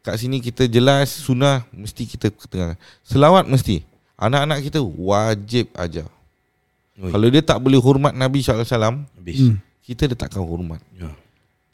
kat 0.00 0.20
sini 0.20 0.40
kita 0.40 0.68
jelas 0.68 1.12
sunnah 1.12 1.64
mesti 1.72 2.08
kita 2.08 2.32
tengah. 2.48 2.76
Selawat 3.04 3.48
mesti. 3.48 3.84
Anak-anak 4.16 4.64
kita 4.64 4.80
wajib 4.80 5.68
ajar. 5.76 6.08
Oi. 6.96 7.12
Kalau 7.12 7.28
dia 7.28 7.44
tak 7.44 7.60
boleh 7.60 7.76
hormat 7.76 8.16
Nabi 8.16 8.40
sallallahu 8.40 8.64
alaihi 8.64 8.72
wasallam, 8.72 8.96
Habis. 9.20 9.40
Hmm. 9.44 9.56
kita 9.84 10.02
dia 10.08 10.16
takkan 10.16 10.40
hormat. 10.40 10.80
Ya. 10.96 11.12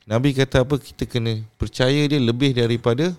Nabi 0.03 0.35
kata 0.35 0.67
apa? 0.67 0.83
Kita 0.83 1.07
kena 1.07 1.47
percaya 1.55 2.03
dia 2.11 2.19
lebih 2.19 2.51
daripada 2.51 3.15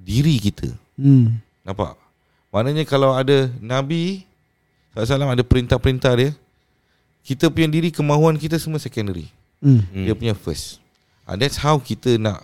diri 0.00 0.40
kita. 0.40 0.72
Hmm. 0.96 1.36
Nampak? 1.68 2.00
Maknanya 2.48 2.84
kalau 2.88 3.12
ada 3.12 3.52
Nabi 3.60 4.24
SAW 4.96 5.30
ada 5.30 5.44
perintah-perintah 5.44 6.12
dia, 6.16 6.30
kita 7.22 7.52
punya 7.52 7.68
diri, 7.68 7.92
kemahuan 7.92 8.40
kita 8.40 8.56
semua 8.56 8.80
secondary. 8.80 9.28
Hmm. 9.60 9.84
Hmm. 9.92 10.04
Dia 10.08 10.14
punya 10.16 10.32
first. 10.32 10.80
Uh, 11.28 11.36
that's 11.36 11.60
how 11.60 11.76
kita 11.76 12.16
nak 12.16 12.40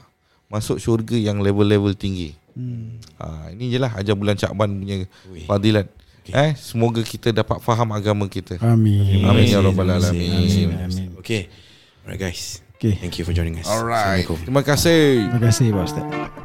masuk 0.52 0.76
syurga 0.76 1.16
yang 1.16 1.40
level-level 1.40 1.96
tinggi. 1.96 2.36
Hmm. 2.52 3.00
Uh, 3.18 3.48
ini 3.56 3.72
je 3.72 3.78
lah 3.80 3.90
ajar 3.96 4.14
bulan 4.14 4.36
Syakban 4.36 4.70
punya 4.76 5.08
Ui. 5.32 5.42
fadilat. 5.48 5.88
Okay. 6.24 6.32
Eh, 6.32 6.52
semoga 6.56 7.04
kita 7.04 7.36
dapat 7.36 7.60
faham 7.60 7.92
agama 7.92 8.24
kita. 8.28 8.56
Amin. 8.64 9.28
Amin 9.28 9.44
ya 9.44 9.60
rabbal 9.60 9.92
alamin. 9.92 10.48
Terima 10.48 10.48
kasih. 10.48 10.64
Amin. 10.72 11.08
Okay. 11.20 11.42
Alright 12.04 12.20
guys. 12.20 12.64
Okay. 12.80 12.96
Thank 12.96 13.20
you 13.20 13.24
for 13.28 13.36
joining 13.36 13.60
us. 13.60 13.68
Alright. 13.68 14.24
Terima 14.24 14.64
kasih. 14.64 15.28
Terima 15.28 15.40
kasih 15.40 15.66
Pak 15.72 15.84
Ustaz. 15.84 16.43